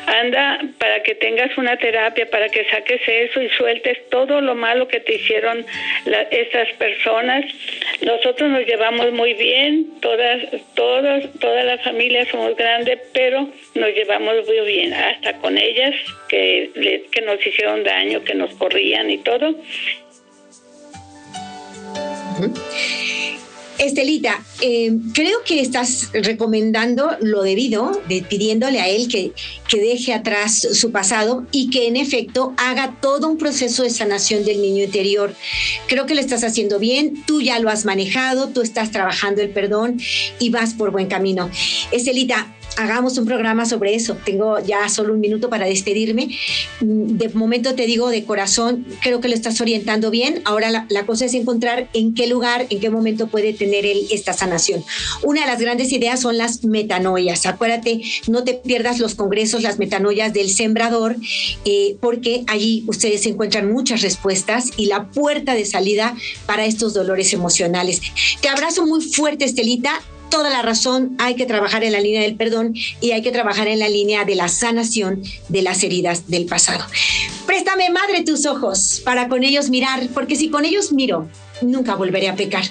anda 0.06 0.60
para 0.78 1.02
que 1.02 1.14
tengas 1.14 1.56
una 1.56 1.76
terapia, 1.76 2.28
para 2.28 2.48
que 2.48 2.64
saques 2.64 3.00
eso 3.06 3.40
y 3.40 3.48
sueltes 3.50 3.98
todo 4.10 4.40
lo 4.40 4.54
malo 4.56 4.88
que 4.88 5.00
te 5.00 5.14
hicieron 5.14 5.64
estas 6.30 6.68
personas. 6.72 7.44
Nosotros 8.02 8.50
nos 8.50 8.66
llevamos 8.66 9.12
muy 9.12 9.34
bien, 9.34 10.00
todas, 10.00 10.42
todas, 10.74 11.24
toda 11.38 11.62
la 11.62 11.78
familia 11.78 12.26
somos 12.30 12.56
grandes, 12.56 12.98
pero 13.12 13.48
nos 13.74 13.94
llevamos 13.94 14.34
muy 14.46 14.60
bien, 14.66 14.92
hasta 14.92 15.34
con 15.34 15.56
ellas 15.56 15.94
que, 16.28 17.04
que 17.12 17.22
nos 17.22 17.44
hicieron 17.46 17.84
daño, 17.84 18.24
que 18.24 18.34
nos 18.34 18.52
corrían 18.54 19.08
y 19.10 19.18
todo. 19.18 19.54
Estelita, 23.78 24.42
eh, 24.60 24.92
creo 25.14 25.38
que 25.44 25.60
estás 25.60 26.10
recomendando 26.12 27.16
lo 27.20 27.42
debido, 27.42 28.02
pidiéndole 28.28 28.80
a 28.80 28.88
él 28.88 29.06
que, 29.06 29.32
que 29.68 29.80
deje 29.80 30.12
atrás 30.12 30.66
su 30.72 30.90
pasado 30.90 31.46
y 31.52 31.70
que 31.70 31.86
en 31.86 31.96
efecto 31.96 32.54
haga 32.56 32.98
todo 33.00 33.28
un 33.28 33.38
proceso 33.38 33.84
de 33.84 33.90
sanación 33.90 34.44
del 34.44 34.60
niño 34.60 34.84
interior. 34.84 35.32
Creo 35.86 36.06
que 36.06 36.14
lo 36.16 36.20
estás 36.20 36.42
haciendo 36.42 36.80
bien, 36.80 37.22
tú 37.24 37.40
ya 37.40 37.60
lo 37.60 37.70
has 37.70 37.84
manejado, 37.84 38.48
tú 38.48 38.62
estás 38.62 38.90
trabajando 38.90 39.42
el 39.42 39.50
perdón 39.50 40.00
y 40.40 40.50
vas 40.50 40.74
por 40.74 40.90
buen 40.90 41.06
camino. 41.06 41.48
Estelita, 41.92 42.57
hagamos 42.76 43.18
un 43.18 43.26
programa 43.26 43.66
sobre 43.66 43.94
eso. 43.94 44.16
Tengo 44.24 44.58
ya 44.60 44.88
solo 44.88 45.14
un 45.14 45.20
minuto 45.20 45.48
para 45.48 45.66
despedirme. 45.66 46.28
Mm, 46.80 47.16
de 47.16 47.28
momento 47.30 47.74
te 47.74 47.86
digo 47.86 48.08
de 48.10 48.24
corazón, 48.24 48.86
creo 49.02 49.20
que 49.20 49.28
lo 49.28 49.34
estás 49.34 49.60
orientando 49.60 50.10
bien. 50.10 50.42
Ahora 50.44 50.70
la, 50.70 51.06
cosa 51.06 51.24
es 51.24 51.34
encontrar 51.34 51.88
en 51.94 52.14
qué 52.14 52.26
lugar, 52.26 52.66
en 52.70 52.80
qué 52.80 52.90
momento 52.90 53.28
puede 53.28 53.52
tener 53.52 53.86
él 53.86 54.06
esta 54.10 54.32
sanación. 54.32 54.84
Una 55.22 55.42
de 55.42 55.46
las 55.46 55.60
grandes 55.60 55.92
ideas 55.92 56.20
son 56.20 56.36
las 56.36 56.64
metanoias. 56.64 57.46
Acuérdate, 57.46 58.02
no 58.26 58.44
te 58.44 58.54
pierdas 58.54 58.98
los 58.98 59.14
congresos, 59.14 59.62
las 59.62 59.78
metanoias 59.78 60.32
del 60.32 60.50
sembrador, 60.50 61.16
eh, 61.64 61.96
porque 62.00 62.44
allí 62.46 62.84
ustedes 62.86 63.26
encuentran 63.26 63.72
muchas 63.72 64.02
respuestas 64.02 64.70
y 64.76 64.86
la 64.86 65.10
puerta 65.10 65.54
de 65.54 65.64
salida 65.64 66.14
para 66.46 66.66
estos 66.66 66.94
dolores 66.94 67.32
emocionales. 67.32 68.00
Te 68.40 68.48
abrazo 68.48 68.86
muy 68.86 69.02
fuerte, 69.02 69.44
Estelita 69.44 70.00
toda 70.30 70.50
la 70.50 70.62
razón, 70.62 71.16
hay 71.18 71.34
que 71.34 71.46
trabajar 71.46 71.84
en 71.84 71.92
la 71.92 72.00
línea 72.00 72.22
del 72.22 72.36
perdón 72.36 72.74
y 73.00 73.12
hay 73.12 73.22
que 73.22 73.32
trabajar 73.32 73.68
en 73.68 73.78
la 73.78 73.88
línea 73.88 74.24
de 74.24 74.34
la 74.34 74.48
sanación 74.48 75.22
de 75.48 75.62
las 75.62 75.82
heridas 75.82 76.28
del 76.28 76.46
pasado. 76.46 76.84
Préstame, 77.46 77.90
madre, 77.90 78.22
tus 78.22 78.46
ojos 78.46 79.02
para 79.04 79.28
con 79.28 79.44
ellos 79.44 79.70
mirar, 79.70 80.08
porque 80.14 80.36
si 80.36 80.48
con 80.50 80.64
ellos 80.64 80.92
miro, 80.92 81.28
nunca 81.62 81.94
volveré 81.94 82.28
a 82.28 82.36
pecar. 82.36 82.64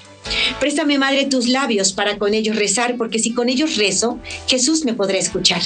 Préstame, 0.60 0.98
madre, 0.98 1.26
tus 1.26 1.48
labios 1.48 1.94
para 1.94 2.18
con 2.18 2.34
ellos 2.34 2.56
rezar, 2.56 2.98
porque 2.98 3.20
si 3.20 3.34
con 3.34 3.50
ellos 3.50 3.78
rezo, 3.78 4.20
Jesús 4.48 4.86
me 4.86 4.94
podrá 4.94 5.18
escuchar. 5.18 5.62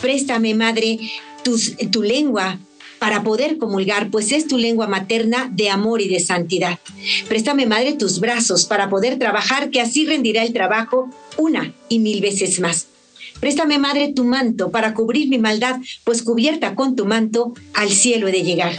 Préstame, 0.00 0.54
madre, 0.54 0.98
tu 1.42 2.02
lengua 2.02 2.58
para 3.00 3.24
poder 3.24 3.58
comulgar, 3.58 4.10
pues 4.10 4.30
es 4.30 4.46
tu 4.46 4.58
lengua 4.58 4.86
materna 4.86 5.48
de 5.50 5.70
amor 5.70 6.02
y 6.02 6.08
de 6.08 6.20
santidad. 6.20 6.78
Préstame, 7.28 7.66
Madre, 7.66 7.94
tus 7.94 8.20
brazos 8.20 8.66
para 8.66 8.88
poder 8.90 9.18
trabajar, 9.18 9.70
que 9.70 9.80
así 9.80 10.04
rendirá 10.04 10.44
el 10.44 10.52
trabajo 10.52 11.10
una 11.38 11.74
y 11.88 11.98
mil 11.98 12.20
veces 12.20 12.60
más. 12.60 12.86
Préstame, 13.40 13.78
Madre, 13.78 14.12
tu 14.14 14.24
manto 14.24 14.70
para 14.70 14.92
cubrir 14.92 15.28
mi 15.28 15.38
maldad, 15.38 15.80
pues 16.04 16.22
cubierta 16.22 16.74
con 16.74 16.94
tu 16.94 17.06
manto 17.06 17.54
al 17.72 17.90
cielo 17.90 18.28
he 18.28 18.32
de 18.32 18.42
llegar. 18.42 18.72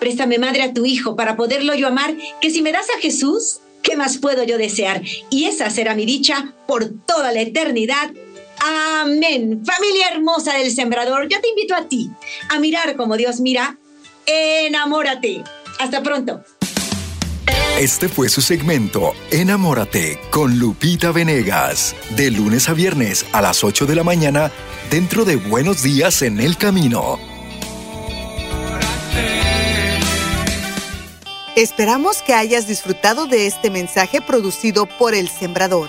Préstame, 0.00 0.38
Madre, 0.38 0.62
a 0.62 0.72
tu 0.72 0.86
Hijo 0.86 1.14
para 1.14 1.36
poderlo 1.36 1.74
yo 1.74 1.88
amar, 1.88 2.16
que 2.40 2.50
si 2.50 2.62
me 2.62 2.72
das 2.72 2.86
a 2.96 3.00
Jesús, 3.00 3.60
¿qué 3.82 3.96
más 3.96 4.16
puedo 4.16 4.44
yo 4.44 4.56
desear? 4.56 5.02
Y 5.30 5.44
esa 5.44 5.68
será 5.68 5.94
mi 5.94 6.06
dicha 6.06 6.54
por 6.66 6.88
toda 7.06 7.32
la 7.32 7.42
eternidad. 7.42 8.10
Amén. 8.60 9.62
Familia 9.64 10.08
hermosa 10.12 10.54
del 10.54 10.72
sembrador, 10.74 11.28
yo 11.28 11.40
te 11.40 11.48
invito 11.48 11.74
a 11.74 11.88
ti 11.88 12.10
a 12.48 12.58
mirar 12.58 12.96
como 12.96 13.16
Dios 13.16 13.40
mira. 13.40 13.78
Enamórate. 14.26 15.42
Hasta 15.78 16.02
pronto. 16.02 16.42
Este 17.78 18.08
fue 18.08 18.28
su 18.28 18.40
segmento 18.40 19.14
Enamórate 19.30 20.18
con 20.30 20.58
Lupita 20.58 21.12
Venegas, 21.12 21.94
de 22.16 22.32
lunes 22.32 22.68
a 22.68 22.74
viernes 22.74 23.24
a 23.32 23.40
las 23.40 23.62
8 23.62 23.86
de 23.86 23.94
la 23.94 24.02
mañana 24.02 24.50
dentro 24.90 25.24
de 25.24 25.36
Buenos 25.36 25.82
Días 25.84 26.22
en 26.22 26.40
el 26.40 26.56
Camino. 26.56 27.20
Esperamos 31.54 32.22
que 32.22 32.34
hayas 32.34 32.66
disfrutado 32.66 33.26
de 33.26 33.46
este 33.46 33.70
mensaje 33.70 34.20
producido 34.20 34.86
por 34.86 35.14
El 35.14 35.28
Sembrador. 35.28 35.88